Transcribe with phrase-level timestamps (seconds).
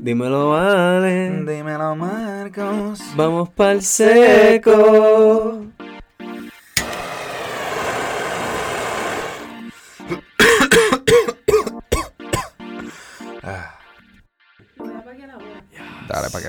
[0.00, 1.44] Dímelo, vale.
[1.44, 3.00] Dímelo, Marcos.
[3.16, 5.66] Vamos pa'l seco.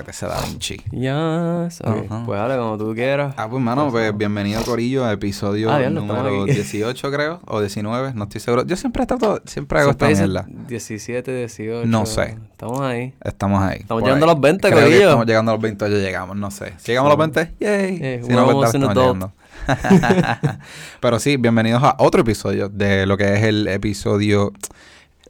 [0.00, 0.76] Que te se da un chi.
[0.92, 1.80] Yes.
[1.82, 2.06] ok.
[2.10, 2.22] Ajá.
[2.24, 3.34] Pues dale, como tú quieras.
[3.36, 6.52] Ah, pues, mano, pues bienvenido, Corillo, a episodio Ah, número aquí.
[6.52, 8.64] 18, creo, o 19, no estoy seguro.
[8.64, 10.46] Yo siempre trato, siempre hago Siempre esta mierda.
[10.68, 11.86] 17, 18.
[11.86, 12.38] No sé.
[12.50, 13.14] Estamos ahí.
[13.22, 13.78] Estamos ahí.
[13.80, 14.30] Estamos por llegando ahí.
[14.30, 15.02] a los 20, Creo Corillo.
[15.02, 16.72] Estamos llegando a los 20, ya llegamos, no sé.
[16.78, 17.98] Si llegamos a los 20, yay.
[17.98, 19.32] Yeah, si no, pues, estamos llegando.
[21.00, 24.52] Pero sí, bienvenidos a otro episodio de lo que es el episodio...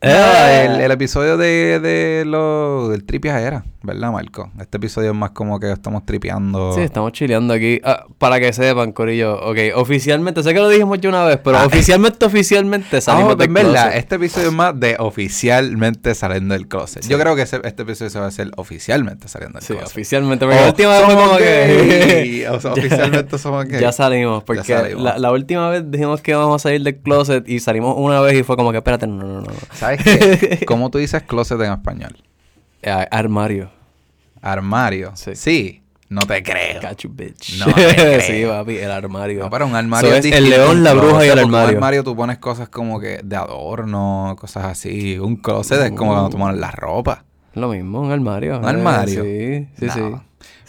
[0.02, 0.10] Eh.
[0.10, 4.50] Ah, el, el episodio de, de lo del tripiajera, ¿verdad, Marco?
[4.58, 6.72] Este episodio es más como que estamos tripeando.
[6.74, 7.82] Sí, estamos chileando aquí.
[7.84, 9.34] Ah, para que sepan, Corillo.
[9.42, 11.66] Ok, oficialmente, sé que lo dijimos ya una vez, pero Ah.
[11.66, 13.98] oficialmente, oficialmente salimos del en verdad, closet.
[13.98, 17.06] este episodio es más de oficialmente saliendo del closet.
[17.06, 19.88] Yo creo que ese- este episodio se va a hacer oficialmente saliendo del Sí, closet.
[19.90, 20.46] oficialmente.
[20.46, 21.44] Porque la Oh, última vez fue como que.
[21.44, 22.44] gay.
[22.50, 23.80] O sea, oficialmente somos gay.
[23.80, 25.02] Ya salimos, porque salimos.
[25.04, 28.34] La, la última vez dijimos que íbamos a salir del closet y salimos una vez
[28.40, 29.40] y fue como que, espérate, no, no, no.
[29.42, 29.89] no.
[29.98, 30.64] ¿Sabes qué?
[30.66, 32.16] ¿Cómo tú dices closet en español?
[32.82, 33.70] Eh, armario.
[34.42, 35.12] Armario.
[35.14, 35.82] Sí.
[36.08, 36.80] No te creo.
[36.80, 37.58] Got you, bitch.
[37.64, 38.20] No te creo.
[38.20, 39.40] sí, papi, el armario.
[39.44, 41.54] No, pero un armario So es es el león, la bruja y el porque Un
[41.54, 41.76] armario.
[41.78, 45.18] armario tú pones cosas como que de adorno, cosas así.
[45.18, 47.24] Un closet es como cuando tú pones la ropa.
[47.54, 48.58] Lo mismo, un armario.
[48.58, 49.22] ¿Un armario?
[49.22, 49.92] Sí, sí, No.
[49.92, 50.02] sí.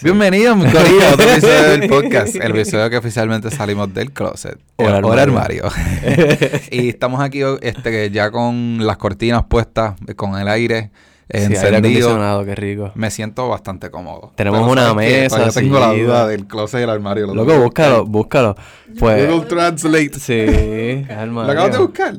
[0.03, 2.35] Bienvenidos, mi corillo, a otro episodio del podcast.
[2.35, 4.57] El episodio que oficialmente salimos del closet.
[4.77, 5.65] O el O el armario.
[5.65, 6.59] armario.
[6.71, 10.91] y estamos aquí este, ya con las cortinas puestas, con el aire
[11.33, 11.77] Sí, aire encendido.
[12.09, 12.91] acondicionado, qué rico.
[12.95, 14.33] Me siento bastante cómodo.
[14.35, 17.27] Tenemos una mesa, Todavía tengo la duda da- del closet y el armario.
[17.27, 18.55] lo Loco, búscalo, búscalo.
[18.99, 20.11] Pues, Google Translate.
[20.19, 21.43] sí, armario.
[21.45, 22.13] ¿Lo acabas de buscar?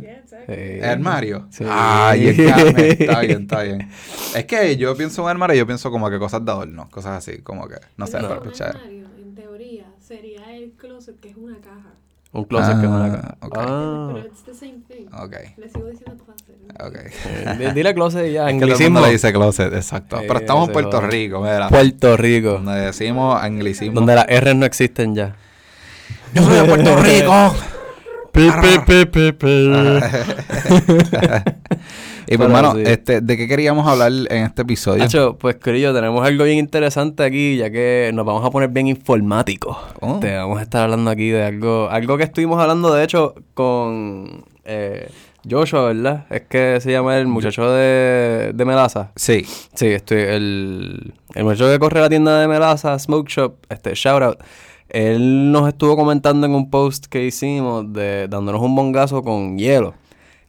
[0.47, 0.53] Sí.
[0.57, 1.47] ¿El armario?
[1.51, 1.65] Sí.
[1.69, 2.47] Ay, es que-
[3.05, 3.89] está bien, está bien.
[4.35, 7.19] Es que yo pienso en un armario, yo pienso como que cosas de adorno, cosas
[7.19, 8.29] así, como que, no sé, No.
[8.29, 8.77] para escuchar.
[8.77, 11.91] armario, en teoría, sería el closet, que es una caja.
[12.35, 13.37] Un closet que es una Ah, caja.
[13.43, 13.55] ok.
[13.59, 14.11] Ah.
[14.15, 15.07] Pero it's the same thing.
[15.13, 16.57] Ok, Le sigo diciendo closet.
[16.79, 16.87] ¿no?
[16.87, 16.97] ok.
[16.97, 18.91] Eh, di- Dile closet ya, Es que todo el anglicismo.
[18.95, 20.17] mundo le dice closet, exacto.
[20.19, 21.01] Eh, Pero estamos en se Puerto.
[21.03, 21.69] Rico, mira.
[21.69, 22.53] Puerto Rico.
[22.53, 23.95] Donde decimos anglicismo.
[23.95, 25.37] Donde las R no existen ya.
[26.33, 27.55] Yo soy de Puerto Rico.
[28.33, 29.47] Pi, pi, pi, pi, pi.
[32.27, 32.83] y pues, hermano, sí.
[32.87, 35.05] este, ¿de qué queríamos hablar en este episodio?
[35.05, 38.87] Hacho, pues Corillo, tenemos algo bien interesante aquí, ya que nos vamos a poner bien
[38.87, 39.77] informáticos.
[40.01, 40.19] Oh.
[40.19, 44.47] Te vamos a estar hablando aquí de algo, algo que estuvimos hablando, de hecho, con
[44.65, 45.11] eh,
[45.49, 46.25] Joshua, ¿verdad?
[46.31, 49.13] Es que se llama el muchacho de, de Melaza.
[49.15, 49.45] Sí.
[49.75, 54.23] Sí, estoy, el, el muchacho que corre la tienda de Melaza, Smoke Shop, este, shout
[54.23, 54.39] out.
[54.93, 59.95] Él nos estuvo comentando en un post que hicimos de dándonos un bongazo con hielo.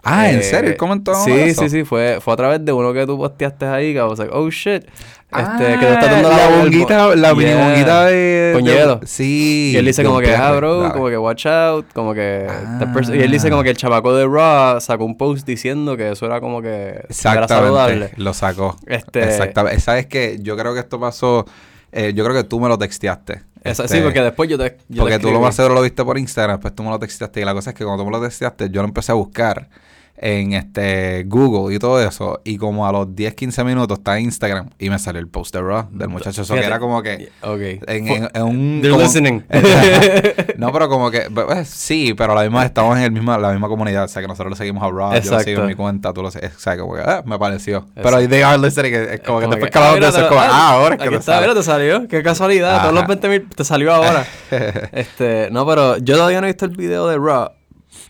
[0.03, 0.71] Ah, ¿en Eh, serio?
[0.71, 1.61] ¿Él comentó Sí, eso?
[1.63, 1.83] sí, sí.
[1.85, 3.93] Fue, fue a través de uno que tú posteaste ahí.
[3.93, 4.83] Que like, oh shit.
[4.83, 4.91] Este,
[5.31, 7.67] Ah, que te está dando la el- bonguita, la mini Yeah.
[7.69, 8.51] bonguita de...
[8.53, 8.99] Con de- hielo.
[9.05, 9.71] Sí.
[9.73, 12.45] Y él dice como que, ah, bro, como que watch out, como que...
[12.49, 12.85] Ah.
[13.13, 16.25] Y él dice como que el chabaco de Raw sacó un post diciendo que eso
[16.25, 16.67] era como que...
[16.89, 17.53] Era Exactamente.
[17.55, 18.11] saludable.
[18.17, 18.75] Lo sacó.
[18.85, 19.79] Este- Exactamente.
[19.79, 20.37] ¿Sabes qué?
[20.41, 21.45] Yo creo que esto pasó...
[21.93, 23.41] eh, yo creo que tú me lo texteaste.
[23.63, 24.77] Este, sí, porque después yo te...
[24.89, 27.41] yo Porque tú lo más seguro lo viste por Instagram, pues tú me lo texteaste.
[27.41, 29.69] Y la cosa es que cuando tú me lo texteaste, yo lo empecé a buscar
[30.15, 32.39] en este Google y todo eso.
[32.45, 35.53] Y como a los 10, 15 minutos está en Instagram y me salió el post
[35.55, 36.43] de Raw del muchacho.
[36.43, 37.29] Eso que era como que.
[37.41, 37.59] Ok.
[37.87, 38.79] En, en- en un.
[38.81, 39.43] They're como- listening.
[40.57, 41.29] no, pero como que.
[41.33, 44.05] pues, sí, pero la misma estamos en el misma, la misma comunidad.
[44.05, 45.13] O sea, que nosotros le seguimos a Raw.
[45.21, 46.27] Yo lo sigo en mi cuenta, tú lo.
[46.29, 47.01] O sea, como que.
[47.01, 47.85] ah, me pareció.
[47.95, 48.29] Pero Exacto.
[48.29, 48.93] they are listening.
[48.93, 50.39] Es como que Como después que, que hablamos de ah, eso, es como.
[50.41, 51.47] Ah, ahora es que te está, sale.
[51.47, 52.07] mira, te salió.
[52.07, 52.77] Qué casualidad.
[52.81, 52.91] Todos Ajá.
[52.93, 54.25] los 20 mil te salió ahora.
[54.93, 57.49] este, no, pero yo todavía no he visto el video de Raw.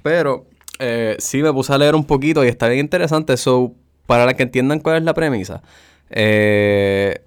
[0.01, 0.45] Pero
[0.79, 3.37] eh, sí me puse a leer un poquito y está bien interesante.
[3.37, 3.73] So,
[4.05, 5.61] para la que entiendan cuál es la premisa.
[6.09, 7.21] eh,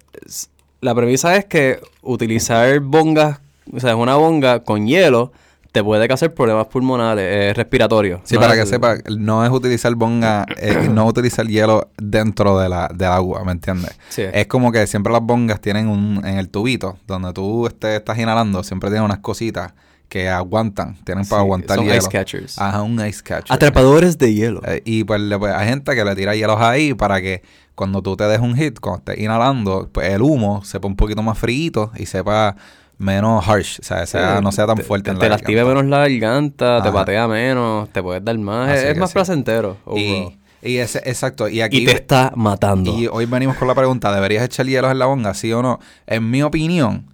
[0.81, 3.39] la premisa es que utilizar bongas,
[3.73, 5.31] o sea, una bonga con hielo,
[5.71, 8.21] te puede causar problemas pulmonares, eh, respiratorios.
[8.23, 8.41] Sí, ¿no?
[8.41, 13.09] para que sepa, no es utilizar bonga, eh, no utilizar hielo dentro de la, del
[13.09, 13.97] agua, ¿me entiendes?
[14.09, 14.23] Sí.
[14.31, 18.17] Es como que siempre las bongas tienen un, en el tubito, donde tú este, estás
[18.17, 19.73] inhalando, siempre tienen unas cositas
[20.09, 21.97] que aguantan, tienen para aguantar son hielo.
[21.97, 22.57] ice catchers.
[22.59, 23.53] Ajá, un ice catcher.
[23.53, 24.61] Atrapadores de hielo.
[24.65, 27.41] Eh, y pues, le- pues, hay gente que le tira hielos ahí para que
[27.75, 31.21] cuando tú te des un hit, cuando estés inhalando, pues el humo sepa un poquito
[31.21, 32.55] más frío y sepa
[32.97, 35.29] menos harsh, o sea, sea- Sí, no sea tan te- fuerte Te, en te la
[35.35, 35.83] lastima garganta.
[35.83, 38.69] menos la garganta, te patea menos, te puedes dar más.
[38.71, 39.13] Así Es, más sí.
[39.13, 39.77] placentero.
[39.95, 40.37] Y, overall.
[40.63, 41.79] y ese, exacto, y aquí...
[41.83, 42.91] Y te está matando.
[42.97, 45.79] Y hoy venimos con la pregunta, ¿deberías echar hielos en la bonga, sí o no?
[46.07, 47.05] En mi opinión,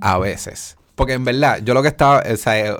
[0.00, 0.76] a veces.
[0.94, 2.78] Porque en verdad, yo lo que estaba, o sea,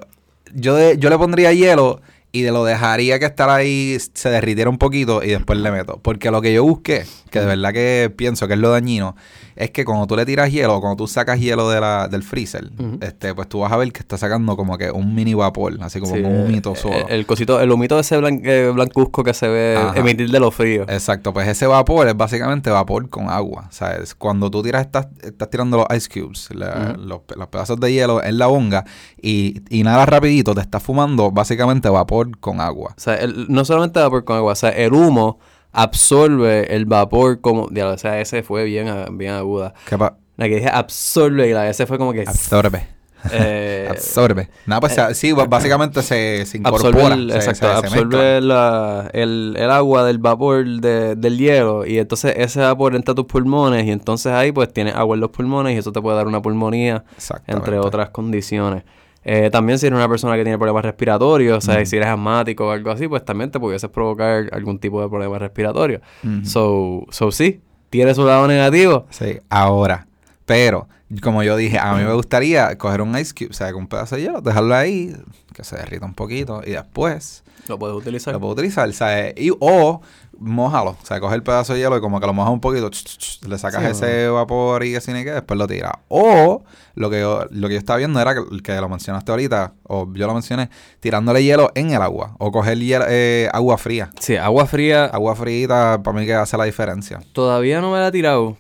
[0.55, 2.01] yo, de- yo le pondría hielo
[2.31, 5.99] y lo dejaría que estar ahí, se derritiera un poquito y después le meto.
[6.03, 9.17] Porque lo que yo busqué, que de verdad que pienso que es lo dañino,
[9.57, 12.71] es que cuando tú le tiras hielo, cuando tú sacas hielo de la, del freezer,
[13.01, 16.01] este, pues tú vas a ver que está sacando como que un mini vapor, así
[16.01, 17.09] como Sí, un humito eh, solo.
[17.09, 19.99] El, cosito, el humito ese blan- eh, blancuzco que se ve Ajá.
[19.99, 20.83] emitir de lo frío.
[20.89, 23.67] Exacto, pues ese vapor es básicamente vapor con agua.
[23.71, 24.15] ¿sabes?
[24.15, 28.23] Cuando tú tiras, estás, estás tirando los ice cubes, la- los, los pedazos de hielo
[28.23, 28.85] en la bonga
[29.21, 32.95] y, y nada rapidito, te estás fumando básicamente vapor con agua.
[32.97, 35.39] O sea, el- no solamente vapor con agua, o sea, el humo
[35.73, 37.69] absorbe el vapor como...
[37.71, 38.89] diablo, o sea, ese fue bien,
[39.19, 39.75] bien aguda.
[39.89, 39.97] ¿Qué
[40.37, 42.23] La que dije absorbe y la ese fue como que...
[42.27, 42.87] Absorbe.
[43.31, 44.49] eh, absorbe.
[44.67, 46.89] Nada, pues eh, sí, ba- básicamente se, se incorpora.
[46.89, 51.87] absorbe, el, se- exacto, se- absorbe la- el, el agua del vapor de- del hielo
[51.87, 55.21] y entonces ese vapor entra a tus pulmones y entonces ahí pues tienes agua en
[55.21, 57.05] los pulmones y eso te puede dar una pulmonía,
[57.47, 58.83] entre otras condiciones.
[59.25, 62.67] Eh, también si eres una persona que tiene problemas respiratorios, o sea, si eres asmático
[62.67, 66.01] o algo así, pues también te pudiese provocar algún tipo de problema respiratorio.
[66.45, 67.61] So, so sí,
[67.91, 69.07] tiene su lado negativo.
[69.11, 70.07] Sí, ahora.
[70.45, 70.89] Pero,
[71.23, 73.87] como yo dije, a mí me gustaría coger un ice cube, o sea, con un
[73.89, 75.15] pedazo de hielo, dejarlo ahí,
[75.55, 78.35] que se derrita un poquito, y después Lo puedes utilizar.
[78.35, 79.35] lo puedo utilizar, ¿sabes?
[79.37, 80.01] Y, o
[80.39, 82.89] mojalo, o sea, coger el pedazo de hielo y como que lo mojas un poquito,
[82.91, 85.93] ch, ch, ch, le sacas Sí, ese vapor y así ni que, después lo tiras.
[86.09, 86.63] O
[86.95, 90.09] lo que yo, lo que yo estaba viendo era que, que lo mencionaste ahorita, o
[90.15, 90.69] yo lo mencioné,
[91.01, 94.11] tirándole hielo en el agua, o coger hielo- eh, agua fría.
[94.21, 97.21] Sí, agua fría Agua frita para mí que hace la diferencia.
[97.33, 98.57] Todavía no me la he tirado.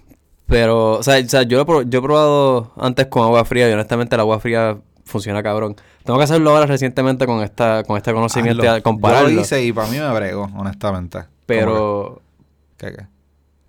[0.46, 3.72] Pero, o sea, o sea, yo, lo yo he probado antes con agua fría y
[3.72, 5.76] honestamente el agua fría funciona cabrón.
[6.04, 8.76] Tengo que hacerlo ahora recientemente con esta con este conocimiento Hazlo.
[8.78, 9.28] y compararlo.
[9.30, 11.20] Yo lo hice y para mí me brego, honestamente.
[11.46, 12.20] Pero,
[12.76, 13.06] ¿Qué, qué?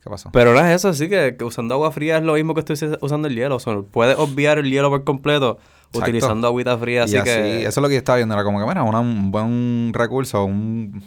[0.04, 0.30] ¿Qué pasó?
[0.34, 2.74] pero no es eso, sí que, que usando agua fría es lo mismo que estoy
[2.76, 3.56] us- usando el hielo.
[3.56, 6.00] O sea, puedes obviar el hielo por completo Exacto.
[6.00, 7.60] utilizando agüita fría, así, y así, que...
[7.62, 10.44] eso es lo que yo estaba viendo, era como que, mira, una- un buen recurso,
[10.46, 11.02] un,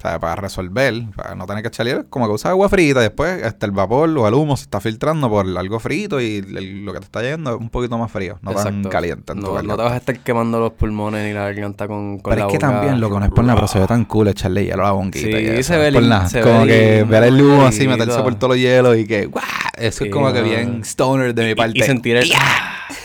[0.00, 3.02] sea, para resolver, para no tener que echar hielo, como que usas agua frita y
[3.04, 6.84] después este, el vapor o el humo se está filtrando por algo frito y el-
[6.84, 8.88] lo que te está yendo es un poquito más frío, no tan Exacto.
[8.90, 11.86] caliente en tu No, no te vas a estar quemando los pulmones ni la garganta
[11.88, 13.68] con, con Pero la es que boca también lo que no es por nada, pero
[13.68, 15.36] se ve tan cool echarle hielo a la bonquita.
[15.38, 16.28] Sí, y eso, se no ve es por nada.
[16.28, 19.26] se Como ve que ver el humo así, meterse por todos los hielos y que,
[19.26, 19.42] ¡guau!
[19.80, 21.78] Eso es como que bien stoner de mi parte.
[21.78, 22.30] Y, sentir el,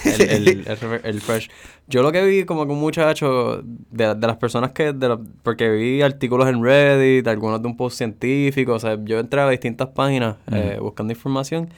[0.06, 1.50] el, el, el, refre- el fresh.
[1.88, 4.94] Yo lo que vi como que un muchacho de, de las personas que...
[4.94, 8.74] De la- porque vi artículos en Reddit, algunos de un post científico.
[8.74, 11.70] O sea, yo entré a distintas páginas eh, buscando información.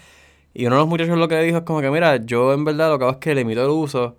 [0.53, 2.89] Y uno de los muchachos lo que dijo es como que, mira, yo en verdad
[2.89, 4.15] lo que hago es que limito el uso.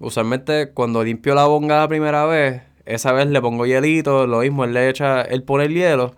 [0.00, 4.64] Usualmente cuando limpio la bonga la primera vez, esa vez le pongo hielito, lo mismo,
[4.64, 6.14] él le echa, él pone el hielo.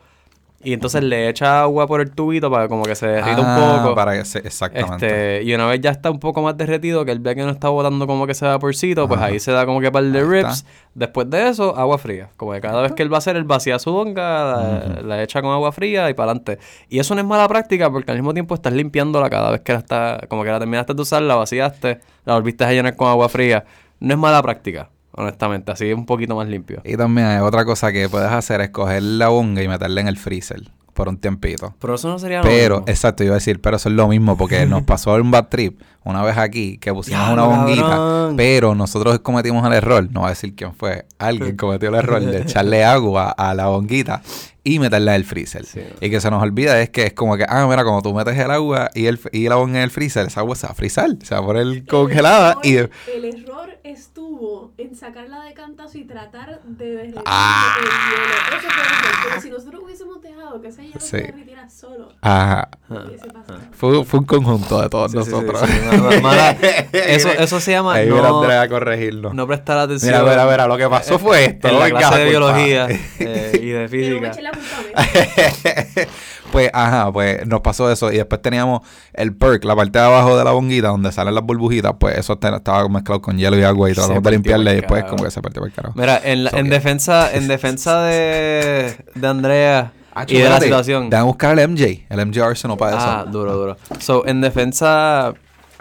[0.64, 3.82] Y entonces le echa agua por el tubito para como que se derrita Ah, un
[3.82, 3.94] poco.
[3.96, 5.06] Para que se, exactamente.
[5.38, 7.50] Este, y una vez ya está un poco más derretido, que él ve que no
[7.50, 9.26] está botando como que ese vaporcito, pues Ajá.
[9.30, 10.64] ahí se da como que par de rips.
[10.94, 12.28] Después de eso, agua fría.
[12.36, 15.22] Como que cada vez que él va a hacer, él vacía su bonga, la, la
[15.22, 16.58] echa con agua fría y para adelante.
[16.88, 19.72] Y eso no es mala práctica porque al mismo tiempo estás limpiándola cada vez que
[19.72, 23.08] la está, como que la terminaste de usar, la vaciaste, la volviste a llenar con
[23.08, 23.64] agua fría.
[23.98, 25.72] No es mala práctica, honestamente.
[25.72, 26.80] Así es un poquito más limpio.
[26.84, 30.08] Y también hay otra cosa que puedes hacer es coger la bonga y meterla en
[30.08, 30.62] el freezer
[30.94, 31.74] por un tiempito.
[31.80, 32.90] Pero eso no sería lo Pero, mismo.
[32.90, 35.80] exacto, iba a decir, pero eso es lo mismo porque nos pasó un bad trip
[36.04, 38.36] una vez aquí que pusimos Diablo, una bonguita, cabrón.
[38.36, 42.20] pero nosotros cometimos el error, no voy a decir quién fue, alguien cometió el error
[42.20, 44.22] de echarle agua a la bonguita
[44.64, 45.64] y meterla en el freezer.
[45.66, 45.80] Sí.
[46.00, 48.36] Y que se nos olvida es que es como que, ah, mira, cuando tú metes
[48.38, 50.74] el agua y, el, y la bonga en el freezer, esa agua se va a
[50.74, 52.72] frizar, se va a poner congelada y...
[52.74, 57.74] de- El error estuvo en sacar la de cantazo y tratar de derretir Ah.
[57.80, 58.58] el hielo.
[58.58, 59.22] Eso fue el error.
[59.28, 61.06] Pero si nosotros hubiésemos dejado que ese hielo Sí.
[61.08, 62.68] se derritiera solo, Ajá.
[62.88, 63.58] pasado.
[63.72, 65.60] Fue, fue un conjunto de todos Sí, sí, sí, nosotros.
[66.92, 69.34] eso, eso se llama Ahí no, Andrea a corregirnos.
[69.34, 70.12] no prestar atención.
[70.12, 71.68] Mira, mira, mira, lo que pasó fue esto.
[71.68, 72.54] En la clase de culpa.
[72.56, 74.32] biología eh, y de física.
[74.40, 74.58] la mí.
[76.52, 78.12] pues, ajá, pues nos pasó eso.
[78.12, 78.80] Y después teníamos
[79.12, 81.94] el perk, la parte de abajo de la bonguita donde salen las burbujitas.
[81.98, 85.24] Pues eso estaba mezclado con hielo y agua y tratamos de limpiarle y después como
[85.24, 85.94] que se partió por el carajo.
[85.96, 86.74] Mira, en, la- So, en yeah.
[86.74, 91.08] defensa, en defensa de, de Andrea Ah, y de la situación.
[91.08, 92.04] Déjame buscar el MJ.
[92.10, 93.06] El MJ Arsenal para eso.
[93.06, 93.76] Ah, duro, duro.
[93.98, 95.32] So, en defensa,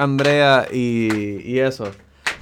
[0.03, 1.91] Andrea y, y eso.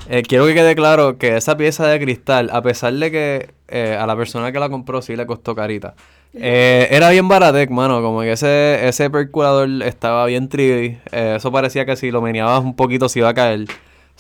[0.10, 3.98] eh, quiero que quede claro que esa pieza de cristal, a pesar de que eh,
[4.00, 5.96] a la persona que la compró sí le costó carita,
[6.34, 8.02] eh, era bien baratec, mano.
[8.02, 10.48] Como que ese, ese perculador estaba bien.
[10.54, 11.00] Eh,
[11.38, 13.66] eso parecía que si lo meneabas un poquito se iba a caer.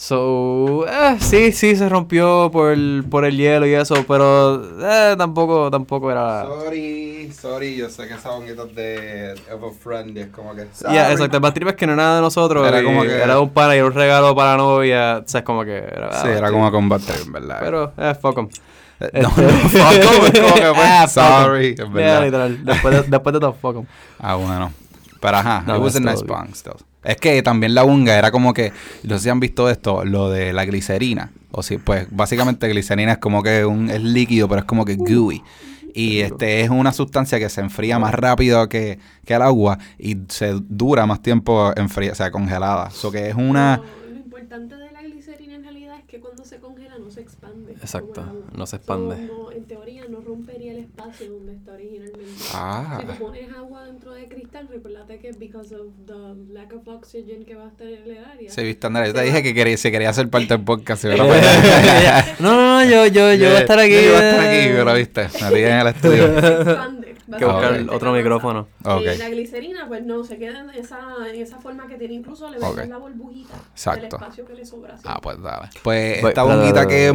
[0.01, 5.13] So, eh, sí, sí, se rompió por el, por el hielo y eso, pero eh,
[5.17, 6.43] tampoco, tampoco era...
[6.45, 10.67] Sorry, sorry, yo sé que esa bonita de of a friend es como que.
[10.89, 13.41] Ya, exacto, el más trip es que no era de nosotros, Era como que- era
[13.41, 15.75] un pana y era un regalo para la novia, o sea, es como que...
[15.79, 17.57] Era, Sí, era como combatir, en verdad.
[17.59, 18.47] Pero, eh, fuck 'em.
[19.01, 21.43] Eh, no, no, fuck off, es como que Ah, pues, fuck 'em.
[21.43, 22.23] sorry, es Yeah, verdad.
[22.23, 23.85] literal, después de, después de todo, fuck 'em.
[24.17, 24.71] Ah, bueno.
[25.19, 26.75] Pero ajá, No, it was a nice bong still.
[27.03, 30.29] Es que también la unga era como que, no sé si han visto esto, lo
[30.29, 31.31] de la glicerina.
[31.51, 34.95] O sí, pues básicamente glicerina es como que un, es líquido, pero es como que
[34.95, 35.41] gooey.
[35.93, 40.17] Y este es una sustancia que se enfría más rápido que, que el agua y
[40.27, 42.89] se dura más tiempo enfría, o sea, congelada.
[42.91, 43.81] So que es una...
[44.07, 47.68] Lo importante de la glicerina en realidad es que cuando se congela no se expande.
[47.68, 48.23] como Exacto,
[48.55, 49.15] no se So, expande.
[49.17, 52.31] no- en teoría no rompería el espacio donde está originalmente.
[52.53, 52.97] Ah.
[53.01, 57.43] Si tú pones agua dentro de cristal, recuérdate que because of the lack of oxygen
[57.45, 58.49] que va a estar en el área.
[58.51, 61.03] Sí, viste, Andrea, yo te dije que quería, si quería ser parte del podcast.
[61.05, 61.15] no,
[62.39, 63.91] no, no, yo, yo, yo voy a estar aquí.
[63.93, 64.73] Yo voy a estar aquí, eh.
[64.75, 66.41] pero viste, me en el estudio.
[66.41, 67.09] Se expande.
[67.29, 68.67] Que buscar básicamente, otro ¿qué micrófono.
[68.81, 68.95] pasa?
[68.97, 69.03] Ok.
[69.13, 70.99] Y la glicerina, pues no, se queda en esa,
[71.31, 72.15] en esa forma que tiene.
[72.15, 72.85] Incluso le ves Ok.
[72.87, 73.99] la burbujita Exacto.
[74.01, 74.95] del espacio que le sobra.
[74.95, 75.03] así.
[75.05, 75.69] Ah, pues dale.
[75.83, 77.13] Pues Voy- esta dale, que dale.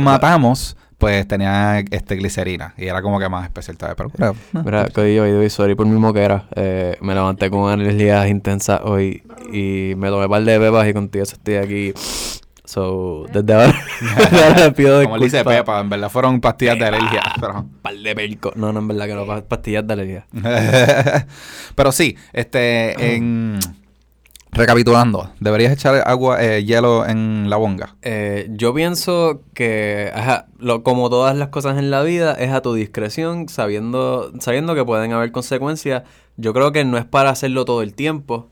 [0.98, 2.74] Pues tenía este glicerina.
[2.78, 3.96] Y era como que más especial, ¿sabes?
[3.96, 6.44] Pero, pero, Mira, Codillo, y sorry por mi moquera.
[6.56, 10.92] Eh, me levanté con energías intensas hoy y me tomé un par de pepas y
[10.94, 11.92] contigo estoy aquí.
[12.66, 13.74] So, desde ahora,
[14.56, 15.44] desde como le dice.
[15.44, 17.20] Pepa, en verdad fueron pastillas de alergia.
[17.38, 18.52] Pero, Par de pelco.
[18.56, 20.26] No, no, en verdad que no, pa- pastillas de alergia.
[21.74, 23.58] pero sí, este, en...
[24.56, 27.96] Recapitulando, ¿deberías echar agua, eh, hielo en la bonga?
[28.02, 32.62] Eh, yo pienso que, ajá, lo, como todas las cosas en la vida, es a
[32.62, 36.04] tu discreción, sabiendo, sabiendo que pueden haber consecuencias.
[36.36, 38.48] Yo creo que no es para hacerlo todo el tiempo.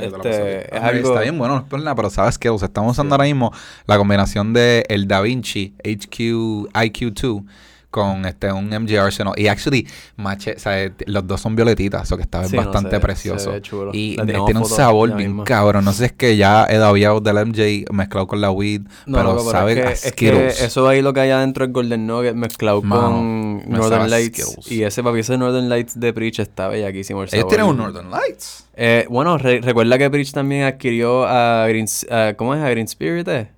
[0.00, 2.92] Este, es Ah, algo- Está bien bueno, no es por nada, pero sabes que estamos
[2.92, 3.52] usando ahora mismo
[3.86, 7.44] la combinación de el DaVinci HQ IQ2
[7.90, 12.16] con este un MG Arsenal y actually mache, o sea, los dos son violetitas, eso
[12.16, 13.90] que está Sí, bastante precioso chulo.
[13.92, 15.44] y eh, tiene un sabor bien mismo.
[15.44, 18.82] cabrón, no sé si es que ya he dabiado del MJ mezclado con la weed,
[19.06, 21.64] No, pero loco, sabe es que, a es que eso ahí lo que hay adentro
[21.64, 24.40] es Golden Nugget mezclado Mano, con Northern Lights.
[24.44, 24.70] Skittles.
[24.72, 27.48] Y ese papi, ese Northern Lights de Preach está bellaquísimo el Ellos sabor.
[27.48, 28.66] tienen un Northern Lights.
[28.76, 31.86] Eh, bueno, re- recuerda que Preach también adquirió a Green...
[32.10, 32.62] a- ¿Cómo es?
[32.62, 33.50] A Green Spirit, ¿eh?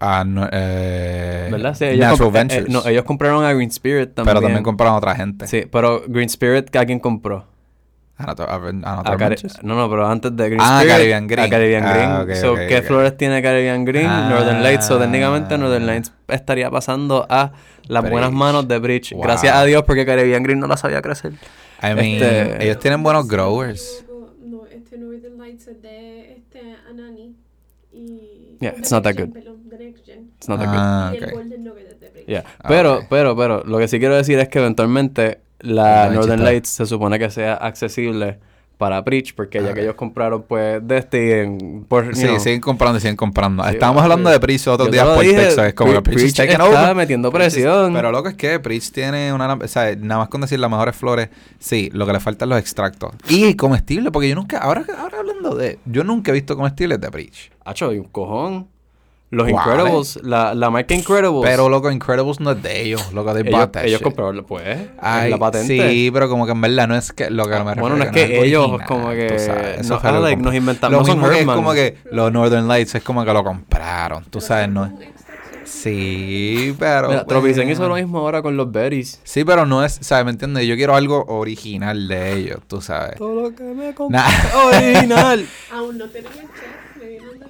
[0.00, 1.74] Ah, no, eh, ¿Verdad?
[1.74, 2.68] Sí, ellos Natural eh, eh, Ventures.
[2.70, 4.34] no, ellos compraron a Green Spirit también.
[4.34, 5.46] pero también compraron a otra gente.
[5.46, 7.44] Sí, pero Green Spirit, ¿a quién compró?
[8.16, 8.56] A Natural- a- a
[8.92, 9.62] A Natural Cari- Ventures.
[9.62, 10.92] no, no, pero antes de Green Ah, Spirit.
[10.96, 11.46] Caribbean Green.
[11.46, 12.10] A Caribbean Ah, Green.
[12.36, 14.06] ok, so, ¿Qué flores tiene Caribbean Green?
[14.06, 14.86] Northern Lights.
[14.86, 15.00] So, Ah.
[15.00, 17.52] técnicamente Northern Lights estaría pasando a
[17.88, 18.12] las Bridge.
[18.12, 19.12] buenas manos de Bridge.
[19.14, 19.22] Wow.
[19.22, 21.32] Gracias a Dios porque Caribbean Green no la sabía crecer.
[21.82, 24.04] I mean, Este- ellos tienen buenos growers.
[24.44, 27.36] No, este Northern Lights es de este Anani.
[27.92, 28.56] Y.
[28.60, 29.30] Yeah, it's not that good.
[30.40, 30.76] It's not that good.
[30.78, 31.12] Ah.
[32.26, 32.44] Yeah.
[32.60, 36.42] Ah, Pero, pero, pero, lo que sí quiero decir es que eventualmente la Northern.
[36.42, 38.38] Lights se supone que sea accesible
[38.78, 42.62] para Preach porque ya que ellos compraron pues de este en, por, Sí, know, siguen
[42.62, 43.62] comprando y siguen comprando.
[43.64, 45.64] Sí, Estábamos hablando de Preach otros días por dije, texto.
[45.64, 46.96] Es como Pre- que Preach está over.
[46.96, 47.92] metiendo Preach is- presión.
[47.92, 49.52] Pero lo que es que Preach tiene una...
[49.52, 51.28] O sea, nada más con decir las mejores flores,
[51.58, 53.10] sí, lo que le faltan los extractos.
[53.28, 54.56] Y comestible, porque yo nunca...
[54.56, 55.78] Ahora, ahora hablando de...
[55.84, 57.50] Yo nunca he visto comestibles de Preach.
[57.66, 58.68] Hacho, hay un cojón.
[59.30, 59.66] Los ¿Cuáles?
[59.78, 61.42] Incredibles, la, la marca Incredibles.
[61.44, 63.12] Pero, loco, Incredibles no es de ellos.
[63.12, 65.88] Loco, de ellos, ellos compraron, pues, es Ay, la patente.
[65.90, 68.04] Sí, pero como que en verdad no es que lo que me refiero Bueno, no
[68.04, 70.92] es que algo ellos original, como que tú sabes, eso no- ah, like, nos inventamos,
[70.92, 73.44] Lo no son mismo que es como que los Northern Lights es como que lo
[73.44, 74.92] compraron, tú Pero sabes, ¿no?
[75.64, 77.94] Sí, pero Mira, Tropicen hizo bueno.
[77.96, 79.20] lo mismo ahora con los berries.
[79.22, 80.24] Sí, pero no es, ¿sabes?
[80.24, 80.66] ¿Me entiendes?
[80.66, 83.16] Yo quiero algo original de ellos, tú sabes.
[83.16, 84.24] Todo lo que me Nah.
[84.66, 85.46] original.
[85.72, 87.00] Aún no tienen el.
[87.00, 87.49] Me vieron de ese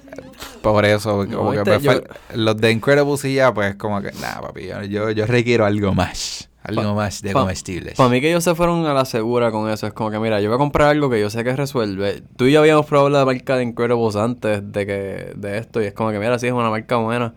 [0.61, 2.01] Por eso, No, como este, yo-
[2.35, 6.47] los de Incredibles y ya, pues como que, nah, papi, yo, yo, requiero algo más.
[6.63, 7.95] Algo Pa- más de pa- comestibles.
[7.95, 9.87] Para mí que ellos se fueron a la segura con eso.
[9.87, 12.21] Es como que, mira, yo voy a comprar algo que yo sé que resuelve.
[12.35, 15.81] Tú y yo habíamos probado la marca de Incredibles antes de que de esto.
[15.81, 17.33] Y es como que, mira, sí, es una marca buena.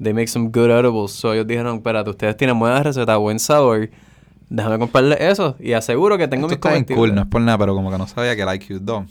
[0.00, 1.10] They make some good edibles.
[1.10, 3.90] So ellos dijeron, espérate, ustedes tienen buena receta, buen sabor.
[4.48, 5.56] Déjame comprarle eso.
[5.58, 6.98] Y aseguro que tengo Esto mis está comestibles.
[7.00, 9.06] cool, no es por nada, pero como que no sabía que el IQ2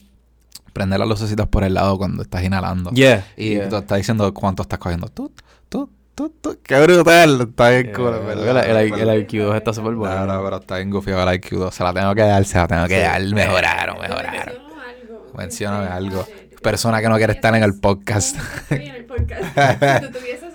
[0.77, 2.91] prende las lucecitas por el lado cuando estás inhalando.
[2.91, 3.25] Yeah.
[3.36, 3.69] Y yeah.
[3.69, 5.07] tú estás diciendo cuánto estás cogiendo.
[5.07, 5.31] Tú,
[5.69, 6.57] tú, tú, tú.
[6.63, 7.41] Qué brutal.
[7.50, 10.25] Está bien Yeah, cool, el, el, el IQ2 está súper bueno.
[10.25, 11.72] No, no, pero está bien gufiado el IQ2.
[11.72, 13.01] Se la tengo que dar, se la tengo que Sí.
[13.01, 13.22] dar.
[13.34, 14.53] Mejoraron, mejoraron.
[14.55, 15.34] menciono algo.
[15.38, 16.19] Mencióname algo.
[16.22, 18.36] padre, Persona que no quiere estar en el podcast.
[18.69, 19.43] Sí, en el podcast.
[20.01, 20.47] si tú tuvieses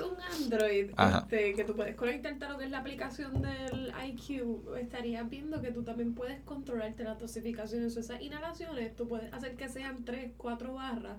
[0.53, 0.91] Android
[1.23, 5.61] este, que tú puedes conectarte a lo que es la aplicación del IQ, estarías viendo
[5.61, 7.97] que tú también puedes controlarte las dosificaciones.
[7.97, 11.17] O esas inhalaciones, tú puedes hacer que sean 3, 4 barras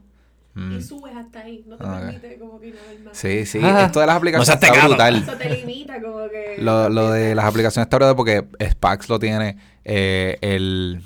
[0.56, 0.78] Mm.
[0.78, 1.64] y subes hasta ahí.
[1.66, 3.18] No te Ah, permite como que inhalar más.
[3.18, 3.60] Sí, sí.
[3.64, 3.86] Ah.
[3.88, 5.16] Esto de las aplicaciones No está brutal.
[5.16, 6.58] Eso te limita como que...
[6.60, 11.02] Lo, lo de las aplicaciones está brutal porque Spax lo tiene, eh, el...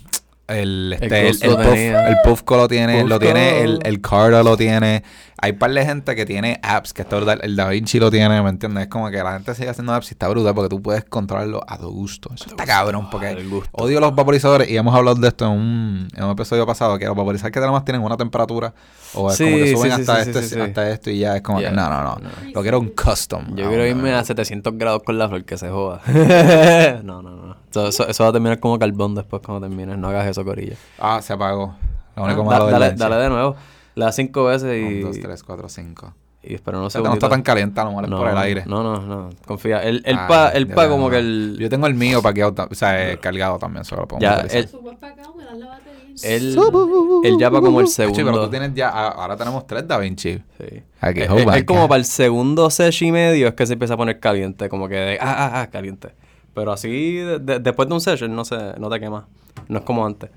[0.50, 4.00] El, este, el, Ghost el, lo Puff, el Puffco lo tiene, lo tiene, el, el
[4.00, 5.04] Cardo lo tiene.
[5.40, 7.40] Hay par de gente que tiene apps, que está brutal.
[7.44, 8.84] El Da Vinci lo tiene, ¿me entiendes?
[8.86, 11.62] Es como que la gente sigue haciendo apps y está brutal porque tú puedes controlarlo
[11.68, 12.32] a tu gusto.
[12.34, 13.38] Eso está cabrón porque
[13.74, 17.06] odio los vaporizadores y hemos hablado de esto en un, en un episodio pasado, que
[17.06, 18.74] los vaporizadores que tenemos tienen una temperatura
[19.14, 21.42] o es Sí, como que suben sí, hasta, sí, este, hasta esto y ya es
[21.44, 22.30] como que no, no, no, No.
[22.54, 23.56] Lo quiero un custom.
[23.56, 24.18] Yo quiero irme no.
[24.18, 26.02] a 700 grados con la flor, que se joda.
[27.04, 27.56] no, no, no.
[27.70, 29.98] Eso, eso, eso va a terminar como carbón después cuando termines.
[30.00, 30.76] No hagas eso, corillo.
[31.00, 31.76] Ah, se apagó.
[32.16, 33.00] Lo único Ah, malo da- del dale, Lenchi.
[33.04, 33.56] dale de nuevo.
[33.98, 35.00] Das cinco veces y...
[35.04, 36.14] 1, 2, 3, 4, 5.
[36.44, 38.38] Y espera unos O sea, no está tan caliente, a lo mejor es por el
[38.38, 38.64] aire.
[38.68, 39.30] No, no, no.
[39.46, 39.84] Confía.
[39.84, 41.10] El, el Ah, pa, el pa como no.
[41.10, 41.58] que el...
[41.60, 44.68] Yo tengo el mío paqueado, o sea, eh, cargado también, solo lo pongo Ya, el-
[44.70, 45.82] para la
[46.24, 48.18] él ya va como el segundo.
[48.20, 50.40] Sí, pero tú tienes ya, ah, ahora tenemos tres Da Vinci.
[50.58, 50.82] Sí.
[51.00, 53.94] Aquí, Es, es- es como para el segundo sesh y medio es que se empieza
[53.94, 56.10] a poner caliente, como que de, ah, ah, ah, caliente.
[56.54, 59.28] Pero así, de- de- después de un session no, se, no te quema.
[59.68, 60.30] No es como antes.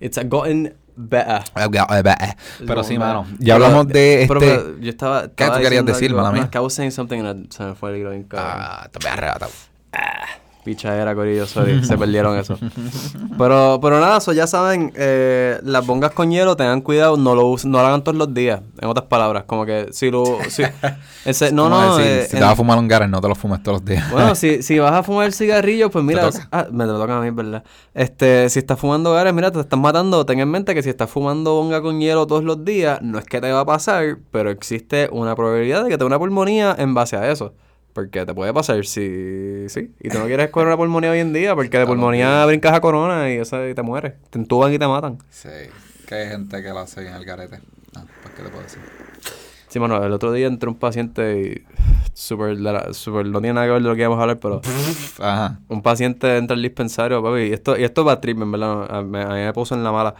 [0.00, 1.42] It's gotten better.
[2.66, 3.26] Pero sí, mano.
[3.38, 4.34] Ya hablamos de este...
[4.34, 6.50] pero yo estaba, ¿Qué tú querías decir, algo- mala no, mía?
[6.52, 8.10] I was saying something and se me fue el hilo.
[8.32, 9.48] Ah, te voy a arrebatar.
[10.68, 12.58] Picha era, Corillo, sorry, se perdieron eso.
[13.38, 17.46] Pero, pero nada, eso ya saben, eh, las bongas con hielo, tengan cuidado, no lo
[17.46, 20.38] usen, no lo hagan todos los días, en otras palabras, como que si lo...
[20.50, 20.62] Si,
[21.24, 23.28] ese- no, no, decir, eh, si te en- vas a fumar un Gareth, no te
[23.28, 24.10] lo fumes todos los días.
[24.10, 27.30] bueno, si, si vas a fumar cigarrillo, pues mira, ah, me lo toca a mí,
[27.30, 27.62] ¿verdad?
[27.94, 31.08] Este, si estás fumando gares, mira, te estás matando, ten en mente que si estás
[31.10, 34.50] fumando bonga con hielo todos los días, no es que te va a pasar, pero
[34.50, 37.54] existe una probabilidad de que te una pulmonía en base a eso.
[37.98, 39.68] Porque te puede pasar si...
[39.68, 39.90] Sí.
[39.98, 42.80] Y tú no quieres coger una pulmonía hoy en día porque de pulmonía brincas a
[42.80, 44.12] corona y, eso, y te mueres.
[44.30, 45.18] Te entuban y te matan.
[45.30, 45.48] Sí,
[46.06, 47.58] que hay gente que lo hace en el garete.
[47.96, 48.78] Ah, pues, ¿qué te puedo decir?
[49.66, 51.66] Sí, mano, el otro día entró un paciente y...
[52.58, 54.60] La- súper- No tiene nada que ver de lo que íbamos a hablar, pero...
[55.18, 55.58] Ajá.
[55.66, 58.86] Un paciente entra al dispensario, papi, y esto, y esto va a trip, en verdad,
[58.96, 60.14] a mí me puso en la mala.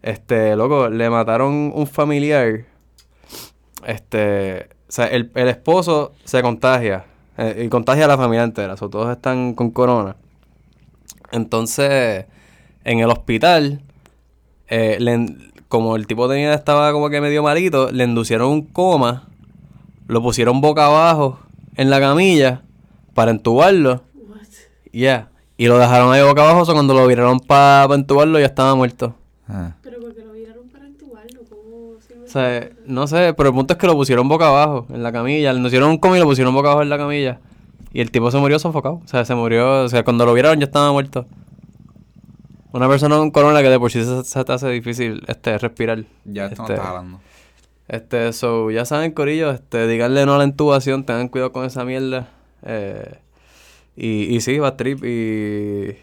[0.00, 2.64] Este, loco, le mataron un familiar.
[3.86, 7.04] Este, o sea, el, el esposo se contagia
[7.38, 10.16] eh, y contagia a la familia entera, o sea, todos están con corona.
[11.30, 12.26] Entonces,
[12.84, 13.80] en el hospital,
[14.66, 15.36] eh, le
[15.68, 19.28] como el tipo tenía, estaba como que medio malito, le inducieron un coma,
[20.08, 21.38] lo pusieron boca abajo
[21.76, 22.62] en la camilla
[23.14, 24.02] para entubarlo.
[24.14, 24.40] What?
[24.92, 25.28] Ya.
[25.56, 28.74] Y lo dejaron ahí boca abajo, o sea, cuando lo viraron para entubarlo ya estaba
[28.74, 29.14] muerto.
[29.46, 29.74] Ah.
[29.82, 33.72] Pero porque lo viraron para entubarlo, ¿cómo sirve O sea, no sé, pero el punto
[33.72, 35.50] es que lo pusieron boca abajo en la camilla.
[35.50, 37.40] Le pusieron un coma y lo pusieron boca abajo en la camilla.
[37.90, 39.00] Y el tipo se murió sofocado.
[39.02, 41.24] O sea, se murió, o sea, cuando lo viraron ya estaba muerto.
[42.72, 46.04] Una persona con corona que de por sí se, se te hace difícil este, respirar.
[46.26, 47.20] Ya esto este, no está hablando.
[47.88, 51.86] Este, so, ya saben, Corillo, este, díganle no a la intubación, tengan cuidado con esa
[51.86, 52.28] mierda.
[52.62, 53.20] Eh,
[53.96, 55.96] y, y sí, va trip y...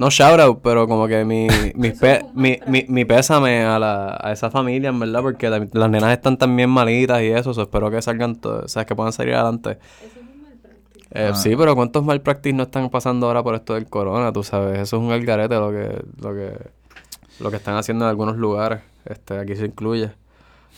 [0.00, 3.78] No shout out, pero como que mi, mi, pe- mi, mal mi, mi pésame a,
[3.78, 7.52] la, a esa familia, en verdad, porque la- las nenas están también malitas y eso,
[7.52, 9.78] so, espero que salgan, o sea, que puedan salir adelante.
[10.00, 10.52] Eso es un mal.
[11.12, 11.36] Eh, Ah.
[11.36, 14.32] Sí, pero ¿cuántos malpractice no están pasando ahora por esto del corona?
[14.32, 16.52] Tú sabes, eso es un algarete lo que, lo que,
[17.40, 18.80] lo que están haciendo en algunos lugares.
[19.04, 20.10] Este, aquí se incluye.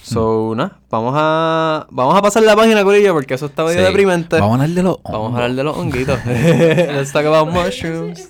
[0.03, 3.85] So, nada, vamos a, vamos a pasar la página, Corillo, porque eso está medio Sí.
[3.85, 4.41] deprimente.
[4.41, 6.19] Vamos a hablar de los Vamos a hablar de los honguitos.
[6.27, 8.29] Let's talk about mushrooms.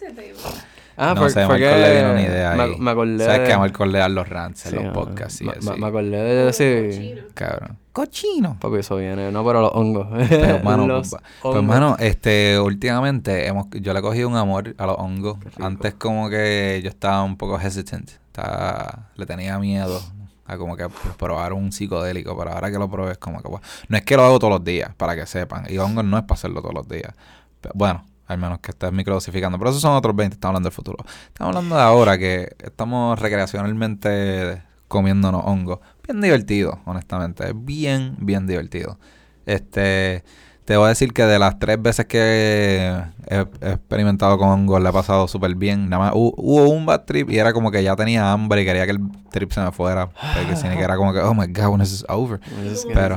[0.97, 2.77] Ah, no sé, fue Marco le dio una idea me, ahí.
[2.79, 5.49] me acordé ¿Sabes de- que Marco le da los rants en Sí, los podcasts y
[5.49, 5.71] así?
[5.81, 6.91] me- acordé de decir...
[6.91, 7.23] Cochino.
[7.35, 7.79] Cabrón.
[7.93, 8.57] Cochino.
[8.61, 10.07] Papi, eso viene, no, pero los hongos.
[10.29, 11.97] Pero, mano, Los pues, hongos.
[12.01, 15.37] este, últimamente hemos, yo le he cogido un amor a los hongos.
[15.61, 18.11] Antes como que yo estaba un poco hesitant.
[18.27, 20.01] Estaba, le tenía miedo
[20.47, 20.87] a como que
[21.19, 22.37] probar un psicodélico.
[22.37, 24.55] Pero ahora que lo probé es como que, bueno, no es que lo hago todos
[24.55, 25.67] los días, para que sepan.
[25.69, 27.13] Y hongos no es para hacerlo todos los días.
[27.61, 29.59] Pero, bueno, al menos que estés microdosificando.
[29.59, 31.05] Pero esos son otros 20, estamos hablando del futuro.
[31.29, 35.79] Estamos hablando de ahora que estamos recreacionalmente comiéndonos hongos.
[36.07, 37.45] Bien divertido, honestamente.
[37.49, 38.99] Es bien, bien divertido.
[39.47, 40.23] Este,
[40.65, 42.93] te voy a decir que de las tres veces que
[43.29, 45.89] he, he experimentado con hongos, le he pasado súper bien.
[45.89, 48.65] Nada más hu- hubo un bad trip y era como que ya tenía hambre y
[48.65, 50.09] quería que el trip se me fuera.
[50.09, 52.41] Porque si que era como que, oh my god, when is this over?
[52.83, 53.17] ¿Cómo que- Pero-.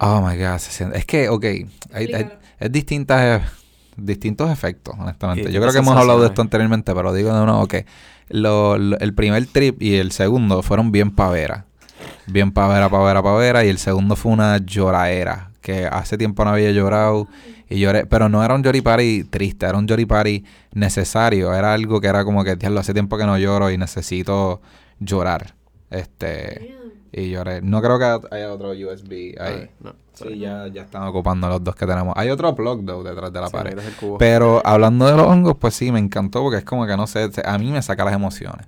[0.00, 0.98] Oh my god, se siente.
[0.98, 1.44] Es que, ok,
[1.92, 2.08] hay,
[2.60, 3.42] es distintas,
[3.98, 5.50] distintos efectos, honestamente.
[5.50, 7.86] Y Yo creo que hemos hablado de esto anteriormente, pero digo de nuevo que
[8.28, 11.66] lo, lo- el primer trip y el segundo fueron bien pavera.
[12.26, 13.64] Bien pavera, pavera, pavera.
[13.64, 15.50] Y el segundo fue una lloraera.
[15.60, 17.26] Que hace tiempo no había llorado.
[17.68, 18.06] Y lloré.
[18.06, 21.52] Pero no era un party triste, era un party necesario.
[21.54, 24.60] Era algo que era como que, diablo, hace tiempo que no lloro y necesito
[25.00, 25.54] llorar.
[25.90, 26.87] Este, Damn.
[27.12, 27.62] Y lloré.
[27.62, 29.54] No creo que haya otro USB ahí.
[29.60, 29.94] Ay, no.
[30.12, 32.12] Sí, ya, ya están ocupando los dos que tenemos.
[32.16, 33.78] Hay otro plug, though, detrás de la Sí, pared.
[34.18, 37.30] Pero hablando de los hongos, pues sí, me encantó porque es como que no sé,
[37.44, 38.66] a mí me saca las emociones.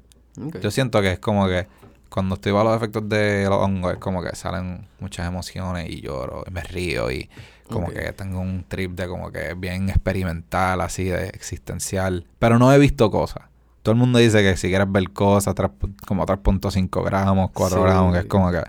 [0.60, 1.66] Yo siento que es como que
[2.08, 6.00] cuando estoy bajo los efectos de los hongos, es como que salen muchas emociones y
[6.00, 7.28] lloro, y me río y
[7.68, 12.26] como que tengo un trip de como que bien experimental, así de existencial.
[12.38, 13.44] Pero no he visto cosas.
[13.82, 17.78] Todo el mundo dice que si quieres ver cosas, tres pu- como 3.5 gramos, 4
[17.78, 17.82] Sí.
[17.84, 18.62] gramos, que es como que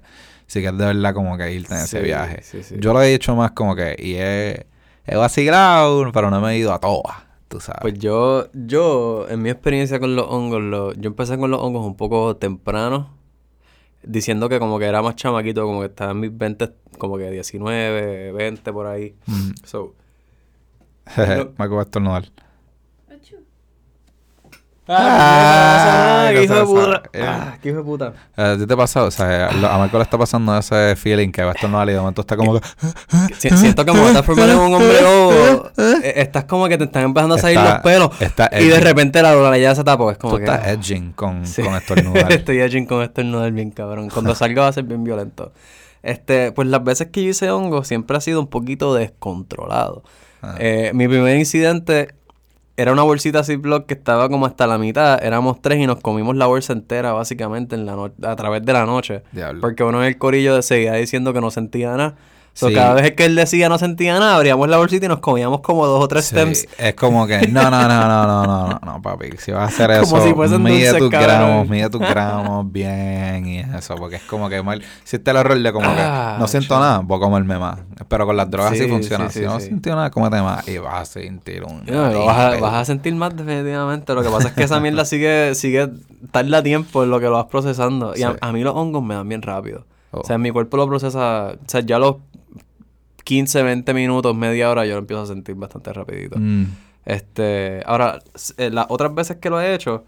[0.48, 2.42] si quieres de verdad como que irte en ese viaje.
[2.44, 2.62] sí.
[2.80, 4.66] Yo lo he hecho más como que, y he,
[5.06, 7.18] he vacilado, pero no me he ido a todas,
[7.50, 7.80] tú sabes.
[7.82, 11.86] Pues yo, yo, en mi experiencia con los hongos, lo- yo empecé con los hongos
[11.86, 13.10] un poco temprano,
[14.04, 17.30] diciendo que como que era más chamaquito, como que estaba en mis 20, como que
[17.32, 19.16] 19, 20 por ahí.
[19.28, 19.52] Mm.
[19.66, 19.94] So,
[21.18, 21.24] me
[21.66, 22.26] acabo de estornudar.
[24.92, 26.28] ¡Ah!
[26.28, 27.04] Ah, ¡Qué hijo de puta!
[27.14, 27.24] Eh.
[27.26, 27.58] ¡Ah!
[27.62, 28.14] ¡Qué hijo de puta!
[28.38, 29.04] Eh, ¿A ti te pasa?
[29.04, 31.94] O sea, lo- a Marco le está pasando ese feeling que va a estornudar y
[31.94, 32.68] de momento está como que...
[33.38, 37.04] Si- siento que como estás formando un hombre lobo, eh, estás como que te están
[37.04, 38.10] empezando a salir los pelos
[38.60, 40.12] y de repente la ya se tapó.
[40.12, 40.46] Es como Tú que...
[40.46, 42.32] estás edging con, con estornudar.
[42.32, 44.10] Estoy edging con estornudar bien cabrón.
[44.10, 45.52] Cuando salga va a ser bien violento.
[46.04, 50.04] Este, pues las veces que yo hice hongo siempre ha sido un poquito descontrolado.
[50.42, 50.56] Ah.
[50.58, 52.16] Eh, mi primer incidente
[52.82, 55.24] era una bolsita Ziploc que estaba como hasta la mitad.
[55.24, 58.74] Éramos tres y nos comimos la bolsa entera básicamente en la no- a través de
[58.74, 59.24] la noche.
[59.32, 59.62] Diablo.
[59.62, 62.16] Porque uno en el corillo seguía diciendo que no sentía nada.
[62.54, 62.74] So, Sí.
[62.76, 65.88] cada vez que él decía no sentía nada, abríamos la bolsita y nos comíamos como
[65.88, 66.68] dos o tres Sí, stems.
[66.78, 69.30] Es como que, no, no, no, no, no, no, no, no, papi.
[69.38, 71.28] Si vas a hacer eso, Como si fuesen mide dulces, tus cabrón.
[71.30, 73.96] gramos, mide tus gramos bien y eso.
[73.96, 74.84] Porque es como que mal.
[75.06, 76.90] Si este el error de como Ah, que no siento chaval.
[76.90, 77.80] nada, voy a comerme más.
[78.10, 79.30] Pero con las drogas sí, Sí, funciona.
[79.30, 81.86] si no sintió nada, cómete más y vas a sentir un.
[81.86, 84.14] No, vas, a, vas a sentir más definitivamente.
[84.14, 85.90] Lo que pasa es que esa mierda sigue, sigue
[86.32, 88.14] tarda tiempo en lo que lo vas procesando.
[88.16, 89.86] Y a, mí los hongos me dan bien rápido.
[90.12, 90.20] Oh.
[90.20, 91.52] O sea, mi cuerpo lo procesa.
[91.54, 92.18] O sea, ya los
[93.24, 96.38] 15, 20 minutos, media hora, yo lo empiezo a sentir bastante rapidito.
[96.40, 96.66] Mm.
[97.06, 98.20] Este, ahora,
[98.58, 100.04] eh, las otras veces que lo he hecho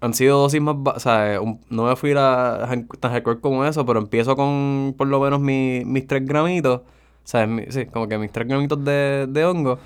[0.00, 2.68] han sido dosis más, o sea, eh, un- no me fui a,
[3.00, 6.82] tan hardcore como eso, pero empiezo con por lo menos mi- mis 3 gramitos, o
[7.24, 9.78] sea, mi- sí, como que mis 3 gramitos de, de hongo.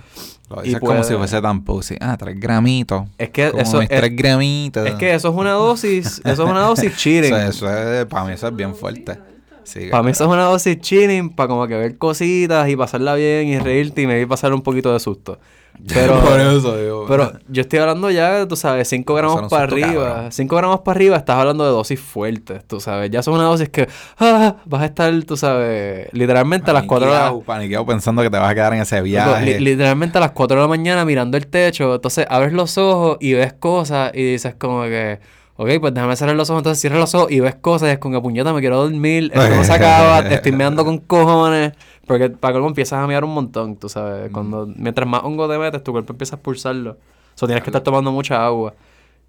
[0.50, 1.96] Lo Y dices como puede- si fuese tan pussy.
[2.00, 3.04] Ah, tres gramitos.
[3.18, 4.86] Es que Como eso mis es, tres gramitos.
[4.86, 7.24] es que eso es una dosis, eso es una dosis O chilling.
[7.34, 7.68] sea, eso
[8.00, 9.18] es, para mí eso es bien fuerte.
[9.64, 13.14] Sí, Para mí eso es una dosis chilling, para como que ver cositas y pasarla
[13.14, 15.38] bien y reírte y me pasar un poquito de susto.
[15.92, 17.04] Pero, Por eso digo.
[17.08, 20.04] pero yo estoy hablando ya, tú sabes, 5 gramos para arriba.
[20.14, 20.32] cabrón.
[20.32, 23.10] 5 gramos para arriba, estás hablando de dosis fuertes, tú sabes.
[23.10, 23.88] Ya son una dosis que
[24.20, 28.30] ah, vas a estar, tú sabes, literalmente a las 4 de la Paniqueado, pensando que
[28.30, 29.44] te vas a quedar en ese viaje.
[29.44, 31.92] li- literalmente a las 4 de la mañana mirando el techo.
[31.96, 35.18] Entonces abres los ojos y ves cosas y dices como que,
[35.56, 36.60] ok, pues déjame cerrar los ojos.
[36.60, 39.30] Entonces cierras los ojos y ves cosas y es como que puñeta, me quiero dormir.
[39.34, 41.72] Esto no se acaba, te estoy meando con cojones.
[42.06, 44.30] Porque para colmo empiezas a mear un montón, tú sabes.
[44.30, 46.90] Cuando, mientras más hongo te metes, tu cuerpo empieza a expulsarlo.
[46.92, 46.98] O
[47.38, 48.74] sea, tienes que estar tomando mucha agua.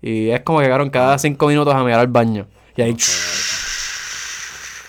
[0.01, 2.47] Y es como que llegaron cada 5 minutos a mear al baño.
[2.75, 2.95] Y ahí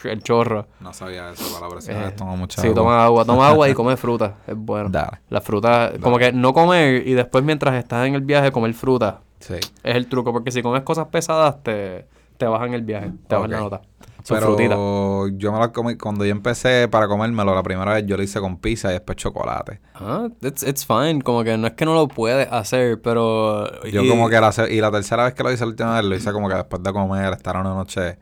[0.05, 0.67] el chorro.
[0.81, 2.13] No sabía eso para la próxima Eh.
[2.17, 2.75] Toma mucha Sí, agua.
[2.77, 4.89] toma agua, toma agua y come fruta, es bueno.
[4.89, 5.19] Dale.
[5.31, 9.21] La fruta, como que no comer y después mientras estás en el viaje comer fruta,
[9.41, 9.55] Sí.
[9.55, 13.51] es el truco, porque si comes cosas pesadas te, te bajan el viaje, te bajan
[13.51, 13.83] la nota.
[14.25, 14.71] Son frutitas.
[14.71, 18.23] Pero yo me la comí, cuando yo empecé para comérmelo, la primera vez yo lo
[18.25, 19.81] hice con pizza y después chocolate.
[19.95, 23.71] Ah, it's, it's fine, como que no es que no lo puedes hacer, pero...
[23.85, 26.05] Yo y- como que la, y la tercera vez que lo hice la última vez,
[26.05, 28.19] lo hice como que después de comer, estar una noche,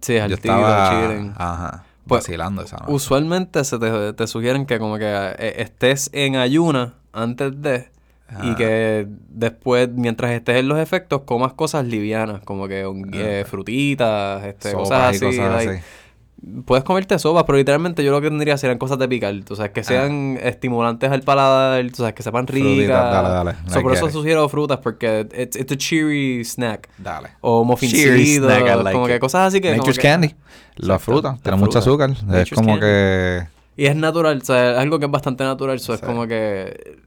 [0.00, 1.34] Sí, al yo tiro, estaba, chilling.
[1.36, 2.92] ajá, Pues, vacilando esa noche.
[2.92, 5.04] Usualmente se te, te sugieren que como que
[5.38, 7.90] eh, estés en ayuna antes de
[8.42, 8.56] y Ajá.
[8.56, 14.44] que después, mientras estés en los efectos, comas cosas livianas, como que un- eh, frutitas,
[14.44, 15.24] este, cosas así.
[15.24, 15.82] cosas like, así.
[16.64, 19.32] Puedes comerte sopas, pero literalmente yo lo que tendría serían cosas de picar.
[19.44, 22.66] Tú sabes, que sean estimulantes al paladar, tú sabes, que sepan ricas.
[22.66, 22.72] Ah.
[22.72, 23.54] Frutitas, dale, dale.
[23.72, 24.12] So, por eso it.
[24.12, 26.88] sugiero frutas, porque it's, it's a cheery snack.
[26.98, 27.28] Dale.
[27.42, 27.64] O
[28.80, 29.68] I like como que cosas así que...
[29.68, 30.34] como Nature's que- candy.
[30.76, 32.10] La Exacto, fruta, la tiene mucho azúcar.
[32.34, 32.80] Es como candy.
[32.80, 33.42] que...
[33.76, 35.78] Y es natural, o sea, es algo que es bastante natural.
[35.78, 36.06] so, Es Sí.
[36.06, 36.98] como que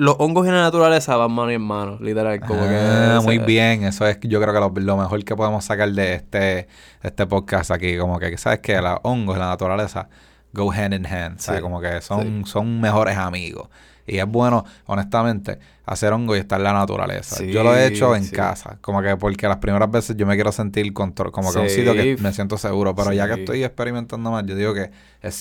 [0.00, 2.40] los hongos y la naturaleza van mano en mano, literal.
[2.40, 5.64] Como Ah, que, muy bien, eso es yo creo que lo, lo mejor que podemos
[5.64, 6.66] sacar de este, de
[7.02, 10.08] este podcast aquí, como que sabes que los hongos y la naturaleza
[10.52, 11.60] go hand in hand, ¿sabes?
[11.60, 13.68] Sí, Como que son, son mejores amigos.
[14.06, 17.36] Y es bueno, honestamente, hacer hongo y estar en la naturaleza.
[17.36, 20.34] Sí, yo lo he hecho en casa, como que porque las primeras veces yo me
[20.34, 23.62] quiero sentir control, como que un sitio que me siento seguro, pero ya que estoy
[23.62, 24.90] experimentando más, yo digo que
[25.22, 25.40] es,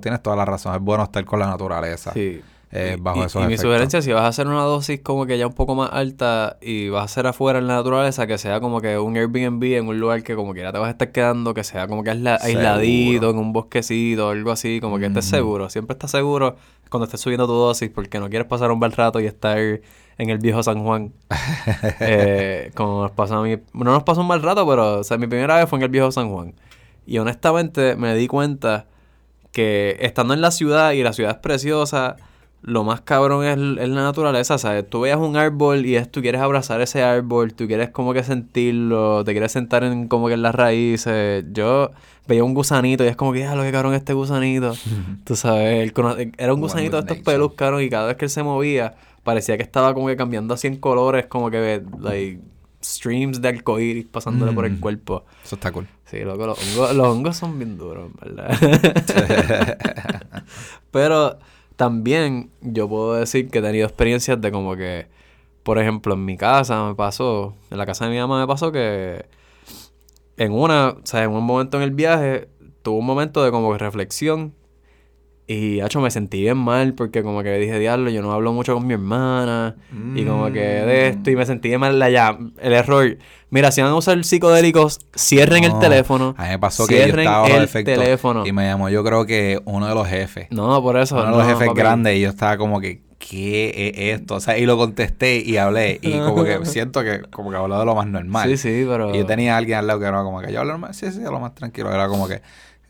[0.00, 2.12] tienes toda la razón, es bueno estar con la naturaleza.
[2.12, 2.40] Sí.
[2.72, 5.36] Eh, bajo y, esos y mi sugerencia, si vas a hacer una dosis como que
[5.36, 8.60] ya un poco más alta y vas a hacer afuera en la naturaleza, que sea
[8.60, 11.52] como que un Airbnb en un lugar que como quiera te vas a estar quedando,
[11.52, 15.36] que sea como que aisla- aisladito, en un bosquecito, algo así, como que estés Ujú.
[15.36, 15.70] seguro.
[15.70, 16.56] Siempre estás seguro
[16.88, 20.30] cuando estés subiendo tu dosis porque no quieres pasar un mal rato y estar en
[20.30, 21.12] el viejo San Juan.
[22.00, 23.56] eh, como nos pasó a mí.
[23.74, 25.88] No nos pasó un mal rato, pero o sea, mi primera vez fue en el
[25.90, 26.54] viejo San Juan.
[27.06, 28.86] Y honestamente me di cuenta
[29.50, 32.16] que estando en la ciudad y la ciudad es preciosa,
[32.62, 34.88] lo más cabrón es, es la naturaleza, ¿sabes?
[34.88, 38.22] Tú veas un árbol y es, tú quieres abrazar ese árbol, tú quieres como que
[38.22, 41.44] sentirlo, te quieres sentar en como que en las raíces.
[41.52, 41.90] Yo
[42.28, 44.74] veía un gusanito y es como que, ah, lo que cabrón este gusanito.
[45.24, 48.26] Tú sabes, el cono- era un gusanito de estos pelus, cabrón, y cada vez que
[48.26, 48.94] él se movía,
[49.24, 52.40] parecía que estaba como que cambiando así en colores, como que, like,
[52.80, 54.80] streams de arcoíris pasándole por el Mm.
[54.80, 55.24] cuerpo.
[55.44, 55.86] Eso está cool.
[56.04, 58.50] Sí, loco, los hongos, los hongos son bien duros, ¿verdad?
[60.90, 61.38] Pero
[61.82, 65.08] también yo puedo decir que he tenido experiencias de como que,
[65.64, 68.70] por ejemplo, en mi casa me pasó, en la casa de mi mamá me pasó
[68.70, 69.24] que
[70.36, 72.48] en una, o sea, en un momento en el viaje,
[72.82, 74.54] tuve un momento de como reflexión
[75.46, 78.74] y, hecho, me sentí bien mal porque como que dije, diablo, yo no hablo mucho
[78.74, 79.76] con mi hermana
[80.14, 82.38] y como que de esto y me sentí bien mal allá.
[82.60, 83.18] El error,
[83.50, 86.34] mira, si van a usar psicodélicos, cierren el No, teléfono.
[86.38, 88.46] A mí me pasó que yo estaba el efecto teléfono.
[88.46, 90.46] y me llamó yo creo que uno de los jefes.
[90.50, 91.16] No, por eso.
[91.16, 91.78] uno de los jefes papi.
[91.78, 94.36] grandes y yo estaba como que, ¿qué es esto?
[94.36, 97.78] O sea, y lo contesté y hablé y como que siento que como que habló
[97.78, 98.48] de lo más normal.
[98.48, 99.14] Sí, sí, pero...
[99.14, 101.10] Y yo tenía a alguien al lado que era como que yo hablo normal, sí,
[101.10, 101.92] sí, lo más tranquilo.
[101.92, 102.40] Era como que,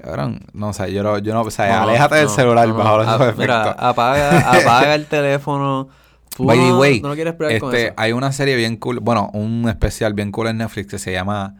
[0.03, 3.01] cabrón, no sea, yo no, yo no, o sea, No, aléjate del celular no, bajo
[3.01, 3.39] Ah, efectos.
[3.39, 5.89] Mira, apaga, apaga el teléfono.
[6.37, 7.95] Tú By the way, no quieres pelear con este, eso.
[7.99, 11.55] hay una serie bien cool, bueno, un especial bien cool en Netflix que se llama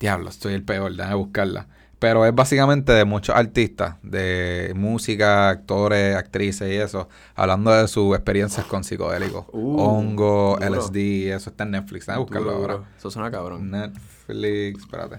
[0.00, 1.68] Diablo, estoy el peor, déjame buscarla.
[2.00, 8.12] Pero es básicamente de muchos artistas, de música, actores, actrices y eso, hablando de sus
[8.16, 9.44] experiencias con psicodélicos.
[9.52, 10.74] Uh, Hongo, duro.
[10.80, 12.88] LSD, eso está en Netflix, déjame buscarlo Duro, ahora.
[12.98, 13.70] Eso suena cabrón.
[13.70, 15.18] Netflix, espérate.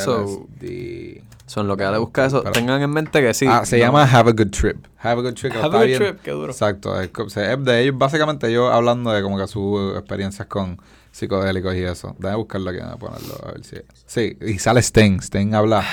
[0.00, 0.46] So.
[1.46, 2.42] Son lo que da de buscar eso.
[2.42, 3.46] Tengan en mente que sí.
[3.48, 3.84] ah, se no.
[3.84, 4.76] llama Have a Good Trip.
[5.02, 5.52] Have a Good Trip.
[5.54, 6.50] Have a Good bien- Trip, qué duro.
[6.52, 6.98] Exacto.
[7.00, 7.10] Es
[7.64, 10.80] de ellos, básicamente ellos hablando de como que sus experiencias con
[11.12, 12.16] psicodélicos y eso.
[12.18, 13.76] Déjame buscarlo aquí, déjame ponerlo a ver si...
[14.06, 15.20] Sí, y sale Sting.
[15.20, 15.84] Sting habla,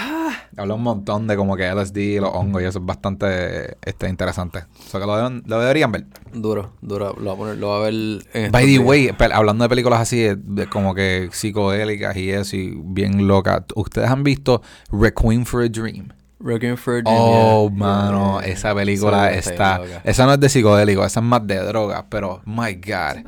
[0.58, 4.60] habla un montón de como que LSD, los hongos y eso es bastante este, interesante.
[4.80, 6.06] O sea que lo, deben- lo deberían ver.
[6.34, 7.16] Duro, duro.
[7.20, 7.94] Lo voy a poner, lo voy a ver
[8.34, 12.56] en By the way, hablando de películas así, de, de como que psicodélicas y eso,
[12.56, 13.64] y bien locas.
[13.76, 16.10] ¿Ustedes han visto Requiem for a Dream?
[16.42, 17.78] Requiem for a Dream, Oh, yeah.
[17.78, 18.52] mano, Yeah.
[18.54, 19.82] esa película Esa está...
[20.06, 23.26] Esa no es de psicodélico, esa es más de droga, pero, my God.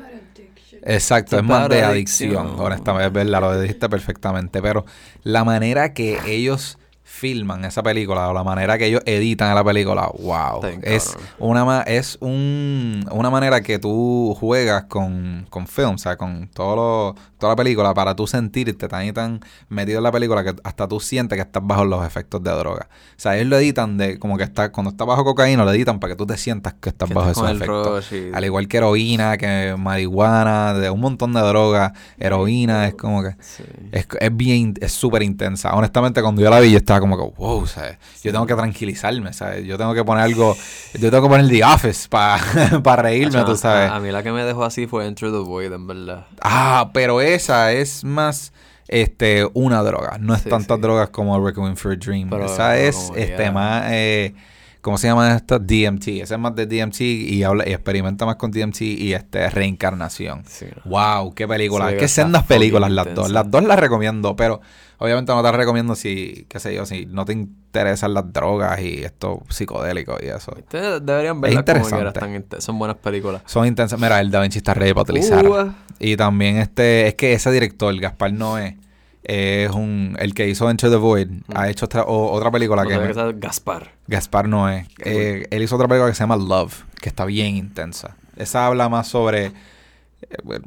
[0.82, 2.36] Exacto, es más de adicción.
[2.36, 4.84] adicción, honestamente, es verdad, lo dijiste perfectamente, pero
[5.22, 6.78] la manera que ellos
[7.14, 11.82] filman esa película o la manera que ellos editan la película, wow, es una ma-
[11.82, 17.14] es un, una manera que tú juegas con, con film, o sea, con todo lo-
[17.38, 20.88] toda la película para tú sentirte tan y tan metido en la película que hasta
[20.88, 22.88] tú sientes que estás bajo los efectos de droga.
[22.90, 26.00] O sea, ellos lo editan de como que está, cuando estás bajo cocaína, lo editan
[26.00, 28.10] para que tú te sientas que estás Que bajo esos efectos.
[28.12, 33.22] y- Al igual que heroína, que marihuana, de un montón de drogas, heroína, es como
[33.22, 33.64] que Sí.
[33.92, 35.74] es, es bien, es súper intensa.
[35.74, 37.98] Honestamente, cuando yo la vi, yo estaba como que, wow, ¿sabes?
[38.22, 39.66] Yo tengo que tranquilizarme, ¿sabes?
[39.66, 40.56] Yo tengo que poner algo,
[40.94, 42.38] yo tengo que poner The Office para
[43.02, 43.90] reírme, tú sabes.
[43.90, 46.26] A, a mí la que me dejó así fue Enter the Void, en verdad.
[46.40, 48.52] Ah, pero esa es más
[48.88, 50.18] este una droga.
[50.20, 50.82] No es Sí, tantas sí.
[50.82, 52.28] drogas como Requiem for a Dream.
[52.30, 54.34] Pero- esa pero es este más eh,
[54.82, 55.58] ¿cómo se llama esta?
[55.58, 56.08] DMT.
[56.20, 60.42] Esa es más de DMT y habla y experimenta más con DMT y este reencarnación.
[60.46, 60.90] Sí, no.
[60.90, 61.88] Wow, qué película.
[61.88, 63.22] Sí, qué sendas películas las intensa.
[63.22, 63.30] dos.
[63.32, 64.60] Las dos las recomiendo, pero
[64.98, 68.80] obviamente no te las recomiendo si, qué sé yo, si no te interesan las drogas
[68.80, 70.52] y esto psicodélico y eso.
[70.58, 72.20] Ustedes deberían verlas como interesante.
[72.20, 73.42] quieras, están son buenas películas.
[73.46, 73.98] Son intensas.
[73.98, 75.46] Mira, el Da Vinci está ready para utilizar.
[75.46, 78.76] Uh, Y también este, es que ese director, Gaspar Noé,
[79.24, 82.88] es un, el que hizo Enter the Void, ha hecho otra, o- otra película no
[82.88, 83.92] que, me- Gaspar.
[84.06, 88.16] Gaspar Noé, eh, él hizo otra película que se llama Love, que está bien intensa.
[88.36, 89.52] Esa habla más sobre, eh,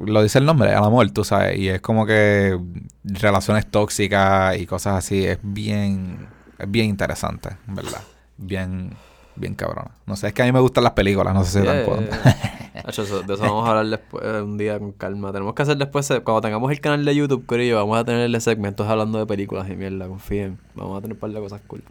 [0.06, 2.58] lo dice el nombre, el amor, tú sabes, y es como que
[3.04, 8.02] relaciones tóxicas y cosas así, es bien, es bien interesante, en ¿verdad?
[8.38, 8.92] Bien,
[9.36, 9.92] bien cabrona.
[10.06, 12.02] No sé, es que a mí me gustan las películas, no sé si Yeah, tampoco.
[12.02, 12.65] yeah, yeah.
[12.88, 15.32] Eso- de eso vamos a hablar después, eh, un día con calma.
[15.32, 18.40] Tenemos que hacer después, eh, cuando tengamos el canal de YouTube, Corillo, vamos a tenerle
[18.42, 20.58] segmentos hablando de películas y mierda, confíen.
[20.76, 21.84] Vamos a tener un par de cosas cool.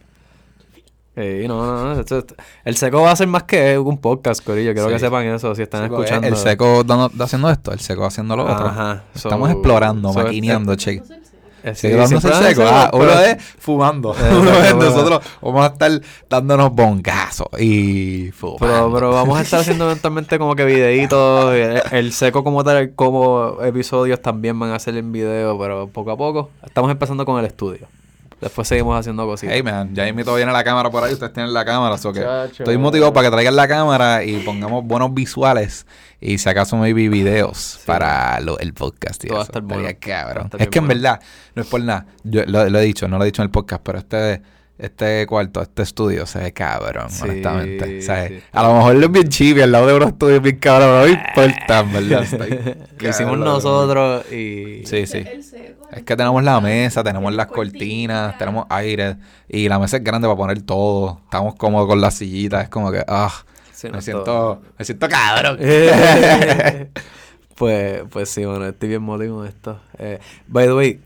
[1.17, 1.99] Eh, no, no, no.
[2.01, 4.73] esto- esto- el seco va a ser más que un podcast, Corillo.
[4.73, 4.95] Quiero Sí.
[4.95, 6.27] que sepan eso, si están porque escuchando.
[6.27, 8.67] El seco dando- haciendo esto, el seco haciendo lo otro.
[8.67, 9.03] Ajá.
[9.15, 11.01] Estamos So- explorando, so- maquineando, eh, che.
[11.65, 12.63] Eh, Sí, seco.
[12.65, 14.13] Ah, uno es fumando.
[14.13, 15.91] Exacto, Uno es nosotros vamos a estar
[16.29, 18.65] dándonos bongazos y fumando.
[18.65, 21.53] Pero, pero vamos a estar haciendo eventualmente como que videitos.
[21.53, 26.11] El, el seco como tal, como episodios también van a ser en video, pero poco
[26.11, 26.51] a poco.
[26.65, 27.87] Estamos empezando con el estudio.
[28.45, 29.55] Después seguimos haciendo cositas.
[29.55, 32.19] Hey man, ya invito viene la cámara por ahí, ustedes tienen la cámara, so que
[32.21, 32.61] Chacho.
[32.63, 35.87] estoy motivado para que traigan la cámara y pongamos buenos visuales
[36.21, 39.51] y si acaso maybe videos para lo- el podcast y Todo va a eso.
[39.51, 39.87] estar bueno.
[39.87, 40.37] Estaría cabrón.
[40.37, 41.19] Va a estar Es que en verdad,
[41.55, 43.51] no es por nada, yo lo, lo he dicho, no lo he dicho en el
[43.51, 44.43] podcast, pero este
[44.77, 48.01] este cuarto, este estudio se ve cabrón, Sí, honestamente.
[48.01, 48.29] ¿sabes?
[48.31, 48.39] sí.
[48.51, 51.05] A lo mejor es bien chibi, al lado de unos estudios bien cabrón, pero no
[51.05, 51.11] me
[51.51, 52.23] importa, verdad.
[52.23, 54.85] Estoy Lo hicimos nosotros y...
[54.85, 55.19] Sí, sí.
[55.25, 57.79] El seco, Es que tenemos la mesa, tenemos las cortina.
[57.79, 59.15] cortinas, tenemos aire
[59.47, 61.21] y la mesa es grande para poner todo.
[61.23, 63.31] Estamos cómodos con las sillitas, es como que, ah,
[63.71, 64.61] Sí, me no, siento, todo.
[64.77, 65.57] me siento cabrón.
[67.55, 69.79] pues, pues sí, bueno, estoy bien motivo con esto.
[69.99, 70.99] Eh, by the way,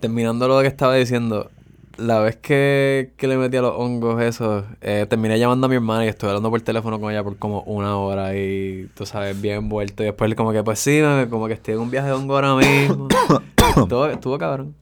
[0.00, 1.50] terminando lo que estaba diciendo,
[1.96, 5.76] la vez que, que le metí a los hongos eso, eh, terminé llamando a mi
[5.76, 9.40] hermana y estuve hablando por teléfono con ella por como una hora y, tú sabes,
[9.40, 10.02] bien envuelto.
[10.02, 12.54] Y después como que, pues sí, como que estoy en un viaje de hongo ahora
[12.56, 13.08] mismo.
[13.76, 14.74] Estuvo, estuvo cabrón.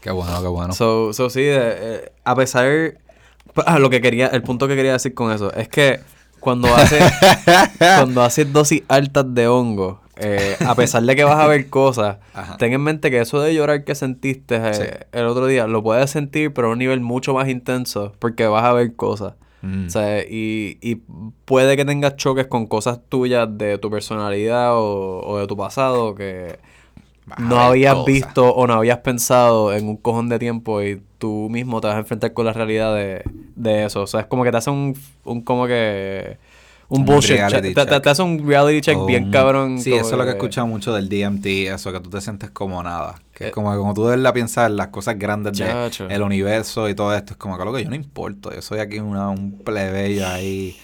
[0.00, 0.72] Qué bueno, qué bueno.
[0.72, 2.98] So, so sí, eh, eh, a pesar...
[3.52, 6.00] pues, ah, lo que quería, el punto que quería decir con eso es que
[6.38, 7.02] cuando haces
[7.78, 12.18] cuando haces dosis altas de hongo, eh, a pesar de que vas a ver cosas,
[12.34, 12.56] Ajá.
[12.56, 14.82] ten en mente que eso de llorar que sentiste eh, Sí.
[15.12, 18.64] el otro día, lo puedes sentir, pero a un nivel mucho más intenso, porque vas
[18.64, 19.34] a ver cosas.
[19.62, 19.86] Mm.
[19.86, 20.96] O sea, y, y
[21.44, 26.14] puede que tengas choques con cosas tuyas de tu personalidad o, o de tu pasado
[26.14, 26.58] que
[27.26, 28.06] Vas no habías cosas.
[28.06, 31.96] visto o no habías pensado en un cojón de tiempo y tú mismo te vas
[31.96, 33.22] a enfrentar con la realidad de,
[33.56, 34.02] de eso.
[34.02, 36.38] O sea, es como que te hace un, un como que...
[36.88, 37.36] Un, bullshit.
[37.74, 39.78] Te, te- hace un reality check bien un- cabrón.
[39.80, 42.50] Sí, eso es lo que he escuchado mucho del DMT, eso que tú te sientes
[42.50, 43.16] como nada.
[43.34, 46.22] Que Eh, es como que como tú debes la piensas en las cosas grandes del
[46.22, 48.54] universo y todo esto, es como que lo que yo no importo.
[48.54, 50.76] Yo soy aquí una, un plebeyo ahí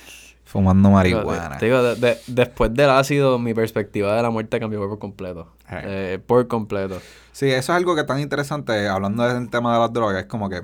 [0.45, 1.57] fumando marihuana.
[1.59, 5.53] Te digo, de- de- después del ácido, mi perspectiva de la muerte cambió por completo.
[5.71, 5.83] Eh.
[5.85, 7.01] Eh, por completo.
[7.31, 10.27] Sí, eso es algo que es tan interesante, hablando del tema de las drogas, es
[10.27, 10.61] como que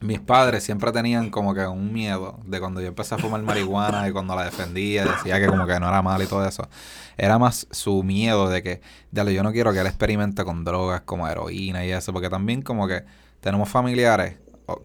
[0.00, 4.08] mis padres siempre tenían como que un miedo de cuando yo empecé a fumar marihuana
[4.08, 6.68] y cuando la defendía, decía que como que no era mal y todo eso.
[7.16, 11.02] Era más su miedo de que, dale, yo no quiero que él experimente con drogas
[11.02, 13.04] como heroína y eso, porque también como que
[13.40, 14.36] tenemos familiares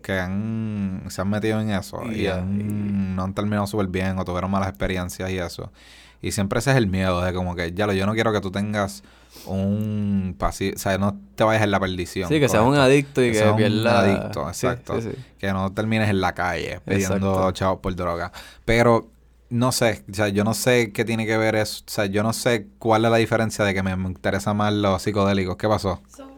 [0.02, 4.26] que han, se han metido en eso y han- no han terminado súper bien o
[4.26, 5.72] tuvieron malas experiencias y eso.
[6.22, 8.42] Y siempre ese es el miedo de como que, ya lo, yo no quiero que
[8.42, 9.04] tú tengas
[9.46, 12.28] un pasivo, o sea, no te vayas en la perdición.
[12.28, 15.02] Sí, que seas un adicto y que, seas un adicto, exacto.
[15.02, 15.24] sí, sí.
[15.38, 17.52] Que no termines en la calle pidiendo Exacto.
[17.52, 18.32] chavos por droga.
[18.66, 19.10] Pero
[19.50, 22.22] no sé, o sea, yo no sé qué tiene que ver eso, o sea, yo
[22.22, 25.56] no sé cuál es la diferencia de que me, interesa más los psicodélicos.
[25.58, 26.02] ¿Qué pasó?
[26.16, 26.30] So,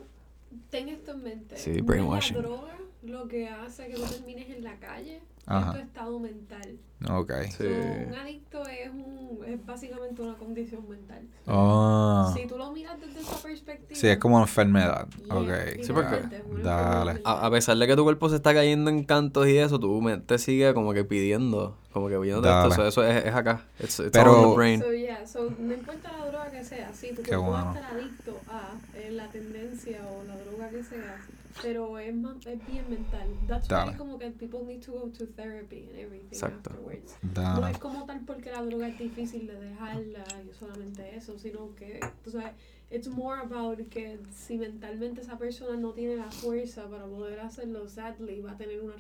[0.70, 1.58] ten esto en mente.
[1.58, 2.38] Sí, brainwashing.
[2.38, 2.72] La droga
[3.04, 5.72] lo que hace que tú termines en la calle Ajá.
[5.72, 6.78] es tu estado mental.
[7.10, 7.32] Ok.
[7.50, 7.58] Sí.
[7.58, 7.64] So,
[8.10, 11.24] un adicto es, un, es básicamente una condición mental.
[11.48, 12.32] Oh.
[12.36, 14.00] Si tú lo miras desde esa perspectiva.
[14.00, 15.08] Sí, es como una enfermedad.
[15.26, 15.50] yeah, Ok.
[15.84, 17.22] Sí, porque- Dale.
[17.26, 20.00] A, a pesar de que tu cuerpo se está cayendo en cantos y eso, tu
[20.02, 22.70] mente sigue como que pidiendo, como que pidiendo Dale.
[22.70, 23.66] esto, eso, eso es, es acá.
[23.80, 24.82] It's, it's Pero- all in the brain.
[24.82, 27.66] So, yeah, so, no importa la droga que sea, sí, tu cuerpo bueno.
[27.66, 31.18] va a estar adicto a eh, la tendencia o la droga que sea,
[31.62, 33.28] pero es, más, es bien mental.
[33.48, 36.72] That's why como que people need to go to therapy and everything Exacto.
[36.72, 37.16] afterwards.
[37.34, 41.74] No es como tal porque la droga es difícil de dejarla y solamente eso, sino
[41.76, 42.54] que, tú sabes,
[42.90, 47.88] it's more about que si mentalmente esa persona no tiene la fuerza para poder hacerlo,
[47.88, 48.96] sadly, va a tener una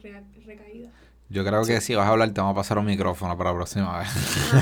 [0.45, 0.91] recaída.
[1.31, 3.55] Yo creo que si vas a hablar te vamos a pasar un micrófono para la
[3.55, 4.09] próxima vez.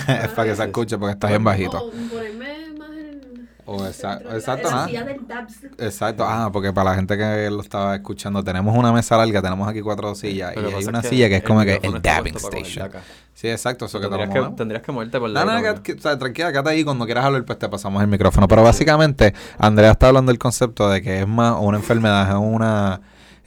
[0.08, 1.78] Ah, es para que se escuche porque está bien bajito.
[1.80, 3.50] O ponerme más en...
[3.66, 4.88] O exacto, nada.
[4.88, 5.64] silla del Dabs.
[5.78, 9.68] Exacto, ah, porque para la gente que lo estaba escuchando, tenemos una mesa larga, tenemos
[9.68, 12.86] aquí cuatro sillas y hay una silla que es como que el dabbing station.
[12.86, 13.02] acá.
[13.34, 15.52] Sí, exacto, eso que te lo Tendrías que, tendrías que moverte por No, la no,
[15.54, 15.74] cámara.
[15.76, 16.84] que, que- o sea, tranquila, quédate ahí.
[16.84, 18.48] Cuando quieras hablar, pues te pasamos el micrófono.
[18.48, 23.00] Pero básicamente, Andrea está hablando del concepto de que es más una enfermedad, es una.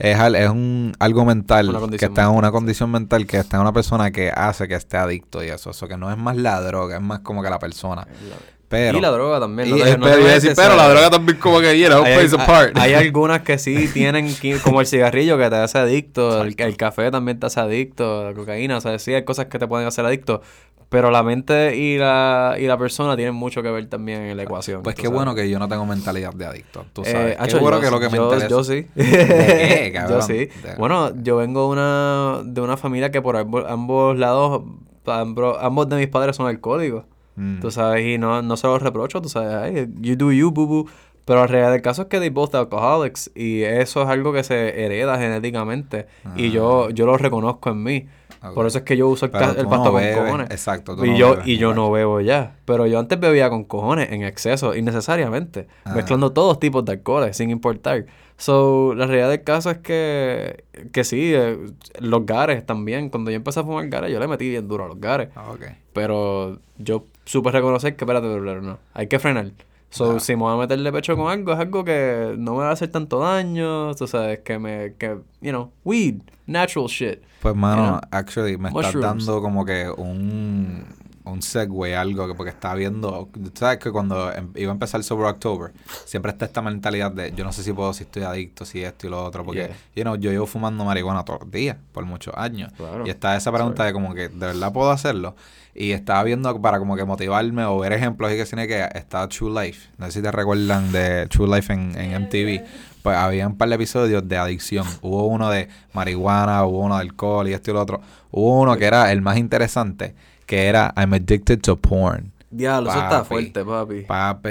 [0.04, 3.72] Es, es un algo mental que está en una condición mental que está en una
[3.72, 5.70] persona que hace que esté adicto y eso.
[5.70, 8.06] Eso que no es más la droga, es más como que la persona.
[8.68, 8.96] Pero.
[8.96, 9.68] y la droga también.
[9.68, 12.14] y- no te- es- no pero decir, la droga también como que, you know, hay,
[12.14, 12.78] plays hay- part.
[12.78, 14.34] hay algunas que sí tienen,
[14.64, 18.32] como el cigarrillo que te hace adicto, el, el café también te hace adicto, la
[18.34, 20.40] cocaína, o sea, sí hay cosas que te pueden hacer adicto,
[20.92, 24.44] pero la mente y la, y la persona tienen mucho que ver también en la
[24.44, 24.82] ecuación.
[24.84, 25.16] Pues qué sabes.
[25.16, 26.84] bueno que yo no tengo mentalidad de adicto.
[26.92, 27.36] Tú Eh, sabes.
[27.40, 28.48] hacho, qué bueno yo- que lo que me yo, interesa.
[28.48, 28.86] Yo sí.
[28.94, 30.34] qué, yo sí.
[30.34, 34.62] De- Bueno, yo vengo una, de una familia que por ambos, ambos lados,
[35.06, 37.04] ambos, ambos de mis padres son alcohólicos.
[37.34, 37.60] Mm.
[37.60, 40.66] Tú sabes, y no, no se los reprocho, tú sabes, ay, you do you, boo
[40.66, 40.86] boo.
[41.24, 44.42] Pero la realidad del caso es que they both alcoholics y eso es algo que
[44.42, 48.06] se hereda genéticamente y yo yo lo reconozco en mí.
[48.54, 50.50] Por eso es que yo uso el, el no con bebes, cojones.
[50.50, 53.48] exacto, tú Y no yo bebes y yo no bebo ya, pero yo antes bebía
[53.50, 55.92] con cojones en exceso innecesariamente, Ah.
[55.94, 58.06] mezclando todos tipos de alcoholes sin importar.
[58.38, 61.58] So, la realidad del caso es que que sí, eh,
[62.00, 64.88] los gares también, cuando yo empecé a fumar gares, yo le metí bien duro a
[64.88, 65.28] los gares.
[65.36, 65.62] Ah, ok.
[65.92, 69.52] Pero yo supe reconocer que, espérate, no, hay que frenar.
[69.92, 72.70] So, si me voy a meterle pecho con algo, es algo que no me va
[72.70, 77.20] a hacer tanto daño, tú sabes, que me, que, you know, weed, natural shit.
[77.42, 78.00] Pues, mano, You know?
[78.10, 79.26] actually, me estás Mushrooms.
[79.26, 80.86] dando como que un,
[81.24, 85.02] un segue, algo que porque estaba viendo, tú sabes que cuando em- iba a empezar
[85.04, 85.72] Sober October,
[86.04, 89.06] siempre está esta mentalidad de, yo no sé si puedo, si estoy adicto, si esto
[89.06, 89.76] y lo otro, porque, Yeah.
[89.96, 93.06] you know, yo llevo fumando marihuana todos los días, por muchos años, Claro.
[93.06, 95.36] y está esa pregunta de como que, ¿de verdad puedo hacerlo?
[95.74, 99.26] Y estaba viendo para como que motivarme o ver ejemplos y que tiene que está
[99.28, 102.62] True Life, no sé si te recuerdan de True Life en, en MTV,
[103.02, 104.86] pues había un par de episodios de adicción.
[105.00, 108.00] Hubo uno de marihuana, hubo uno de alcohol y esto y lo otro.
[108.30, 110.14] Hubo uno que era el más interesante,
[110.52, 112.30] que era I'm addicted to porn.
[112.50, 113.28] Diablo, eso está Papi.
[113.28, 114.00] fuerte, papi.
[114.02, 114.50] Papi,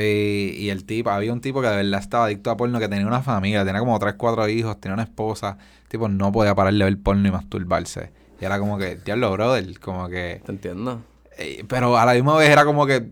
[0.58, 3.06] y el tipo, había un tipo que de verdad estaba adicto a porno, que tenía
[3.06, 5.60] una familia, tenía como tres, cuatro hijos, tenía una esposa.
[5.84, 8.10] El tipo no podía parar de ver porno y masturbarse.
[8.42, 10.42] Y era como que, diablo, brother, como que...
[10.44, 11.04] Te entiendo.
[11.38, 13.08] Eh, pero a la misma vez era como que.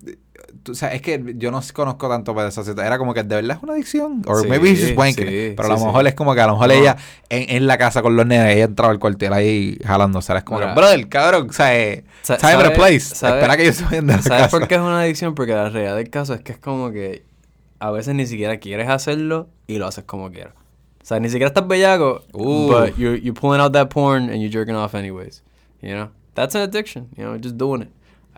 [0.64, 2.62] Tú- o sea, es que yo no conozco tanto para esa.
[2.86, 4.22] Era como que de verdad es una adicción.
[4.28, 5.28] O Sí, maybe just wanking.
[5.28, 6.08] sí, pero a lo mejor sí.
[6.10, 6.74] es como que a lo mejor No.
[6.74, 6.98] ella
[7.30, 10.36] en, en la casa con los nenes, ella entraba al cuartel ahí jalándose.
[10.36, 10.74] Es como Mira.
[10.74, 13.00] que, brother, cabrón, o sea, eh, time and ¿sabe- place.
[13.02, 14.50] sabe- Espera que yo se de la ¿Sabes casa.
[14.50, 15.36] por qué es una adicción?
[15.36, 17.24] Porque la realidad del caso es que es como que
[17.80, 20.54] a veces ni siquiera quieres hacerlo y lo haces como quieras.
[21.02, 22.68] O sea, ni siquiera estás bellaco, Uh.
[22.72, 25.44] but you're, you're pulling out that porn and you're jerking off anyways.
[25.82, 26.10] You know?
[26.36, 27.90] That's an addiction, you know, just doing it.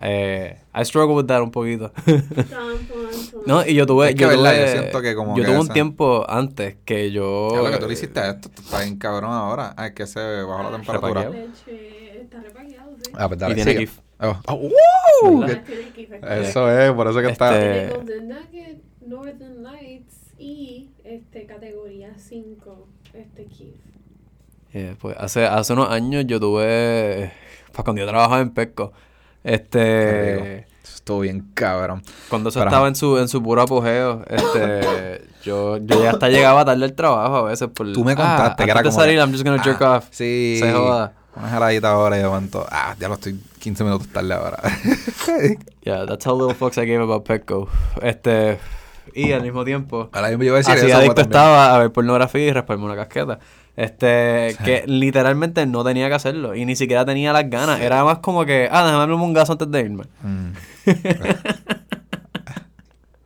[0.03, 1.91] Eh, I struggle with that un poquito.
[3.45, 4.09] No, y yo tuve...
[4.09, 6.25] Es que, yo, verdad, tuve yo siento que como yo que tuve un esa- tiempo
[6.29, 7.49] antes que yo...
[7.53, 9.73] Ya, lo que tú le hiciste a esto, tú estás bien cabrón ahora.
[9.77, 11.29] Ah, es que se bajó la temperatura.
[11.29, 13.11] Leche está repaqueado, sí.
[13.15, 13.75] Ah, pues dale, Y tiene.
[13.79, 13.99] GIF.
[14.19, 14.37] Oh.
[14.47, 15.43] Oh.
[15.43, 16.13] Ah, que ir.
[16.23, 17.57] Eso es, por eso que está.
[17.59, 23.75] Este- Tiene Golden Nugget, Northern Lights y este categoría 5, este Keith.
[24.73, 27.31] Yeah, pues hace, hace unos años yo tuve...
[27.73, 28.93] Pues cuando yo trabajaba en Pesco,
[29.43, 30.59] este...
[30.59, 32.03] Eso Estuvo bien cabrón.
[32.29, 36.29] Cuando eso Pero, estaba en su, en su puro apogeo, este, yo, yo ya hasta
[36.29, 37.91] llegaba tarde al trabajo a veces por...
[37.91, 38.95] Tú me ah, contaste que era como.
[38.95, 40.07] salir, I'm just gonna jerk ah, off.
[40.11, 40.57] Sí.
[40.59, 41.13] Se joda.
[41.35, 42.67] Una jaladita ahora y de momento.
[42.69, 44.59] Ah, ya lo estoy 15 minutos tarde ahora.
[45.83, 47.67] Yeah, that's how little fucks I gave about Petco.
[48.03, 48.59] Este,
[49.15, 50.97] y al mismo tiempo, ahora yo iba a decir así eso.
[50.97, 53.39] adicto estaba a ver pornografía y rasparme una casqueta.
[53.81, 57.79] Este, que literalmente no tenía que hacerlo y ni siquiera tenía las ganas.
[57.81, 60.03] Era más como que, ah, déjame darme un gaso antes de irme.
[60.21, 60.51] Mm.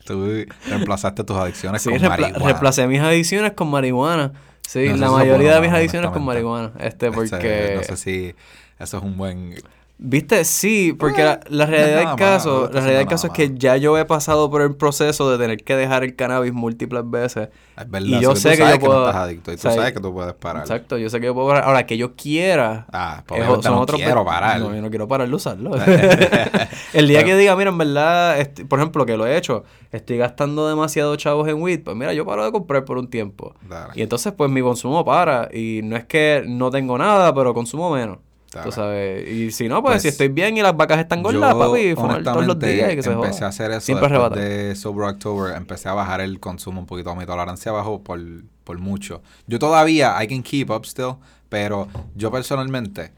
[0.06, 2.38] Tú reemplazaste tus adicciones Sí, con marihuana.
[2.38, 4.32] reemplacé mis adicciones con marihuana.
[4.66, 6.72] Sí, No la mayoría de mis adicciones con marihuana.
[6.80, 7.74] Este, porque...
[7.76, 8.34] no sé si
[8.80, 9.56] eso es un buen.
[9.98, 10.44] ¿Viste?
[10.44, 13.98] Sí, porque la, realidad del caso, malo, la realidad del caso es que ya yo
[13.98, 17.48] he pasado por el proceso de tener que dejar el cannabis múltiples veces.
[17.78, 18.08] Es verdad.
[18.08, 20.00] Y yo sé tú que sabes yo puedo- no estás adicto y tú sabes que
[20.02, 20.64] tú puedes parar.
[20.64, 21.64] Exacto, yo sé que yo puedo parar.
[21.64, 22.86] Ahora, que yo quiera...
[22.92, 24.60] Ah, pues es- son no otros quiero ve- parar.
[24.60, 25.72] No, yo no quiero parar de usarlo.
[26.94, 30.18] el día que diga, mira, en verdad, este- por ejemplo, que lo he hecho, estoy
[30.18, 33.56] gastando demasiado chavos en weed, pues mira, yo paro de comprar por un tiempo.
[33.70, 33.94] Dale.
[33.96, 35.48] Y entonces, pues mi consumo para.
[35.54, 38.18] Y no es que no tengo nada, pero consumo menos.
[38.64, 39.30] Tú sabes.
[39.30, 42.24] Y si no, pues, Pues, si estoy bien y las vacas están gordas, papi, fumar
[42.24, 43.46] todos los días y que se empecé joda.
[43.46, 45.56] a hacer eso Siempre después de Sober October.
[45.56, 47.16] Empecé a bajar el consumo un poquito.
[47.16, 48.20] Mi tolerancia bajó por,
[48.64, 49.22] por mucho.
[49.48, 51.16] Yo todavía, I can keep up still,
[51.50, 53.12] pero yo personalmente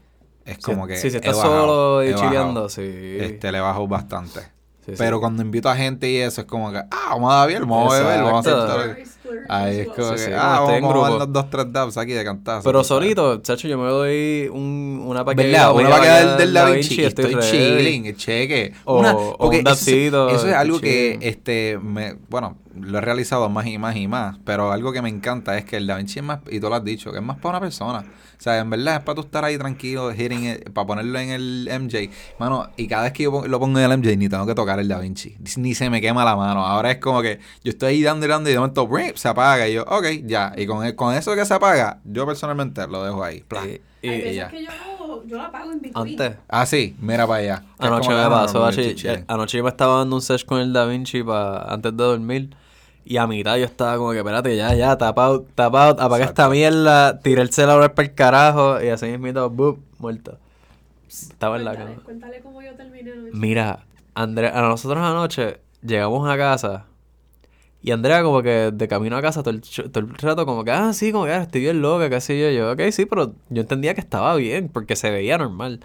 [0.44, 2.82] es como si, que si se está bajado, solo y chileando, sí.
[2.82, 4.40] Este, le bajo bastante.
[4.40, 4.94] Sí, sí.
[4.96, 7.92] Pero cuando invito a gente y eso, es como que, ah, vamos a beber, vamos
[7.94, 8.94] a beber, vamos a hacer todo.
[9.48, 11.18] Ahí es como que, Sí, sí, ah, vamos, esté en vamos a grupo.
[11.18, 12.64] darnos dos, tres dabs aquí de cantazo.
[12.64, 15.42] Pero solito, chacho, yo me doy un, una paqueta.
[15.48, 15.74] ¿Verdad?
[15.74, 17.04] Una va a quedar del Da Vinci.
[17.04, 17.50] Estoy ready.
[17.50, 18.72] chilling, cheque.
[18.84, 22.98] O- Una- o un eso, es- dapsito, eso es algo que, este, me, bueno, lo
[22.98, 25.86] he realizado más y más y más, pero algo que me encanta es que el
[25.86, 28.04] Da Vinci es más, y tú lo has dicho, que es más para una persona.
[28.38, 31.30] O sea, en verdad es para tú estar ahí tranquilo, hitting it, para ponerlo en
[31.30, 32.08] el MJ.
[32.38, 34.78] Mano, y cada vez que yo lo pongo en el MJ, ni tengo que tocar
[34.78, 35.36] el Da Vinci.
[35.56, 36.64] Ni se me quema la mano.
[36.64, 38.86] Ahora es como que yo estoy ahí dando y dando y de momento.
[39.18, 39.68] Se apaga.
[39.68, 40.52] Y yo, ok, ya.
[40.56, 43.40] Y con, el- con eso que se apaga, yo personalmente lo dejo ahí.
[43.40, 43.66] Pla.
[43.66, 44.48] Y- Hay y- veces ya.
[44.48, 46.08] que yo, yo la pago en Bitcoin.
[46.10, 46.36] antes.
[46.48, 47.62] Ah, sí, mira para allá.
[47.78, 50.86] Anoche me ah, pasó, eh, anoche yo me estaba dando un sesh con el Da
[50.86, 52.50] Vinci pa, antes de dormir.
[53.04, 56.26] Y a mitad yo estaba como que, espérate, ya, ya, tap out, tap out, apaga
[56.26, 60.38] esta mierda, tiré el celular para el carajo y así mismo, boop, muerto.
[61.08, 61.90] Estaba en la cama.
[62.04, 63.30] cuéntale cómo yo terminé anoche.
[63.32, 63.78] Mira,
[64.14, 66.84] André, a nosotros anoche llegamos a casa
[67.82, 70.72] Y Andrea como que de camino a casa todo el, todo el rato como que,
[70.72, 72.50] ah, sí, como que ah, estoy bien loca, qué sé yo.
[72.50, 75.80] Yo, ok, sí, pero yo entendía que estaba bien porque se veía normal.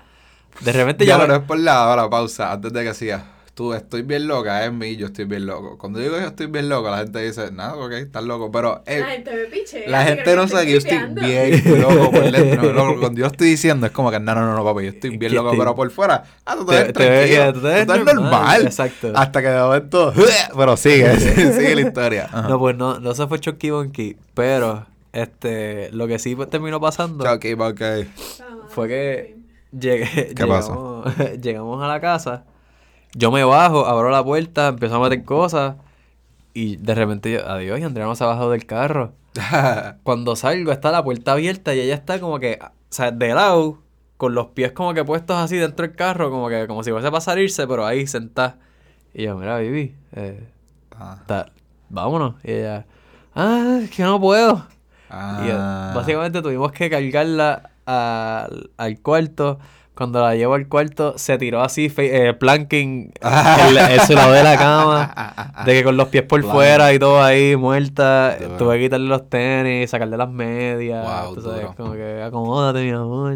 [0.62, 1.14] De repente ya...
[1.14, 3.24] Ya, me- no es por la hora, pausa, antes de que sigas.
[3.54, 5.78] Tú, estoy bien loca, es mí, yo estoy bien loco.
[5.78, 8.52] Cuando digo yo estoy bien loco, la gente dice, nada, ok, estás loco.
[8.52, 9.84] Pero eh, La gente me piche.
[9.88, 12.74] la gente no sabe que yo estoy bien loco por dentro.
[12.74, 15.18] Loco, Cuando yo estoy diciendo, es como que, no, no, no, no, papi, yo estoy
[15.18, 18.16] bien loco, te- pero por fuera, ah, tú te, tranquilo, tú te ves tú estás
[18.16, 19.12] normal, exacto.
[19.14, 20.14] Hasta que de momento,
[20.58, 22.30] pero sigue, sigue la historia.
[22.32, 22.48] Ajá.
[22.50, 27.32] No, pues no, no se fue Chucky Monkey, pero este, lo que sí terminó pasando
[27.32, 27.82] Ok, ok.
[28.70, 29.38] fue que
[29.72, 31.06] llegué, llegamos,
[31.40, 32.46] llegamos a la casa,
[33.16, 35.76] yo me bajo, abro la puerta, empiezo a meter cosas
[36.54, 39.14] y de repente yo, adiós, y Andrea no se ha bajado del carro.
[40.04, 43.80] Cuando salgo está la puerta abierta y ella está como que, o sea, de lado,
[44.18, 47.10] con los pies como que puestos así dentro del carro, como que como si fuese
[47.10, 48.58] para salirse, pero ahí sentada.
[49.14, 50.48] Y yo, mira, Vivi, eh,
[50.96, 51.52] Ah, ta-
[51.90, 52.36] vámonos.
[52.44, 52.86] Y ella,
[53.36, 54.66] ah, es que no puedo.
[55.10, 55.92] Y yo, ah.
[55.96, 59.60] básicamente tuvimos que cargarla al, al cuarto.
[59.96, 63.14] Cuando la llevo al cuarto, se tiró así, fe- eh, planking,
[63.70, 67.00] el, el su lado de la cama, de que con los pies por fuera y
[67.00, 68.36] todo ahí, muerta.
[68.40, 68.58] Duro.
[68.58, 71.06] Tuve que quitarle los tenis, sacarle las medias.
[71.26, 71.76] Wow, tú sabes, duro.
[71.78, 73.36] como que acomódate, mi amor.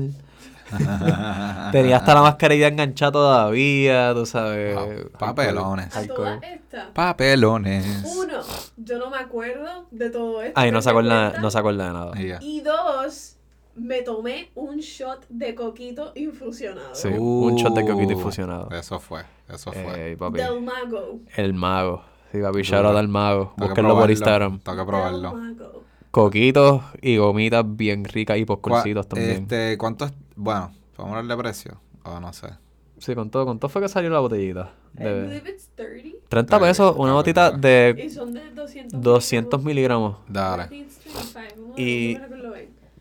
[1.71, 4.75] Tenía hasta la mascarilla enganchada todavía, tú sabes.
[4.75, 5.95] Wow, papelones.
[5.95, 6.39] Alcohol.
[6.39, 6.85] todas estas.
[6.93, 8.03] Papelones.
[8.17, 8.39] Uno,
[8.77, 10.59] yo no me acuerdo de todo esto.
[10.59, 12.41] Ay, no se acuerda, no se acuerda de nada.
[12.41, 13.36] Y dos,
[13.77, 16.93] me tomé un shot de coquito infusionado.
[16.95, 18.69] Sí, un shot de coquito Uh, infusionado.
[18.71, 20.09] Eso fue, eso fue.
[20.09, 20.39] Ey, papi.
[20.39, 21.19] Del mago.
[21.35, 22.03] El mago.
[22.31, 23.53] Sí, papi, shout out al mago.
[23.57, 24.59] Búsquenlo por Instagram.
[24.59, 25.33] Tengo que Del probarlo.
[25.33, 25.83] mago.
[26.11, 29.41] Coquitos y gomitas bien ricas y popcorncitos Cua- también.
[29.43, 30.13] Este, ¿cuánto es?
[30.35, 31.81] Bueno, ¿podemos hablar de precio?
[32.03, 32.47] O no sé.
[32.97, 34.73] Sí, con todo, con todo fue que salió la botellita.
[34.97, 36.17] I De believe it's 30.
[36.29, 40.17] 30 pesos, una botita de Y son de 200 200 miligramos.
[40.27, 40.67] Dale.
[40.67, 41.67] think it's 25.
[41.67, 42.17] No, Y-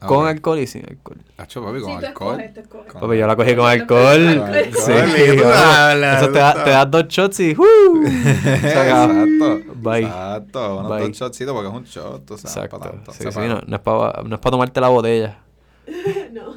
[0.00, 0.08] bien.
[0.08, 1.18] Con alcohol y sin alcohol.
[1.38, 2.40] Hacho, papi, con Sí, alcohol.
[2.40, 2.92] escoges, tú escoges.
[2.92, 4.44] Con- Papi, yo la cogí con Con alcohol.
[4.74, 4.92] Sí,
[5.44, 8.06] hablas, Eso te, da- te das dos shots y ¡uh!
[8.06, 9.60] Exacto.
[9.76, 10.02] Bye.
[10.04, 10.78] Exacto.
[10.78, 11.00] Unos Bye.
[11.08, 12.78] dos shotcitos porque es un shot, tú sabes, Exacto.
[12.78, 13.12] para tanto.
[13.12, 15.38] Sí, sí, no, no es para no es pa tomarte la botella.
[16.32, 16.54] no.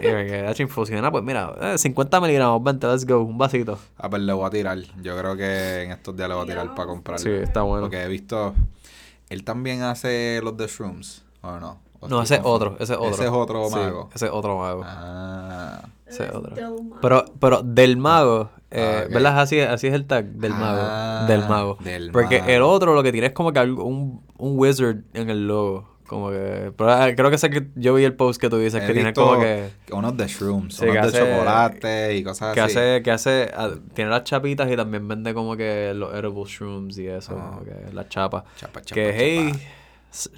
[0.00, 3.78] Y me quedé hecho infusiona, pues mira, eh, 50 miligramos, vente, let's go, un vasito.
[3.98, 4.78] Ah, pues le voy a tirar.
[5.02, 7.22] Yo creo que en estos días le voy a tirar para comprarlo.
[7.22, 7.82] Sí, está bueno.
[7.82, 8.54] Porque he visto...
[9.28, 11.80] Él también hace los de Shrooms, ¿o no?
[12.00, 13.10] ¿O No, ese es otro, ese es otro.
[13.10, 14.10] Ese es otro Sí, mago.
[14.14, 14.82] ese es otro mago.
[14.84, 15.82] Ah.
[16.06, 16.54] Ese es Es otro.
[17.02, 19.08] Pero, pero del mago, eh, Ah.
[19.12, 19.40] ¿verdad?
[19.40, 20.80] Así, así es el tag del mago.
[20.82, 21.78] Ah, del mago.
[21.82, 22.50] del Porque mago.
[22.52, 25.96] el otro lo que tiene es como que un, un wizard en el logo.
[26.06, 26.72] Como que.
[26.76, 28.92] Pero ah, creo que ese que yo vi el post que tú dices, He que
[28.92, 29.70] tiene como que.
[29.90, 32.78] Unos de Shrooms, Sí, unos de hace- chocolate y cosas Que así.
[32.78, 33.50] hace, que hace,
[33.92, 37.46] tiene las chapitas y también vende como que los edible shrooms y eso, Ah.
[37.50, 38.44] como que las chapas.
[38.56, 39.18] Chapa, chapa, que chapa.
[39.20, 39.52] hey,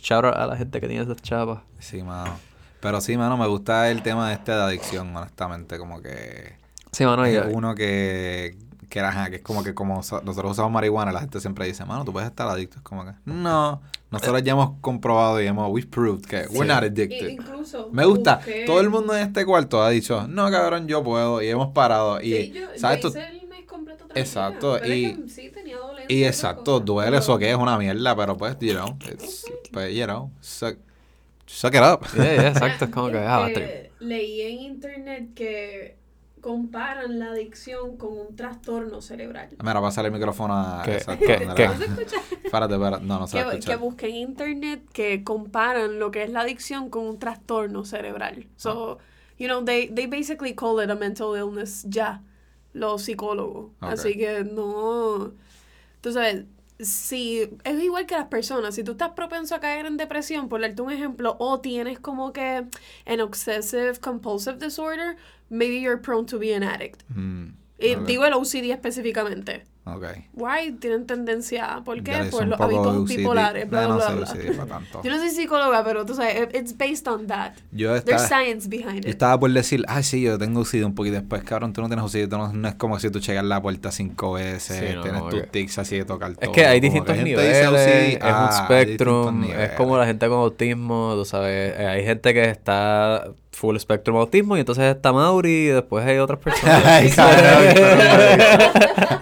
[0.01, 1.61] shout out a la gente que tiene esas chapas.
[1.79, 2.33] Sí, mano.
[2.81, 5.79] Pero sí, mano, me gusta el tema este de adicción, honestamente.
[5.79, 6.55] Como que...
[6.93, 8.57] Sí, mano, y- es uno que...
[8.89, 11.85] Que, era, que es como que como so- nosotros usamos marihuana, la gente siempre dice,
[11.85, 12.77] mano, tú puedes estar adicto.
[12.79, 13.83] Es como que, no.
[14.11, 17.29] Nosotros ya hemos comprobado y hemos, we've proved que we're not I- addicted.
[17.29, 18.39] incluso Me gusta.
[18.41, 21.43] busqué- Todo el mundo en este cuarto ha dicho, no, cabrón, yo puedo.
[21.43, 22.19] Y hemos parado.
[22.23, 23.03] Y, Sí, yo, ¿sabes?
[23.03, 25.51] yo Tú- hice el mes completo tranquila, Exacto, pero es y- que sí
[26.09, 29.95] y exacto, cosas, duele eso que es una mierda, pero pues, you know, it's, pues,
[29.95, 30.77] you know, suck,
[31.47, 32.01] suck it up.
[32.17, 33.93] Yeah, yeah, exacto, es como que, ah, Este, trip.
[34.01, 35.97] leí en internet que
[36.41, 39.49] comparan la adicción con un trastorno cerebral.
[39.63, 40.83] Mira, pasa el micrófono a...
[40.85, 41.67] ¿Qué- exacto, qué- qué?
[41.69, 42.17] ¿No se escucha?
[42.45, 43.05] Espérate, espérate.
[43.05, 43.79] No, no se va a que, que escuchar.
[43.79, 48.47] busqué en internet que comparan lo que es la adicción con un trastorno cerebral.
[48.57, 48.99] So,
[49.37, 52.23] you know, they, they basically call it a mental illness ya,
[52.73, 53.73] los psicólogos.
[53.81, 55.33] Así que no.
[56.01, 56.45] Tú sabes,
[56.81, 60.61] si es igual que las personas, si tú estás propenso a caer en depresión, por
[60.61, 62.65] darte un ejemplo, o tienes como que
[63.07, 65.17] an obsessive compulsive disorder,
[65.51, 67.03] maybe you're prone to be an addict.
[67.15, 67.49] Mm,
[67.81, 69.65] Y Digo el OCD específicamente.
[69.97, 70.05] Ok.
[70.35, 71.83] Why tienen tendencia?
[71.85, 72.25] ¿Por qué?
[72.31, 74.27] Por un los hábitos bipolares, bla, No, bla, bla.
[74.69, 75.03] Tanto.
[75.03, 77.53] Yo no soy psicóloga, pero tú sabes, it- it's based on that.
[77.73, 79.15] Yo There's estaba, science behind yo it.
[79.15, 82.13] estaba por decir, ah, sí, yo tengo OCD un poquito después, cabrón, tú no tienes
[82.29, 85.23] tú no, no es como si tú chegas la puerta cinco veces, Sí, no, tienes
[85.23, 86.41] no, tus que- tics así de tocar todo.
[86.43, 90.29] Es que hay distintos gente niveles, dice es ah, un spectrum, es como la gente
[90.29, 95.13] con autismo, tú sabes, eh, hay gente que está full spectrum autismo y entonces está
[95.13, 96.83] Mauri y después hay otras personas.
[96.85, 98.41] Ay, cabrón,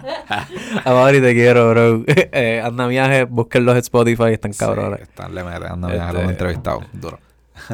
[0.84, 2.04] A Mauri te quiero, bro.
[2.32, 5.00] Eh, anda viaje, búsquenlos en Spotify, están Sí, cabrones.
[5.02, 7.18] están, le meten, anda, me Este- lo he entrevistado, duro.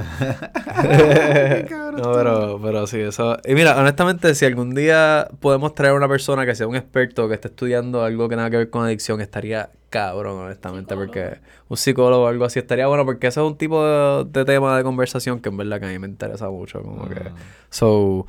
[1.92, 3.36] no, pero, pero sí, eso.
[3.44, 7.28] Y mira, honestamente, si algún día podemos traer a una persona que sea un experto
[7.28, 11.12] que esté estudiando algo que tenga que ver con adicción, estaría cabrón, honestamente, Psicólogo.
[11.12, 14.44] porque un psicólogo o algo así estaría bueno, porque ese es un tipo de, de
[14.44, 17.20] tema de conversación que en verdad que a mí me interesa mucho, como que...
[17.20, 17.34] Mm.
[17.70, 18.26] So,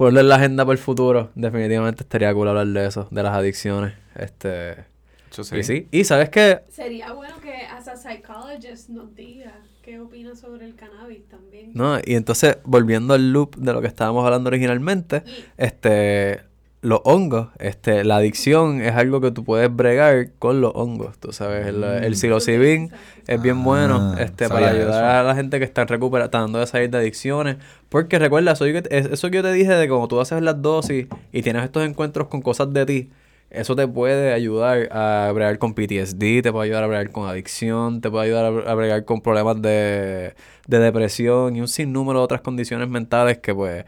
[0.00, 3.34] ponerlo en la agenda para el futuro, definitivamente estaría cool hablar de eso, de las
[3.34, 4.86] adicciones, este...
[5.30, 10.00] Yo Y sí, y sabes que Sería bueno que as a psychologist nos diga qué
[10.00, 11.70] opina sobre el cannabis también.
[11.74, 16.40] No, y entonces, volviendo al loop de lo que estábamos hablando originalmente, Y- este,
[16.82, 21.30] los hongos, este, la adicción es algo que tú puedes bregar con los hongos, tú
[21.32, 22.14] sabes, el, el Mm.
[22.14, 22.90] psilocibin
[23.26, 25.20] es bien bueno, Ah, este, sabía para ayudar eso.
[25.20, 27.56] a la gente que está recuperando, de salir de adicciones,
[27.90, 31.06] porque recuerda, eso, yo eso que yo te dije de cuando tú haces las dosis
[31.32, 33.10] y tienes estos encuentros con cosas de ti,
[33.50, 38.00] eso te puede ayudar a bregar con PTSD, te puede ayudar a bregar con adicción,
[38.00, 40.34] te puede ayudar a, a bregar con problemas de,
[40.66, 43.84] de depresión y un sinnúmero de otras condiciones mentales que pues,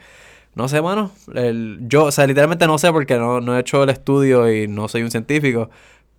[0.55, 3.82] no sé, mano, el, yo, o sea, literalmente no sé porque no, no he hecho
[3.82, 5.70] el estudio y no soy un científico,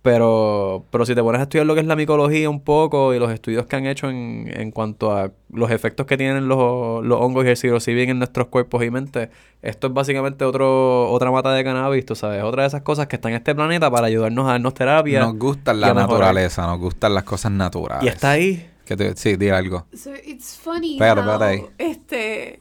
[0.02, 3.18] pero, pero si te pones a estudiar lo que es la micología un poco y
[3.18, 7.20] los estudios que han hecho en, en cuanto a los efectos que tienen los, los
[7.20, 9.30] hongos y el psilocibin en nuestros cuerpos y mente,
[9.62, 13.16] esto es básicamente otro, otra mata de cannabis, tú sabes, otra de esas cosas que
[13.16, 15.20] están en este planeta para ayudarnos a darnos terapia.
[15.20, 18.04] Nos gusta la naturaleza, nos gustan las cosas naturales.
[18.04, 18.73] Y está ahí.
[18.84, 19.86] Que te- sí, di algo.
[19.94, 21.64] So it's funny how, ahí.
[21.78, 22.60] este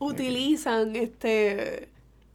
[0.00, 1.88] utilizan este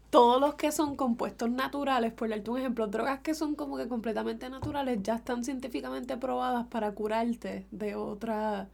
[0.09, 3.87] todos los que son compuestos naturales, por darte un ejemplo, drogas que son como que
[3.89, 8.69] completamente naturales ya están científicamente probadas para curarte de otra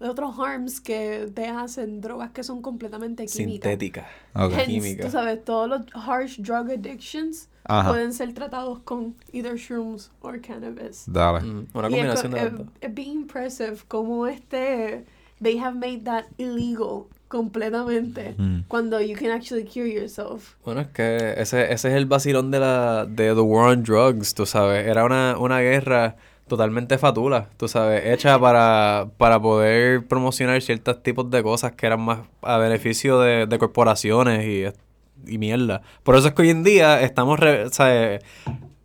[0.00, 3.70] de otros harms que te hacen drogas que son completamente químicas.
[3.70, 4.06] Sintética.
[4.34, 4.52] Ok.
[4.52, 5.04] Hence, Química.
[5.04, 7.88] tú sabes, todos los harsh drug addictions Ajá.
[7.90, 11.04] pueden ser tratados con either shrooms or cannabis.
[11.06, 11.40] Dale.
[11.40, 12.52] Mm, una Y es combinación co- de es,
[12.90, 15.04] es bien impressive como este
[15.42, 18.64] they have made that illegal completamente Mm.
[18.68, 20.56] cuando you can actually cure yourself.
[20.64, 24.34] Bueno, es que ese, ese es el vacilón de la de The War on Drugs,
[24.34, 24.86] tú sabes.
[24.86, 26.16] Era una, una guerra
[26.46, 32.00] totalmente fatula, tú sabes, hecha para, para poder promocionar ciertos tipos de cosas que eran
[32.00, 35.82] más a beneficio de, de corporaciones y, y mierda.
[36.02, 38.18] Por eso es que hoy en día estamos, re- sea,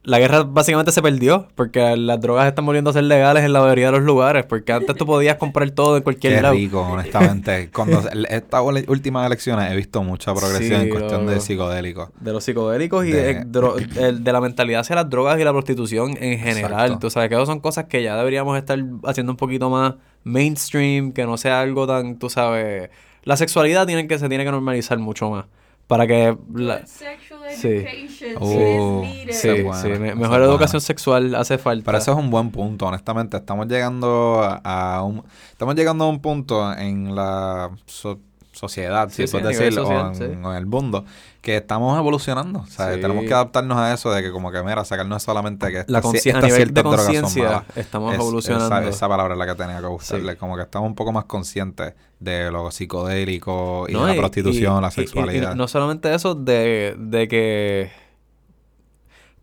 [0.10, 3.62] la guerra básicamente se perdió porque las drogas están volviendo a ser legales en la
[3.62, 6.54] mayoría de los lugares, porque antes tú podías comprar todo en cualquier Qué lado.
[6.56, 7.70] rico, honestamente.
[7.74, 12.10] Cuando estas últimas elecciones he visto mucha progresión Sí, en cuestión de psicodélicos.
[12.20, 15.44] De los psicodélicos y De- de, dro- el- de la mentalidad hacia las drogas y
[15.44, 16.72] la prostitución en general.
[16.92, 17.00] Exacto.
[17.00, 19.94] Tú sabes que esas son cosas que ya deberíamos estar haciendo un poquito más
[20.24, 22.90] mainstream, que no sea algo tan, tú sabes...
[23.24, 25.46] La sexualidad tiene que, se tiene que normalizar mucho más.
[25.88, 26.38] Para que...
[26.54, 27.29] La, Sexual Sí.
[27.50, 29.34] Education Oh, is needed.
[29.34, 29.50] sí,
[29.82, 30.46] sí, me- mejor buena.
[30.46, 31.86] educación sexual hace falta.
[31.86, 33.38] Pero eso es un buen punto, honestamente.
[33.38, 38.20] Estamos llegando a, a un estamos llegando a un punto en la so-
[38.60, 40.24] sociedad, Sí, si sí, puedes decirlo, o social, en, sí.
[40.46, 41.06] o en el mundo,
[41.42, 42.60] que estamos evolucionando.
[42.60, 43.02] O sea, Sí.
[43.02, 47.64] tenemos que adaptarnos a eso de que como que, mira, sacarnos solamente que La conciencia
[47.76, 48.78] estamos Es- evolucionando.
[48.80, 50.36] Esa, esa palabra es la que tenía que buscarle.
[50.38, 54.20] Como que estamos un poco más conscientes de lo psicodélico y No, de la y-
[54.20, 55.56] prostitución, y- la y- sexualidad.
[55.56, 57.92] no solamente eso, de, de que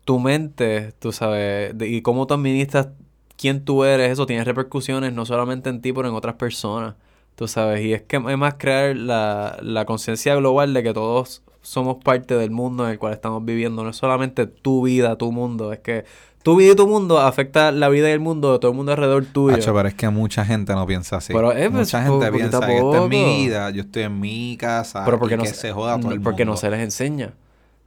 [0.05, 2.89] tu mente, tú sabes, de- y cómo tú administras
[3.37, 6.95] quién tú eres, eso tiene repercusiones no solamente en ti, pero en otras personas,
[7.37, 7.85] tú sabes.
[7.85, 12.35] Y es que es más crear la, la conciencia global de que todos somos parte
[12.35, 13.83] del mundo en el cual estamos viviendo.
[13.83, 16.03] No es solamente tu vida, tu mundo, es que
[16.41, 18.91] tu vida y tu mundo afecta la vida y el mundo de todo el mundo
[18.91, 19.55] alrededor tuyo.
[19.55, 21.31] Hacho, pero es que mucha gente no piensa así.
[21.31, 24.57] Pero, eh, pues, mucha gente piensa que esta es mi vida, yo estoy en mi
[24.57, 26.79] casa Pero porque y no que se, se joda todo el porque no se les
[26.79, 27.33] enseña.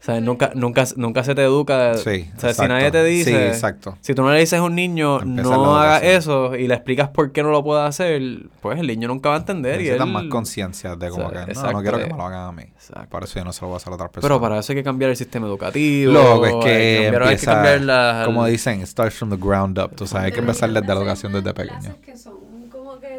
[0.01, 1.92] O sea, nunca, nunca, nunca se te educa.
[1.98, 3.30] Sí, o sea, si nadie te dice.
[3.30, 3.98] Sí, exacto.
[4.01, 7.11] Si tú no le dices a un niño, Empezar no hagas eso y le explicas
[7.11, 8.22] por qué no lo puede hacer,
[8.62, 9.74] pues el niño nunca va a entender.
[9.74, 10.14] Y Necesitan él...
[10.14, 12.48] más conciencia de como O sea, que no, exacto, no quiero que me lo hagan
[12.48, 12.62] a mí.
[12.62, 13.09] Exacto.
[13.11, 14.30] Por eso yo no se lo voy a hacer a otras personas.
[14.30, 16.12] Pero para eso hay que cambiar el sistema educativo.
[16.14, 19.78] Loco, es hay que cambiar- hay que cambiar la- como dicen, start from the ground
[19.78, 19.94] up.
[19.94, 21.94] Tú sabes, hay que empezar desde la educación desde pequeño.
[22.03, 22.32] que son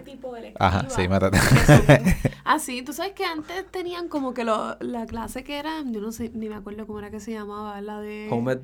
[0.04, 0.34] que tipo.
[0.60, 1.38] Ajá, sí, métete.
[2.44, 6.12] Así, tú sabes que antes tenían como que lo, la clase que era, yo no
[6.12, 8.28] sé, ni me acuerdo cómo era que se llamaba, la de...
[8.32, 8.62] Home ed-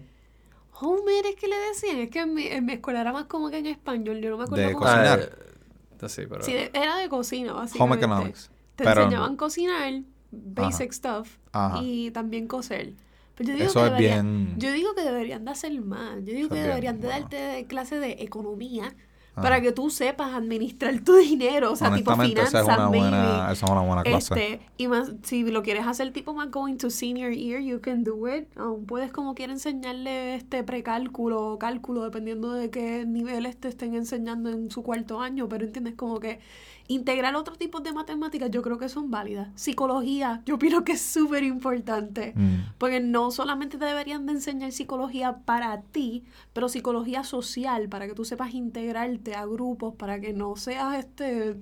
[0.80, 3.26] Home ed es que le decían, es que en mi, en mi escuela era más
[3.26, 5.20] como que en español, yo no me acuerdo De cómo cocinar.
[5.32, 6.44] Ah, eh, sí, pero...
[6.44, 8.06] Sí, de- era de cocina, Home básicamente.
[8.06, 8.52] economics.
[8.76, 9.94] Te Pero- enseñaban a cocinar,
[10.32, 11.80] basic stuff, Ajá.
[11.82, 12.94] y también coser.
[13.36, 16.16] Pero yo digo Eso que es bien- Yo digo que deberían de hacer más.
[16.18, 17.22] Yo digo Eso que bien deberían de bueno.
[17.22, 18.94] darte clase de economía
[19.38, 19.44] Ajá.
[19.44, 22.88] para que tú sepas administrar tu dinero, o sea, tipo Honestamente, esa finanzas, es una
[22.88, 24.34] buena, esa es una buena clase.
[24.34, 28.04] Este, y más, si lo quieres hacer tipo más going to senior year, you can
[28.04, 28.48] do it.
[28.58, 33.94] Aún puedes como quiera enseñarle este precálculo o cálculo, dependiendo de qué niveles te estén
[33.94, 36.40] enseñando en su cuarto año, pero entiendes como que
[36.88, 39.50] integrar otros tipos de matemáticas yo creo que son válidas.
[39.56, 42.34] Psicología, yo opino que es súper importante.
[42.36, 42.74] Mm.
[42.78, 46.24] Porque no solamente te deberían de enseñar psicología para ti,
[46.54, 51.58] pero psicología social, para que tú sepas integrarte a grupos, para que no seas este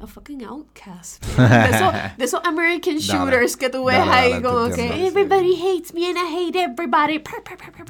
[0.00, 1.24] a fucking outcast.
[1.36, 3.00] De esos, de esos American Dale.
[3.00, 6.56] shooters que tú ves Dale, ahí dale, como que everybody hates me and I hate
[6.56, 7.18] everybody.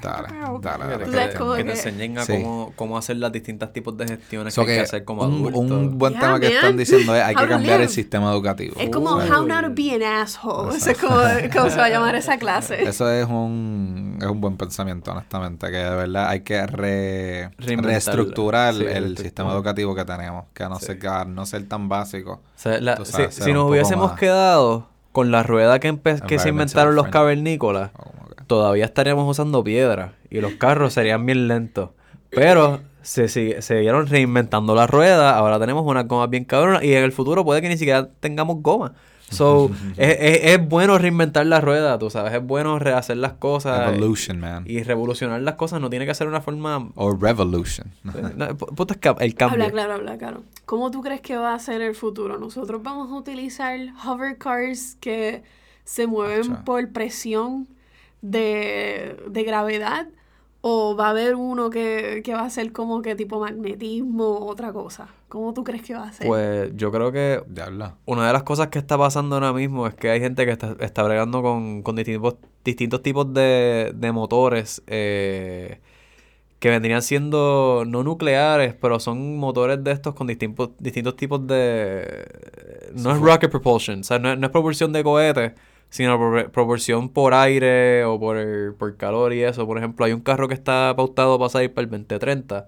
[0.02, 0.28] Dale,
[0.62, 1.04] dale, dale.
[1.04, 2.32] Que, que te que- enseñen a Sí.
[2.42, 5.22] cómo, cómo hacer los distintos tipos de gestiones So que hay que que hacer como
[5.24, 5.58] un, adulto.
[5.60, 6.54] un buen Yeah, tema que man.
[6.56, 8.74] están diciendo es hay How que to cambiar el sistema educativo.
[8.78, 9.28] Es como Uy.
[9.30, 10.76] How Not to Be an Asshole.
[10.76, 11.16] Eso es como,
[11.52, 12.82] como se va a llamar esa clase.
[12.84, 18.74] Eso es un, es un buen pensamiento, honestamente, que de verdad hay que re- reestructurar
[18.74, 19.22] Sí, el reestructurar.
[19.24, 20.86] sistema educativo que tenemos, que a no, Sí.
[20.86, 22.32] ser, que a no ser tan básico.
[22.32, 25.42] O sea, la- Tú si, sabes, si ser un nos hubiésemos más- quedado con la
[25.42, 25.96] rueda que,
[26.26, 30.92] que se inventaron los cavernícolas, o como que- todavía estaríamos usando piedra y los carros
[30.92, 31.90] serían bien lentos.
[32.30, 37.04] Pero se, sigue- siguieron reinventando la rueda, ahora tenemos unas gomas bien cabronas y en
[37.04, 38.92] el futuro puede que ni siquiera tengamos gomas.
[39.30, 43.88] So, es, es- es bueno reinventar la rueda, tú sabes, es bueno rehacer las cosas
[43.92, 44.64] Evolution, man.
[44.66, 46.90] y revolucionar las cosas, no tiene que ser una forma...
[46.94, 47.92] O revolution.
[48.04, 49.62] no, pu- puto es ca- el cambio.
[49.62, 50.42] Habla claro, habla claro.
[50.64, 52.38] ¿Cómo tú crees que va a ser el futuro?
[52.38, 55.42] ¿Nosotros vamos a utilizar hover cars que
[55.84, 56.64] se mueven Acha.
[56.64, 57.68] por presión
[58.22, 60.08] de, de gravedad?
[60.60, 64.72] ¿O va a haber uno que, que va a ser como que tipo magnetismo otra
[64.72, 65.08] cosa?
[65.28, 66.26] ¿Cómo tú crees que va a ser?
[66.26, 67.42] Pues yo creo que
[68.06, 70.74] una de las cosas que está pasando ahora mismo es que hay gente que está,
[70.80, 75.80] está bregando con, con distintos, distintos tipos de, de motores eh,
[76.60, 82.24] que vendrían siendo no nucleares, pero son motores de estos con distintos, distintos tipos de...
[82.94, 85.54] No es rocket propulsion, o sea, no es, no es propulsión de cohete,
[85.90, 89.66] sino pro- propulsión por aire o por, por calor y eso.
[89.66, 92.66] Por ejemplo, hay un carro que está pautado para salir para el 2030,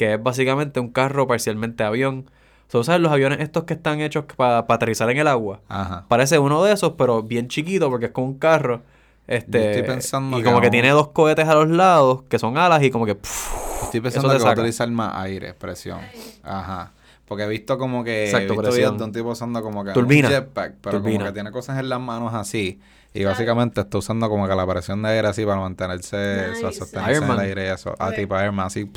[0.00, 2.30] que es básicamente un carro parcialmente avión.
[2.68, 5.60] So, ¿Sabes los aviones estos que están hechos para aterrizar en el agua?
[5.68, 6.06] Ajá.
[6.08, 8.80] Parece uno de esos, pero bien chiquito porque es como un carro.
[9.26, 12.56] Este, estoy pensando y que como que tiene dos cohetes a los lados, que son
[12.56, 13.14] alas, y como que...
[13.14, 15.98] pff, Estoy pensando que va a utilizar más aire, presión.
[16.42, 16.92] Ajá.
[17.26, 18.24] Porque he visto como que.
[18.24, 18.76] Exacto, he visto presión.
[18.78, 19.92] videos de un tipo usando como que.
[19.92, 20.28] Turbina.
[20.28, 21.18] Un jetpack, pero Turbina.
[21.18, 22.80] como que tiene cosas en las manos así.
[23.12, 26.16] Y básicamente está usando como que la presión de aire así para mantenerse.
[26.16, 26.78] o sea, Nice.
[26.78, 27.94] sostenerse en el aire y eso.
[27.98, 28.16] Ah, Sí.
[28.22, 28.90] tipo Iron Man, así.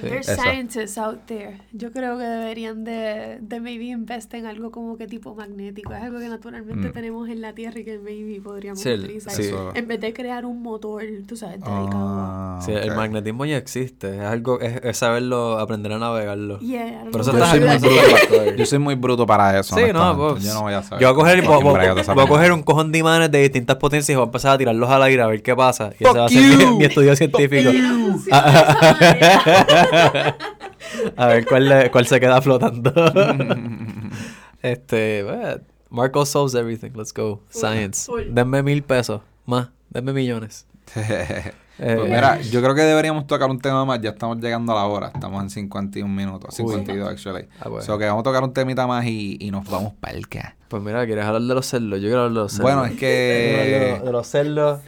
[0.00, 0.42] There's eso.
[0.42, 1.60] scientists out there.
[1.72, 5.92] Yo creo que deberían de, de maybe invest en algo como que tipo magnético.
[5.94, 6.92] Es algo que naturalmente Mm.
[6.92, 9.32] tenemos en la Tierra y que maybe podríamos Sí, el- utilizar.
[9.34, 9.50] sí.
[9.74, 12.56] En vez de crear un motor, tú sabes, dedicado a...
[12.58, 12.96] Ah, Sí, el ok.
[12.96, 14.16] magnetismo ya existe.
[14.16, 16.58] Es algo, es, es saberlo, aprender a navegarlo.
[16.60, 19.74] Yeah, Pero eso Yo soy, muy bruto, yo soy muy bruto para eso.
[19.76, 21.00] Sí, no, pues, Yo no voy a saber.
[21.02, 23.76] Yo voy a coger, voy, voy- voy a coger un cojón de imanes de distintas
[23.76, 25.90] potencias y voy a empezar a tirarlos al aire a ver qué pasa.
[25.98, 26.76] Y ese va a Fuck ser mi, you.
[26.78, 27.70] mi estudio científico.
[31.16, 32.92] A ver cuál, le- cuál se queda flotando.
[34.62, 35.60] este, bueno,
[35.90, 36.90] Marco solves everything.
[36.96, 37.40] Let's go.
[37.50, 38.06] Science.
[38.06, 38.22] full.
[38.32, 39.20] Denme mil pesos.
[39.46, 39.68] Más.
[39.90, 40.66] Denme millones.
[41.76, 44.00] Eh, Pues mira, yo creo que deberíamos tocar un tema más.
[44.00, 45.10] Ya estamos llegando a la hora.
[45.12, 46.54] Estamos en 51 minutos.
[46.54, 47.48] 52, actually.
[47.58, 47.84] Ah, bueno.
[47.84, 50.24] So que vamos a tocar un temita más y, y nos vamos para el.
[50.68, 52.00] Pues mira, ¿quieres hablar de los cerdos?
[52.00, 52.62] Yo quiero hablar de los cerdos.
[52.72, 54.82] Bueno, es que de los cerdos.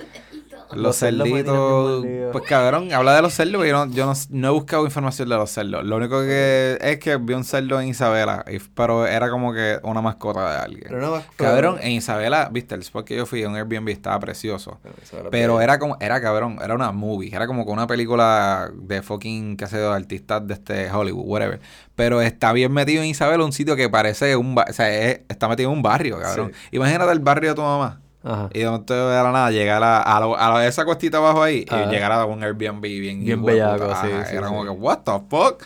[0.74, 2.32] Los me tienen cerditos.
[2.32, 3.56] Pues cabrón, habla de los cerdos.
[3.56, 5.84] porque Yo, no, yo no, no he buscado información de los cerdos.
[5.84, 8.44] Lo único que es que vi un cerdo en Isabela.
[8.74, 10.86] pero era como que una mascota de alguien.
[10.88, 14.78] Pero más- Cabrón, en Isabela, viste, el spot que yo fui, un Airbnb estaba precioso.
[15.10, 19.02] Pero, Pero era como, era cabrón, era una movie, era como con una película de
[19.02, 21.60] fucking, qué sé yo, de artistas de este Hollywood, whatever.
[21.94, 25.48] Pero está bien metido en Isabela, un sitio que parece un, o sea, es- está
[25.48, 26.52] metido en un barrio, cabrón.
[26.72, 28.00] Imagínate el barrio de tu mamá.
[28.26, 28.48] Ajá.
[28.52, 31.42] Y de momento de la nada llegar a, a, lo- a lo- esa cuestita abajo
[31.42, 31.84] ahí Ajá.
[31.84, 34.52] y llegar a un Airbnb bien Bien bellaco, sí, Ajá, sí, Era sí.
[34.52, 35.62] como que, what the fuck?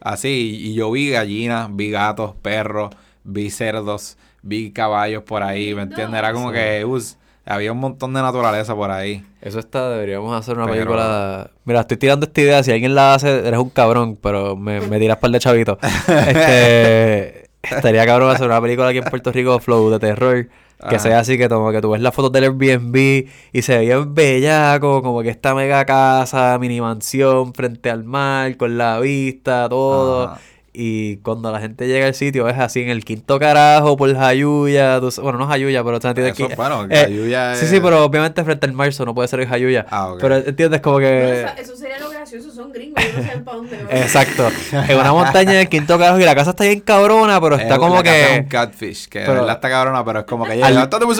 [0.00, 2.90] Así, y yo vi gallinas, vi gatos, perros,
[3.24, 6.18] vi cerdos, vi caballos por ahí, ¿me entiendes?
[6.18, 6.56] Era como Sí.
[6.56, 9.24] que us, había un montón de naturaleza por ahí.
[9.40, 11.50] Eso está, deberíamos hacer una Pero- película.
[11.64, 12.62] Mira, estoy tirando esta idea.
[12.62, 15.78] Si alguien la hace, eres un cabrón, pero me, me tiras par de chavitos.
[16.08, 17.44] este.
[17.62, 20.48] Estaría cabrón hacer una película aquí en Puerto Rico, Flow, de terror.
[20.88, 20.98] Que Ajá.
[20.98, 24.14] sea así, que como que tú ves las fotos del Airbnb y se ve bien
[24.14, 30.24] bellaco, como que esta mega casa, mini mansión frente al mar, con la vista, todo.
[30.24, 30.40] Ajá.
[30.76, 34.98] Y cuando la gente llega al sitio es así en el quinto carajo, por Jayuya.
[35.22, 38.66] Bueno, no Jayuya, pero tú entiendes Eso, que- bueno, eh, Sí, sí, pero obviamente frente
[38.66, 39.86] al marzo no puede ser el Jayuya.
[39.88, 40.14] Ah.
[40.20, 41.42] Pero entiendes como que.
[41.44, 43.76] eso, eso sería lo gracioso, son gringos, yo no sé para dónde.
[43.88, 44.48] Exacto.
[44.72, 47.74] En una montaña en el quinto carajo y la casa está bien cabrona, pero está
[47.74, 48.48] Es- como la casa es un que.
[48.48, 50.74] catfish, que pero- verdad está cabrona, pero es como que Al-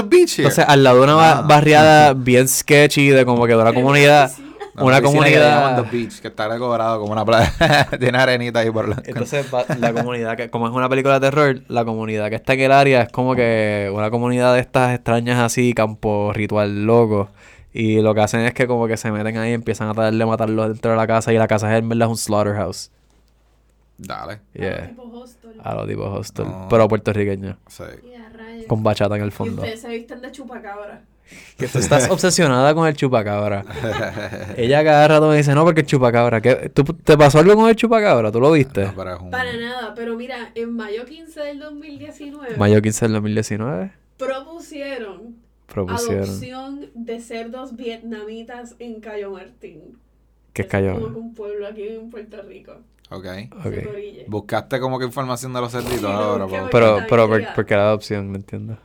[0.08, 0.48] beach here.
[0.48, 1.42] Entonces, al lado de una Ah.
[1.42, 4.32] barriada bien sketchy de como que de una comunidad.
[4.74, 7.52] Que le comunidad- The Beach, que está decorado como una playa.
[8.00, 9.02] Tiene arenita ahí por la...
[9.04, 12.54] Entonces, va- la comunidad, que como es una película de terror, la comunidad que está
[12.54, 17.28] en el área es como que una comunidad de estas extrañas así, campo ritual loco.
[17.72, 20.14] Y lo que hacen es que como que se meten ahí y empiezan a tratar
[20.14, 21.32] de matarlos dentro de la casa.
[21.32, 22.90] Y la casa es verdad un slaughterhouse.
[23.98, 24.40] Dale.
[24.54, 24.88] Yeah.
[24.88, 25.52] Tipo hostel.
[25.62, 26.46] A los tipos hostel.
[26.46, 26.66] No.
[26.68, 27.58] Pero puertorriqueño.
[27.68, 27.82] Sí.
[28.04, 28.24] Y a.
[28.68, 29.62] Con bachata en el Y fondo.
[29.62, 31.02] ustedes se visten de chupacabra.
[31.58, 33.64] Que tú estás obsesionada con el chupacabra.
[34.56, 36.40] Ella cada rato me dice, no, porque el chupacabra.
[36.40, 36.70] ¿qué?
[36.74, 38.30] ¿Tú, ¿Te pasó algo con el chupacabra?
[38.32, 38.84] ¿Tú lo viste?
[38.86, 43.12] No, pero un- Para nada, pero mira, en mayo 15 del 2019 Mayo 15 del
[43.14, 43.92] 2019.
[44.18, 46.24] propusieron Propusieron.
[46.24, 49.98] adopción de cerdos vietnamitas en Cayo Martín.
[50.52, 50.62] ¿Qué?
[50.62, 52.72] Es como que un pueblo aquí en Puerto Rico.
[53.10, 53.26] Ok.
[53.64, 53.74] Ok.
[53.74, 54.24] Se corille.
[54.28, 57.74] Buscaste como que información de los cerditos Sí, ahora, Pero, pero, ¿por, quería- por qué
[57.76, 58.30] la adopción?
[58.30, 58.78] No entiendo.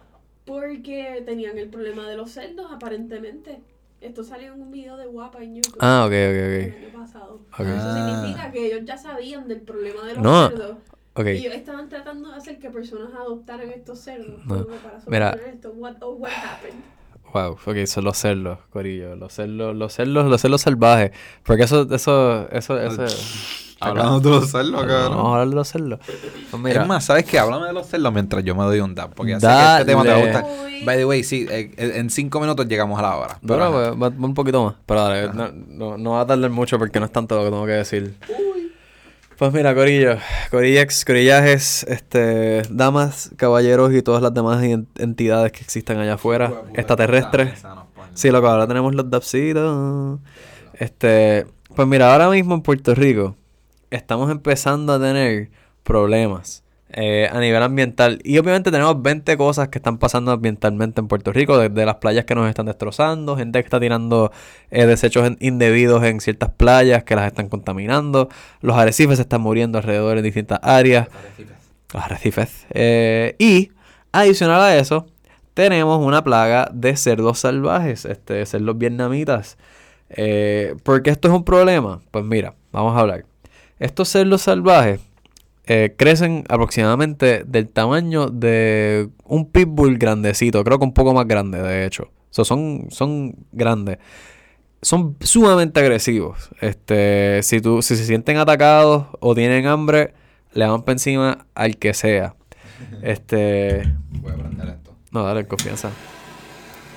[0.80, 3.60] Porque tenían el problema de los cerdos, aparentemente.
[4.02, 5.78] Esto salió en un video de Guapa en YouTube.
[5.80, 7.34] Ah, ok, El ok, año pasado.
[7.54, 7.60] ok.
[7.62, 8.20] Eso Ah.
[8.22, 10.78] significa que ellos ya sabían del problema de los No, cerdos.
[11.16, 11.26] Ok.
[11.26, 14.46] Y ellos estaban tratando de hacer que personas adoptaran estos cerdos.
[14.46, 14.64] No.
[14.64, 15.32] como para Mira.
[15.32, 15.72] solucionar esto.
[15.72, 16.84] What, oh, what happened?
[17.34, 19.16] Wow, ok, son los cerdos, corillo.
[19.16, 21.12] Los cerdos, los cerdos, los cerdos salvajes.
[21.44, 23.06] Porque eso, eso, eso, eso.
[23.82, 25.10] Hablando de los cerdos, cabrón.
[25.12, 26.00] Vamos a hablar de los cerdos.
[26.52, 27.40] Pues mira, es más, ¿sabes qué?
[27.40, 29.14] Háblame de los cerdos mientras yo me doy un dab.
[29.14, 30.46] Porque ya sé que este tema te va a gustar.
[30.66, 30.84] Uy.
[30.86, 33.38] By the way, sí, eh, eh, en cinco minutos llegamos a la hora.
[33.46, 34.76] Pero, Bueno, pues, va- va un poquito más.
[34.86, 37.50] Pero dale, no, no, no va a tardar mucho porque no es tanto lo que
[37.52, 38.16] tengo que decir.
[38.28, 38.69] Uy.
[39.40, 40.18] Pues mira, Corillo,
[40.52, 46.64] Corillex, Corillajes, este, damas, caballeros y todas las demás en- entidades que existan allá afuera,
[46.74, 47.64] extraterrestres.
[48.14, 50.20] Sí, loco, ahora tenemos los dapsitos.
[50.74, 53.38] Este, pues mira, ahora mismo en Puerto Rico
[53.92, 55.50] estamos empezando a tener
[55.84, 58.20] problemas eh, a nivel ambiental.
[58.24, 62.26] Y obviamente tenemos 20 cosas que están pasando ambientalmente en Puerto Rico, desde las playas
[62.26, 64.32] que nos están destrozando, gente que está tirando
[64.72, 68.30] eh, desechos indebidos en ciertas playas que las están contaminando,
[68.62, 71.10] los arrecifes se están muriendo alrededor en distintas áreas.
[71.94, 72.66] Los arrecifes.
[72.72, 73.72] Eh, y
[74.12, 75.06] adicional a eso,
[75.54, 79.58] tenemos una plaga de cerdos salvajes, este, cerdos vietnamitas.
[80.84, 82.02] ¿Por qué esto es un problema?
[82.10, 83.26] Pues mira, vamos a hablar.
[83.78, 85.02] Estos cerdos salvajes
[85.72, 91.62] eh, crecen aproximadamente del tamaño de un pitbull grandecito, creo que un poco más grande,
[91.62, 92.10] de hecho.
[92.32, 94.00] So, son, son grandes.
[94.82, 96.50] Son sumamente agresivos.
[96.60, 100.16] Este, si, tú, si se sienten atacados o tienen hambre,
[100.54, 102.34] le van para encima al que sea.
[103.04, 103.84] Este.
[104.10, 104.96] Voy a prender esto.
[105.12, 105.92] No, dale, confianza.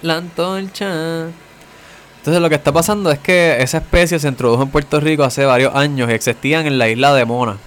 [0.01, 1.25] La antorcha.
[1.25, 5.45] Entonces lo que está pasando es que esa especie se introdujo en Puerto Rico hace
[5.45, 7.59] varios años y existían en la isla de Mona.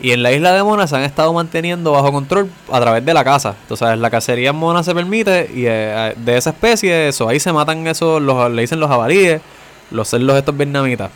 [0.00, 3.14] Y en la isla de Mona se han estado manteniendo bajo control a través de
[3.14, 3.54] la caza.
[3.62, 7.52] Entonces la cacería en Mona se permite y eh, de esa especie, eso, ahí se
[7.52, 9.40] matan esos, los, le dicen los jabalíes,
[9.90, 11.10] los cerdos estos vietnamitas.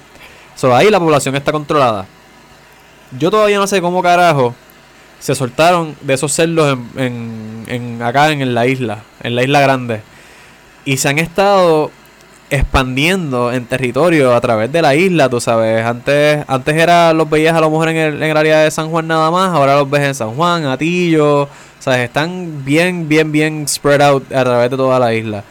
[0.55, 2.07] So, ahí la población está controlada.
[3.19, 4.55] Yo todavía no sé cómo carajo
[5.19, 9.61] se soltaron de esos cerdos en, en- en- acá en, la isla, en la isla
[9.61, 10.03] grande.
[10.85, 11.91] Y se han estado
[12.51, 15.85] expandiendo en territorio a través de la isla, tú sabes.
[15.85, 18.91] Antes, antes era, los veías a lo mejor en el, en el área de San
[18.91, 21.49] Juan nada más, ahora los ves en San Juan, Atillo.
[21.79, 22.01] ¿Sabes?
[22.01, 25.45] Están bien, bien, bien spread out a través de toda la isla.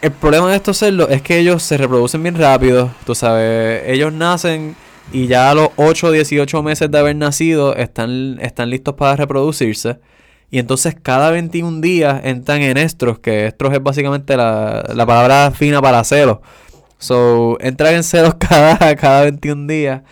[0.00, 3.82] El problema de estos cerdos es que ellos se reproducen bien rápido, tú sabes.
[3.86, 4.76] Ellos nacen
[5.12, 9.16] y ya a los 8 o 18 meses de haber nacido están, están listos para
[9.16, 9.96] reproducirse.
[10.50, 15.50] Y entonces cada 21 días entran en estros, que estros es básicamente la, la palabra
[15.50, 16.38] fina para celos.
[16.98, 20.02] So, entran en celos cada, cada 21 días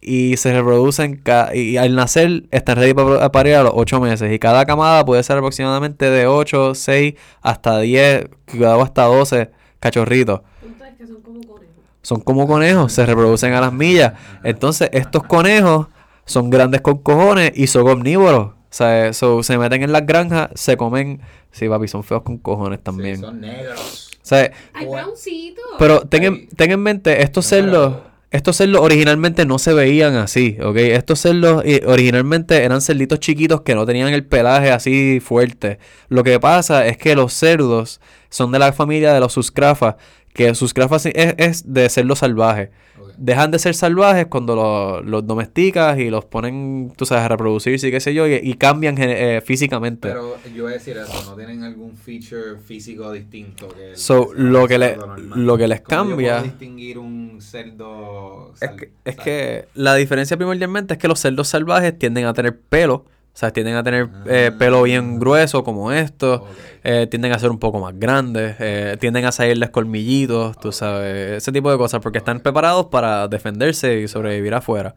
[0.00, 1.20] y se reproducen
[1.52, 4.32] y al nacer están ready para parir a los 8 meses.
[4.32, 10.42] Y cada camada puede ser aproximadamente de 8, 6 hasta 10, cuidado hasta 12 cachorritos
[10.62, 11.74] Entonces, que son como conejos.
[12.02, 14.12] son como conejos, se reproducen a las millas.
[14.44, 15.88] Entonces, estos conejos
[16.24, 18.55] son grandes con cojones y son omnívoros.
[18.70, 21.20] O sea, so, se meten en las granjas, se comen.
[21.52, 23.20] Sí, papi, son feos con cojones también.
[23.20, 24.10] son negros.
[24.22, 25.62] O sea, ¡Ay, browncito!
[25.78, 27.96] pero ten en, ten en mente, estos No, pero- cerdos,
[28.32, 30.76] estos cerdos originalmente no se veían así, ¿ok?
[30.78, 35.78] Estos cerdos eh, originalmente eran cerditos chiquitos que no tenían el pelaje así fuerte.
[36.08, 39.94] Lo que pasa es que los cerdos son de la familia de los suscrafas,
[40.34, 42.70] que suscrafas es, es de cerdo salvaje.
[43.18, 47.88] Dejan de ser salvajes cuando lo- los domesticas y los ponen, tú sabes, a reproducirse
[47.88, 50.08] y qué sé yo, y, y cambian eh, físicamente.
[50.08, 54.68] Pero yo voy a decir eso, no tienen algún feature físico distinto que So, lo
[54.68, 54.96] que le-
[55.34, 59.94] lo que les ¿Cómo yo cambia- puedo distinguir un cerdo Es que, es que la
[59.94, 63.04] diferencia primordialmente es que los cerdos salvajes tienden a tener pelo
[63.36, 65.18] O sea, tienden a tener eh, pelo bien Ah.
[65.20, 66.46] grueso como esto.
[66.82, 68.56] Eh, tienden a ser un poco más grandes.
[68.60, 71.32] eh, tienden a salirles colmillitos, tú sabes.
[71.36, 72.00] Ese tipo de cosas.
[72.00, 74.94] Porque están preparados para defenderse y sobrevivir afuera.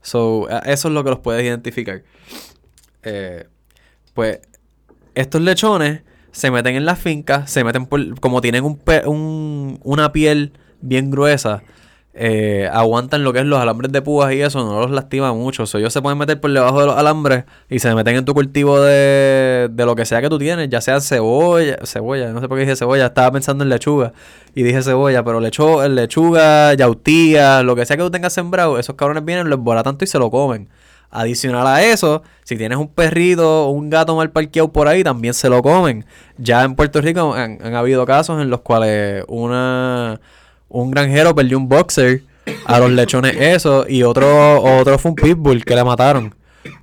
[0.00, 2.02] So, eso es lo que los puedes identificar.
[4.14, 4.40] Pues
[5.14, 10.12] estos lechones se meten en las fincas, se meten por, como tienen un, un- una
[10.12, 11.62] piel bien gruesa,
[12.18, 15.66] eh, aguantan lo que es los alambres de púas y eso, no los lastima mucho.
[15.66, 18.32] So, ellos se pueden meter por debajo de los alambres y se meten en tu
[18.32, 22.48] cultivo de, de lo que sea que tú tienes, ya sea cebolla, cebolla, no sé
[22.48, 24.14] por qué dije cebolla, estaba pensando en lechuga
[24.54, 28.96] y dije cebolla, pero lecho, lechuga, yautía, lo que sea que tú tengas sembrado, esos
[28.96, 30.70] cabrones vienen, lo tanto y se lo comen.
[31.10, 35.34] Adicional a eso, si tienes un perrito o un gato mal parqueado por ahí, también
[35.34, 36.06] se lo comen.
[36.38, 40.18] Ya en Puerto Rico han habido casos en los cuales una
[40.68, 42.22] un granjero perdió un boxer
[42.64, 46.34] a los lechones eso y otro otro fue un pitbull que le mataron.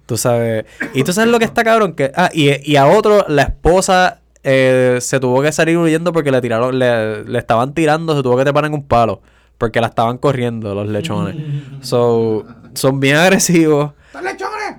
[0.05, 0.65] Tú sabes.
[0.93, 4.19] Y tú sabes lo que está cabrón que ah y, y a otro la esposa
[4.43, 8.37] eh, se tuvo que salir huyendo porque le tiraron le, le estaban tirando, se tuvo
[8.37, 9.21] que trepar en un palo
[9.57, 11.35] porque la estaban corriendo los lechones.
[11.81, 13.91] So, son bien agresivos.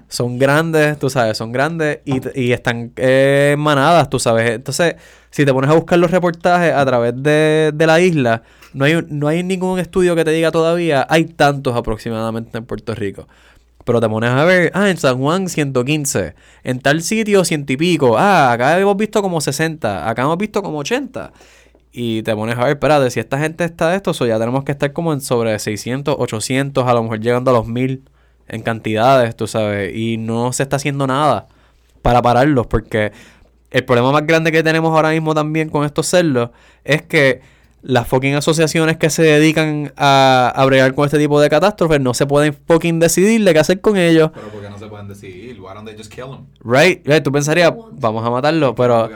[0.09, 4.50] Son grandes, tú sabes, son grandes y, y están eh, manadas, tú sabes.
[4.50, 4.96] Entonces,
[5.30, 8.42] si te pones a buscar los reportajes a través de, de la isla,
[8.75, 12.95] no hay, no hay ningún estudio que te diga todavía, hay tantos aproximadamente en Puerto
[12.95, 13.27] Rico.
[13.85, 17.77] Pero te pones a ver, ah, en San Juan 115, en tal sitio ciento y
[17.77, 21.33] pico, ah, acá hemos visto como 60, acá hemos visto como 80.
[21.93, 24.64] Y te pones a ver, espérate, si esta gente está de esto, so ya tenemos
[24.64, 28.03] que estar como en sobre 600, 800, a lo mejor llegando a los 1000
[28.49, 31.47] en cantidades, tú sabes, y no se está haciendo nada
[32.03, 33.12] para pararlos, porque
[33.70, 36.51] el problema más grande que tenemos ahora mismo también con estos cerdos
[36.85, 37.41] es que
[37.85, 42.14] las fucking asociaciones que se dedican a, a bregar con este tipo de catástrofes no
[42.14, 44.30] se pueden fucking decidir de qué hacer con ellos.
[44.32, 45.61] Pero porque no se pueden decidir.
[45.61, 46.47] Why don't they just kill them?
[46.64, 47.07] Right?
[47.07, 49.11] Right, Tú pensarías, vamos a matarlo, pero,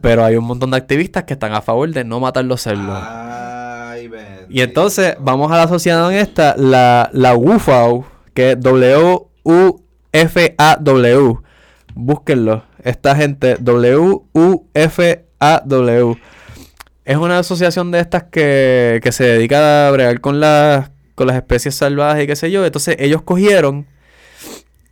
[0.00, 3.02] pero hay un montón de activistas que están a favor de no matar los cerdos.
[3.02, 4.08] Ay.
[4.48, 8.04] Y entonces vamos a la asociación esta, la, la WUFAW,
[8.34, 9.26] que es W-U-F-A-W.
[11.94, 12.62] Búsquenlo.
[12.82, 14.16] Esta gente, W-U-F-A-W.
[17.06, 21.36] Es una asociación de estas que, que se dedica a bregar con las, con las
[21.36, 22.66] especies salvajes y qué sé yo.
[22.66, 23.86] Entonces ellos cogieron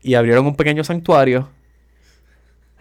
[0.00, 1.48] y abrieron un pequeño santuario.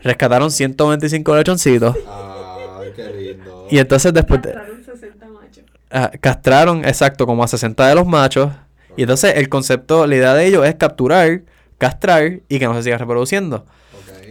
[0.03, 1.95] Rescataron 125 lechoncitos.
[2.07, 3.67] Ay, qué lindo.
[3.71, 4.41] Y entonces después...
[4.43, 5.63] de- Castraron 60 machos.
[5.89, 8.51] Ah, castraron, exacto, como a 60 de los machos.
[8.95, 11.41] Y entonces el concepto, la idea de ellos es capturar,
[11.79, 13.65] castrar y que no se siga reproduciendo.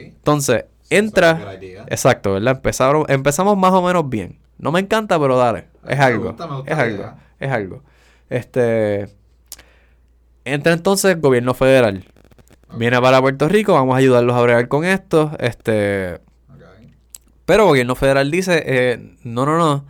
[0.05, 1.33] Entonces, entra.
[1.89, 2.55] Exacto, ¿verdad?
[2.57, 4.39] Empezaron, empezamos más o menos bien.
[4.59, 5.67] No me encanta, pero dale.
[5.87, 6.27] Es Me algo.
[6.29, 6.97] gusta, gusta es algo.
[6.97, 7.17] idea.
[7.41, 7.83] Es algo.
[8.31, 9.09] Este.
[10.45, 12.05] Entra entonces el gobierno federal.
[12.77, 15.33] Viene para Puerto Rico, vamos a ayudarlos a bregar con esto.
[15.39, 16.21] Este.
[17.45, 19.85] Pero el gobierno federal dice, eh, no, no, no.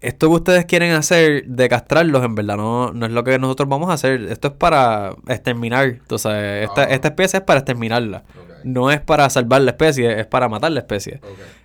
[0.00, 3.68] Esto que ustedes quieren hacer de castrarlos, en verdad, no, no es lo que nosotros
[3.68, 4.22] vamos a hacer.
[4.30, 5.86] Esto es para exterminar.
[5.86, 6.32] Entonces,
[6.68, 6.88] esta, Ah.
[6.90, 8.18] esta especie es para exterminarla.
[8.38, 8.50] Ok.
[8.66, 11.20] No es para salvar la especie, es para matar la especie.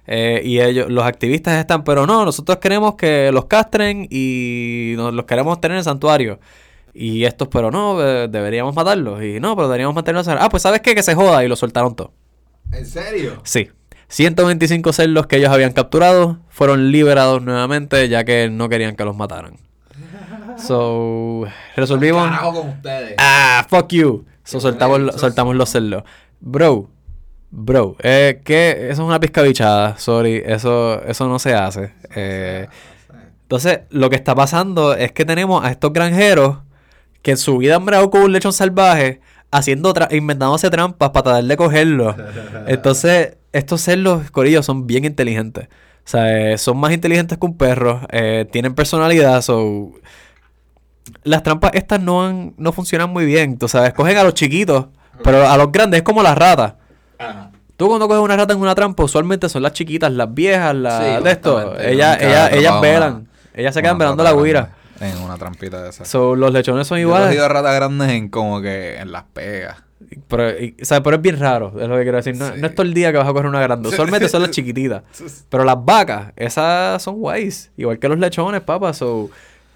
[0.06, 5.12] Eh, y ellos, los activistas están, pero no, nosotros queremos que los castren y nos,
[5.14, 6.39] los queremos tener en el santuario.
[6.93, 9.24] Y estos, pero no, eh, deberíamos matarlos.
[9.24, 10.28] Y no, pero deberíamos mantenerlos.
[10.28, 10.93] en- Ah, pues ¿sabes qué?
[10.93, 12.14] Que se joda y lo soltaron todo.
[12.72, 13.41] ¿En serio?
[13.43, 13.70] Sí.
[14.10, 19.16] 125 cerdos que ellos habían capturado fueron liberados nuevamente ya que no querían que los
[19.16, 19.56] mataran.
[20.58, 21.45] So,
[21.76, 22.24] resolvimos.
[22.26, 23.16] Carajo con ustedes.
[23.18, 24.26] Ah, fuck you.
[24.43, 26.04] So, soltamos, soltamos los cerdos.
[26.42, 26.89] Bro,
[27.52, 29.98] bro, eh, que eso es una pizcabichada.
[29.98, 31.94] Sorry, eso, eso no se hace.
[32.16, 32.68] Eh,
[33.44, 36.58] entonces, lo que está pasando es que tenemos a estos granjeros
[37.22, 39.22] que en su vida han bregado con un lechón salvaje,
[39.52, 42.16] haciendo tra- inventándose trampas para tratar de cogerlo.
[42.68, 45.68] Entonces, estos cerdos, corillos, son bien inteligentes.
[45.68, 49.92] O sea, eh, son más inteligentes que un perro, eh, tienen personalidad, so...
[51.24, 54.88] Las trampas estas no, han- no funcionan muy bien, tú sabes, cogen a los chiquitos,
[55.24, 56.74] pero a los grandes es como las ratas.
[57.17, 57.51] Ajá.
[57.78, 61.03] Tú cuando coges una rata en una trampa, usualmente son las chiquitas, las viejas, las
[61.17, 61.80] Sí, de esto.
[61.80, 63.13] Ellas, ellas, ellas velan.
[63.15, 64.69] una- Ellas se quedan velando la guira.
[64.99, 66.07] En una trampita de esas.
[66.07, 67.28] So, los lechones son Yo he iguales.
[67.30, 69.78] cogido ratas grandes en como que en las pegas.
[70.28, 72.36] Pero, y- o sea, pero es bien raro, es lo que quiero decir.
[72.36, 72.53] No, Sí.
[72.57, 73.89] no es todo el día que vas a coger una grande.
[73.89, 75.01] Usualmente son las chiquititas.
[75.49, 77.72] Pero las vacas, esas son guays.
[77.78, 78.93] Igual que los lechones, papá.
[78.93, 79.32] So,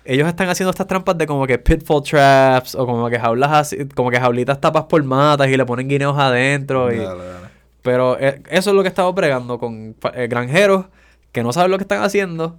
[0.06, 3.78] ellos están haciendo estas trampas de como que pitfall traps o como que jaulas así,
[3.96, 6.92] como que jaulitas tapas por matas y le ponen guineos adentro.
[6.94, 7.48] Y, Dale, dale.
[7.82, 10.86] pero eh, eso es lo que estamos bregando con eh, granjeros
[11.32, 12.56] que no saben lo que están haciendo.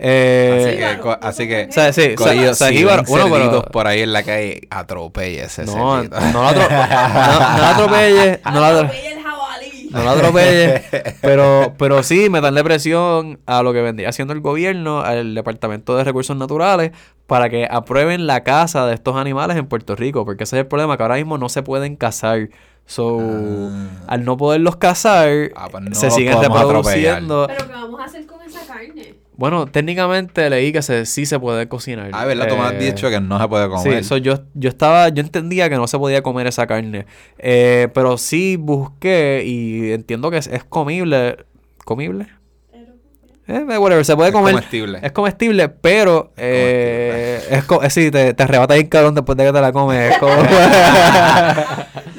[0.00, 2.84] Eh, Así co- no así que, o sea, sí, o sea, corillo, o sea, si
[2.84, 8.40] ven pero- por ahí en la calle, atropelle ese no, no no, no la atropelle,
[8.44, 9.17] no la atro- Atropella el
[9.90, 10.82] no lo atropelles.
[11.20, 16.04] pero, pero sí, meterle presión a lo que vendría haciendo el gobierno, al Departamento de
[16.04, 16.92] Recursos Naturales,
[17.26, 20.24] para que aprueben la caza de estos animales en Puerto Rico.
[20.24, 22.48] Porque ese es el problema, que ahora mismo no se pueden cazar.
[22.86, 23.88] So, Ah.
[24.06, 27.46] al no poderlos cazar, Ah, pues no se siguen reproduciendo.
[27.46, 29.14] Pero ¿qué vamos a hacer con esa carne?
[29.38, 32.10] Bueno, técnicamente leí que se, sí se puede cocinar.
[32.12, 32.48] Ah, ¿verdad?
[32.60, 34.04] Has Eh, dicho que no se puede Sí, comer.
[34.04, 37.06] so yo, yo estaba, yo entendía que no se podía comer esa carne.
[37.38, 41.36] Eh, pero sí busqué y entiendo que es, es comible.
[41.84, 42.26] ¿Comible?
[43.46, 44.54] Pero, Eh, whatever, se puede Es comer.
[44.54, 44.98] comestible.
[45.04, 49.44] Es comestible, pero eh, es co- eh, sí, te, te arrebata bien cabrón después de
[49.44, 50.10] que te la comes.
[50.14, 50.32] Es como...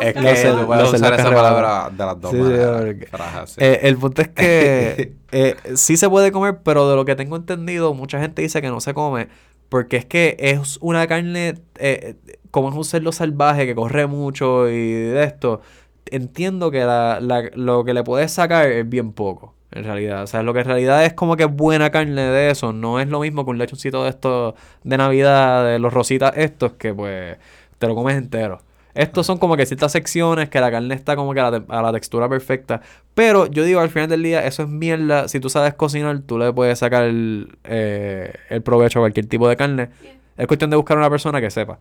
[0.00, 2.80] Es que puedes los usar esa palabra de las dos Sí, sí, maneras.
[2.84, 3.56] porque- Frajas, sí.
[3.62, 7.36] Eh, el punto es que eh, sí se puede comer, pero de lo que tengo
[7.36, 9.28] entendido, mucha gente dice que no se come
[9.68, 12.16] porque es que es una carne, eh,
[12.50, 15.60] como es un cerdo salvaje que corre mucho y de esto,
[16.06, 20.24] entiendo que la, la- lo que le puedes sacar es bien poco, en realidad.
[20.24, 23.06] O sea, lo que en realidad es como que buena carne de eso, no es
[23.08, 27.36] lo mismo que un lechoncito de estos de Navidad, de los rositas estos, que pues
[27.78, 28.60] te lo comes entero.
[28.94, 31.66] Estos son como que ciertas secciones que la carne está como que a la, te-
[31.72, 32.80] a la textura perfecta.
[33.14, 35.28] Pero yo digo, al final del día, eso es mierda.
[35.28, 39.48] Si tú sabes cocinar, tú le puedes sacar el, eh, el provecho a cualquier tipo
[39.48, 39.90] de carne.
[40.02, 40.12] Yeah.
[40.38, 41.78] Es cuestión de buscar una persona que sepa.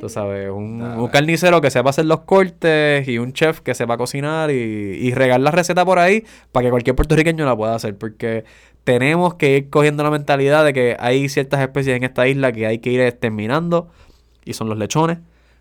[0.00, 3.98] Tú sabes, un, un carnicero que sepa hacer los cortes y un chef que sepa
[3.98, 7.96] cocinar y, y regar la receta por ahí para que cualquier puertorriqueño la pueda hacer.
[7.98, 8.44] Porque
[8.84, 12.66] tenemos que ir cogiendo la mentalidad de que hay ciertas especies en esta isla que
[12.66, 13.90] hay que ir exterminando
[14.42, 15.18] y son los lechones,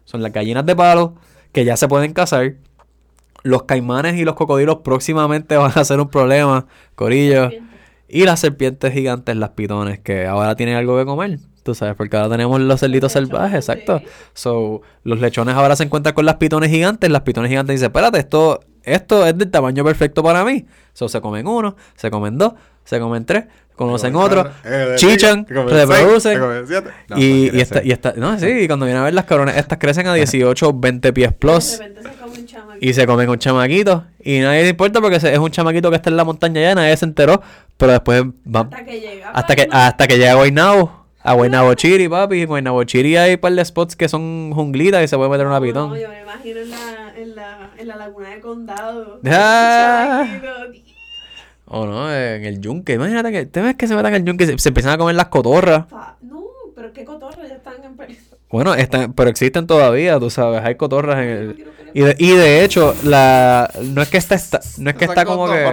[0.09, 1.13] son las gallinas de palo
[1.51, 2.55] que ya se pueden cazar.
[3.43, 7.51] Los caimanes y los cocodrilos próximamente van a ser un problema, corillo.
[8.07, 11.37] Y las serpientes gigantes, las pitones, que ahora tienen algo que comer.
[11.61, 13.99] Tú sabes, porque ahora tenemos los cerditos salvajes, exacto.
[13.99, 14.05] sí.
[14.33, 17.11] So, los lechones ahora se encuentran con las pitones gigantes.
[17.11, 20.65] Las pitones gigantes dicen, espérate, esto, esto es del tamaño perfecto para mí.
[20.93, 22.53] So, se comen uno, se comen dos,
[22.83, 24.49] se comen tres, conocen otro,
[24.95, 26.39] chichan, reproducen.
[27.07, 29.55] No, y, y, esta, y esta- no, sí, y cuando vienen a ver las cabrones,
[29.57, 31.63] estas crecen a 18, 20 pies plus.
[31.63, 31.89] se.
[32.81, 34.05] Y se comen un chamaquito.
[34.23, 36.95] Y nadie le importa porque es un chamaquito que está en la montaña ya, nadie
[36.95, 37.41] se enteró.
[37.77, 39.29] Pero después va, Hasta que llega.
[39.31, 39.81] hasta que, Batman.
[39.87, 40.98] hasta que llega Guaynabo.
[41.21, 42.41] A Guaynabo Chiri, papi.
[42.41, 45.45] En Guaynabo Chiri hay un par de spots que son junglitas y se puede meter
[45.47, 45.89] una No, pitón.
[45.89, 49.19] No, yo me imagino en la, en la, en la laguna de condado.
[49.31, 50.25] Ah.
[51.71, 52.93] O no, en el yunque.
[52.93, 54.97] Imagínate que te ves que se metan en el yunque y se, se empiezan a
[54.97, 55.85] comer las cotorras.
[56.21, 56.43] No,
[56.75, 58.23] pero qué cotorra, ya están en peligro.
[58.49, 60.63] Bueno, están, pero existen todavía, tú sabes.
[60.63, 61.65] Hay cotorras en el.
[61.93, 65.25] Y de, y de hecho, la no es que está, está- no es que está
[65.25, 65.63] como que.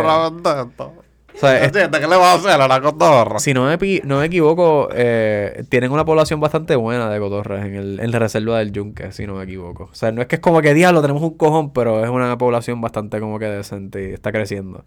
[1.37, 3.39] O sea, es- ¿Qué le vas a hacer a la cotorra?
[3.39, 7.75] Si no me, no me equivoco, eh, tienen una población bastante buena de cotorras en,
[7.75, 9.91] el, en la reserva del Yunque, si no me equivoco.
[9.93, 12.39] O sea, no es que es como que diablo, tenemos un cojón, pero es una
[12.39, 14.85] población bastante como que decente y está creciendo.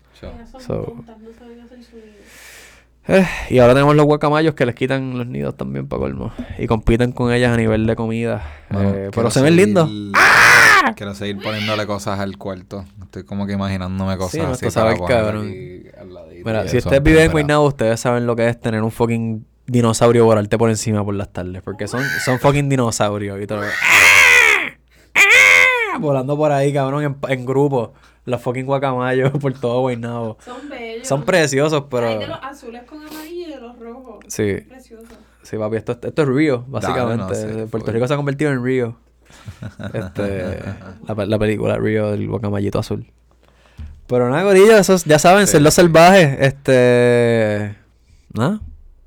[0.60, 0.96] So-.
[3.08, 6.32] Eh, y ahora tenemos los guacamayos que les quitan los nidos también para colmo.
[6.60, 8.44] Y compiten con ellas a nivel de comida.
[8.72, 10.12] Eh, pero se ven seguir-
[10.96, 12.86] Quiero seguir poniéndole cosas al cuarto.
[13.04, 14.76] Estoy como que imaginándome cosas Sí, así.
[14.80, 15.48] para cabrón.
[15.48, 18.82] aquí al ladito Mira, si ustedes viven en Guaynabo, ustedes saben lo que es tener
[18.84, 21.62] un fucking dinosaurio volarte por encima por las tardes.
[21.62, 23.62] Porque son, son fucking dinosaurios y todo.
[26.00, 27.94] Volando por ahí, cabrón, en, en grupo.
[28.26, 30.38] Los fucking guacamayos por todo Guaynabo.
[30.46, 31.08] Son bellos.
[31.08, 32.20] Son preciosos, Hay pero...
[32.20, 34.20] de los azules con amarillo y de los rojos.
[34.28, 35.08] Sí, Preciosos.
[35.42, 37.26] sí, papi, esto, esto es Río, básicamente.
[37.26, 37.92] no, sí, Puerto.
[37.92, 38.98] Rico se ha convertido en Río.
[39.94, 40.60] Este,
[41.08, 43.06] la, pe- la película Río del guacamayito azul.
[44.08, 46.38] Pero nada, gorillo, esos ya saben, Sí, ser los salvajes.
[46.40, 47.76] Este...
[48.34, 48.60] Nada.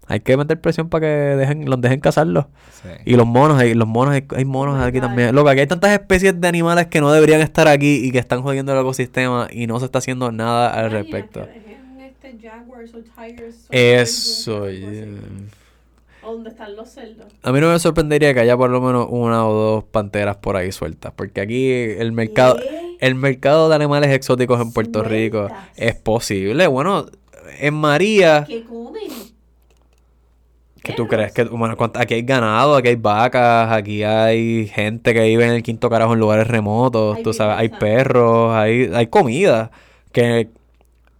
[0.07, 2.47] Hay que meter presión para que dejen, los dejen cazarlos.
[2.83, 2.89] Sí.
[3.07, 5.35] Y los monos, hay, los monos, hay, hay monos aquí también.
[5.35, 8.43] Loco, aquí hay tantas especies de animales que no deberían estar aquí y que están
[8.43, 11.41] jodiendo el ecosistema y no se está haciendo nada al respecto.
[11.47, 12.37] que dejen este
[13.71, 15.07] Eso, yeah.
[16.25, 17.27] O donde están los cerdos.
[17.43, 20.57] A mí no me sorprendería que haya por lo menos una o dos panteras por
[20.57, 22.97] ahí sueltas, porque aquí el mercado, ¿Qué?
[23.01, 26.67] el mercado de animales exóticos en Puerto Rico es posible.
[26.69, 27.07] Bueno,
[27.59, 29.03] en María, ¿Qué comen?
[30.83, 31.33] ¿qué tú crees?
[31.33, 35.63] Que, bueno, aquí hay ganado, aquí hay vacas, aquí hay gente que vive en el
[35.63, 39.71] quinto carajo en lugares remotos, Hay tú sabes, hay perros, hay, hay comida.
[40.13, 40.49] Que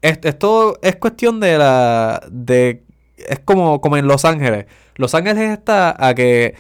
[0.01, 2.83] es- esto es cuestión de la, de,
[3.17, 4.67] es como, como en Los Ángeles.
[4.97, 6.55] Los Ángeles está a que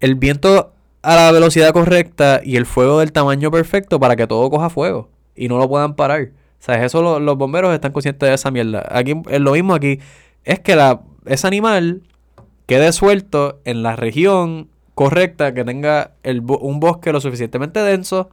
[0.00, 0.72] el viento
[1.02, 5.08] a la velocidad correcta y el fuego del tamaño perfecto para que todo coja fuego
[5.34, 6.30] y no lo puedan parar.
[6.58, 6.82] ¿Sabes?
[6.82, 8.86] Eso lo- los bomberos están conscientes de esa mierda.
[8.90, 9.98] Aquí es lo mismo aquí.
[10.44, 12.02] Es que la, ese animal
[12.66, 18.28] quede suelto en la región correcta, que tenga el, un bosque lo suficientemente denso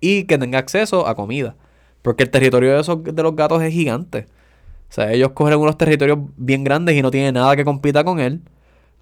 [0.00, 1.56] y que tenga acceso a comida.
[2.02, 4.26] Porque el territorio de, esos, de los gatos es gigante.
[4.90, 8.20] O sea, ellos cogen unos territorios bien grandes y no tienen nada que compita con
[8.20, 8.42] él.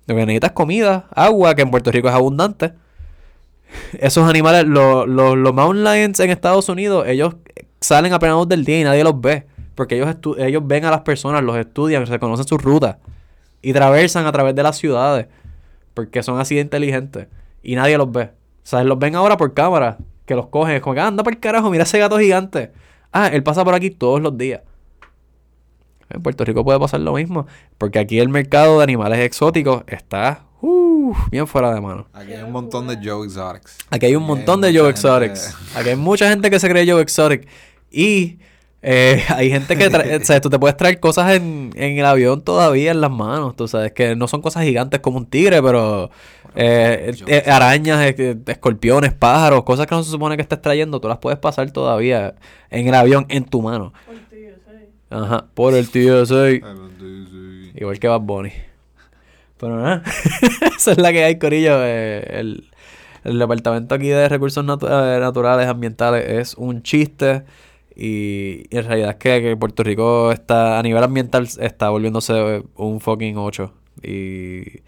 [0.07, 2.73] Lo que necesitas es comida, agua, que en Puerto Rico es abundante.
[3.99, 7.37] Esos animales, los, los, los mountain lions en Estados Unidos, ellos
[7.81, 9.47] salen a plena del día y nadie los ve.
[9.75, 12.97] Porque ellos, ellos ven a las personas, los estudian, reconocen sus rutas.
[13.63, 15.27] Y traversan a través de las ciudades.
[15.95, 17.29] Porque son así de inteligentes.
[17.63, 18.25] Y nadie los ve.
[18.25, 18.31] O
[18.65, 19.97] sea, los ven ahora por cámara.
[20.27, 20.77] Que los cogen.
[20.77, 22.73] Es como que "Ah, anda para el carajo, mira ese gato gigante.
[23.13, 24.61] Ah, él pasa por aquí todos los días.
[26.13, 27.47] En Puerto Rico puede pasar lo mismo.
[27.79, 32.07] Porque aquí el mercado de animales exóticos está uh, bien fuera de mano.
[32.13, 33.77] Aquí hay un montón de Joe Exotics.
[33.91, 35.57] Aquí hay un montón de Joe Exotics.
[35.75, 37.49] Aquí hay mucha gente que se cree Joe Exotic.
[37.91, 38.39] Y
[38.83, 42.05] eh, hay gente que trae, o sea, tú te puedes traer cosas en, en el
[42.05, 43.57] avión todavía en las manos.
[43.57, 46.11] Tú sabes que no son cosas gigantes como un tigre, pero
[46.55, 51.09] eh, eh, arañas, eh, escorpiones, pájaros, cosas que no se supone que estés trayendo, tú
[51.09, 52.35] las puedes pasar todavía
[52.71, 53.95] en el avión en tu mano.
[55.13, 56.61] Ajá, por el tío soy.
[56.99, 57.73] Sí, sí.
[57.77, 58.53] Igual que Bad Bunny.
[59.59, 60.03] Pero nada,
[60.77, 61.77] esa es la que hay, Corillo.
[61.85, 62.69] Eh, el,
[63.25, 67.45] el departamento aquí de recursos natu- eh, naturales, ambientales, es un chiste.
[67.95, 72.65] Y, y en realidad es que, que Puerto Rico está, a nivel ambiental, está volviéndose
[72.77, 73.73] un fucking 8.
[74.03, 74.81] Y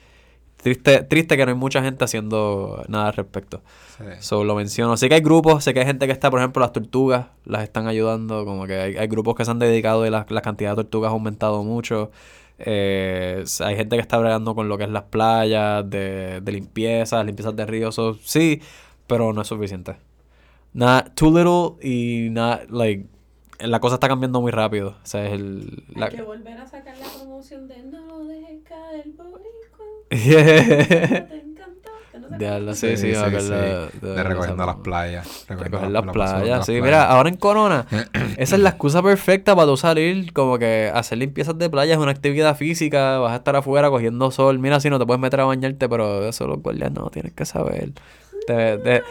[0.65, 3.61] triste, triste que no hay mucha gente haciendo nada al respecto.
[3.99, 4.05] Sí.
[4.20, 4.97] So, lo menciono.
[4.97, 7.62] Sé que hay grupos, sé que hay gente que está, por ejemplo, las tortugas las
[7.62, 8.47] están ayudando.
[8.47, 11.11] Como que hay, hay grupos que se han dedicado y la, la cantidad de tortugas
[11.11, 12.11] ha aumentado mucho.
[12.59, 17.23] Eh, hay gente que está bregando con lo que es las playas, de, de limpieza,
[17.23, 17.95] limpiezas de ríos.
[17.95, 18.62] So, sí,
[19.07, 19.97] pero no es suficiente.
[20.73, 23.07] Nada, too little y nada, like,
[23.59, 24.90] la cosa está cambiando muy rápido.
[24.90, 25.85] O sea, es el...
[25.94, 29.86] la- Hay que volver a sacar la promoción de no dejes caer, boricua.
[30.10, 31.90] Te encantó.
[32.12, 32.78] ¿Te no acuerdas?
[32.78, 33.18] sí, sí, de-
[34.01, 35.44] De, de- recogiendo las playas.
[35.48, 36.72] Recoger recogiendo las la basura de playas, las sí.
[36.72, 36.85] playas.
[36.85, 37.86] Mira, ahora en Corona,
[38.36, 41.98] esa es la excusa perfecta para tú salir, como que hacer limpiezas de playa es
[42.01, 44.59] una actividad física, vas a estar afuera cogiendo sol.
[44.59, 47.44] Mira, si no te puedes meter a bañarte, pero eso los guardias no, tienes que
[47.44, 47.93] saber.
[48.47, 49.03] Te, te-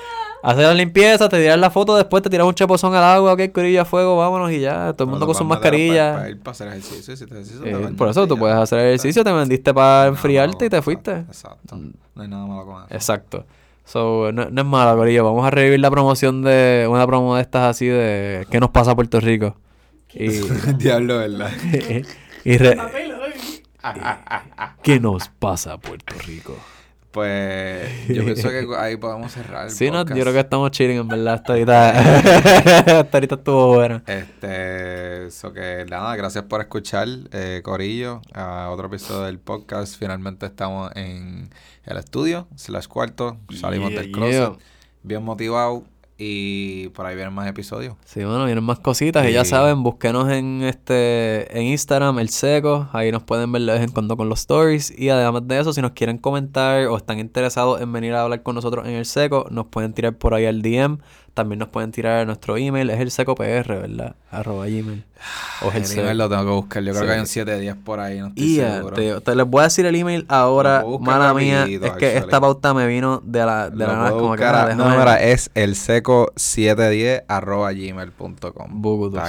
[0.44, 3.52] hacer la limpieza, te tiras la foto, después te tiras un chapozón al agua, ok,
[3.52, 4.94] corilla a fuego, vámonos y ya.
[4.94, 6.12] Todo el mundo con sus mascarillas.
[6.12, 7.16] Para, para ir para hacer ejercicio.
[7.16, 10.70] Si te ejercicio, Eh, por eso tú puedes hacer ejercicio, te vendiste para enfriarte y
[10.70, 11.12] te fuiste.
[11.12, 11.78] Exacto.
[12.16, 12.94] No hay nada malo con eso.
[12.94, 13.46] Exacto.
[13.86, 15.24] So, no, no es malo, Corillo.
[15.26, 18.92] Vamos a revivir la promoción de una promo de estas así de ¿Qué nos pasa
[18.92, 19.58] a Puerto Rico?
[20.14, 20.28] Y,
[20.78, 21.52] Diablo, ¿verdad?
[22.46, 22.78] y re-.
[24.84, 26.56] ¿Qué nos pasa a Puerto Rico?
[27.14, 30.98] Pues yo pienso que ahí podemos cerrar el Sí, no, yo creo que estamos chilling,
[30.98, 31.36] en verdad.
[31.36, 31.90] Hasta ahorita,
[33.00, 34.02] hasta ahorita estuvo bueno.
[34.08, 39.96] Este, eso que nada, gracias por escuchar, eh, Corillo, a otro episodio del podcast.
[40.00, 41.52] Finalmente estamos en
[41.86, 44.58] el estudio, slash cuarto, salimos Yeah, del closet, yeah.
[45.04, 45.84] bien motivado
[46.18, 47.96] y por ahí vienen más episodios.
[48.06, 49.28] Sí, bueno, vienen más cositas.
[49.28, 52.88] Y ya saben, búsquenos en este en Instagram, el seco.
[52.94, 54.94] Ahí nos pueden ver de vez en cuando con los stories.
[54.98, 58.44] Y además de eso, si nos quieren comentar o están interesados en venir a hablar
[58.44, 61.00] con nosotros en el seco, nos pueden tirar por ahí al DM.
[61.34, 62.90] También nos pueden tirar a nuestro email.
[62.92, 64.16] Es el seco PR, ¿verdad?
[64.30, 65.04] Arroba gmail.
[65.64, 66.02] O es el El seco.
[66.02, 67.08] email lo tengo que buscar, yo creo Sí.
[67.08, 68.96] que hay un 710 por ahí, no estoy Y seguro.
[68.96, 72.06] te, te les voy a decir el email ahora, mala mía, es que actually.
[72.18, 74.90] esta pauta me vino de la, de Lo la nada, como que buscar ah, no,
[74.90, 78.82] mira, es el seco 710 arroba gmail.com.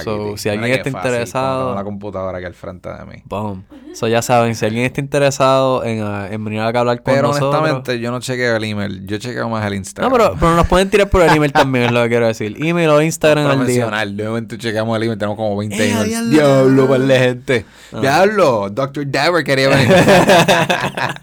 [0.03, 3.23] So, si alguien está fácil, interesado- tengo la computadora aquí al frente de mí.
[3.25, 3.63] Boom.
[3.93, 7.13] So, ya saben, si alguien está interesado en, ah, en venir acá a hablar con
[7.13, 7.55] Pero nosotros.
[7.55, 10.11] honestamente, yo no chequeo el email, yo chequeo más el No, Instagram.
[10.11, 12.55] pero, pero nos pueden tirar por el email también, lo que quiero decir.
[12.63, 13.85] Email o Instagram al día.
[13.85, 16.07] Profesional, de momento chequeamos el email, tenemos como 20 ¡Eh, emails.
[16.09, 16.29] diablo!
[16.31, 17.65] Diablo, par de gente.
[17.91, 17.99] Ah.
[18.01, 19.09] Diablo, Dr.
[19.09, 19.87] Dabber quería venir.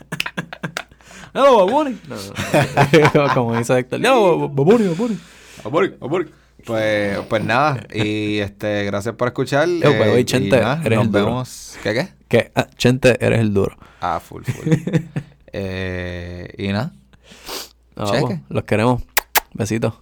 [1.35, 1.99] No, Babuni.
[2.09, 3.35] No, no.
[3.35, 4.01] Como dice Héctor.
[4.01, 5.19] No, Babuni, Babuni.
[5.65, 6.29] Amor, amor.
[6.67, 9.67] Pues, pues nada, y este, gracias por escuchar.
[9.67, 11.25] Yo, by the way, y Chente, nada, eres nos el duro.
[11.25, 11.77] vemos.
[11.83, 12.09] ¿Qué qué?
[12.29, 13.77] Que, ah, Chente, eres el duro.
[14.01, 14.73] Ah, full, full.
[15.53, 16.93] eh, y nada.
[17.97, 18.23] No, Cheque.
[18.23, 19.03] vamos, los queremos.
[19.55, 19.95] Besitos.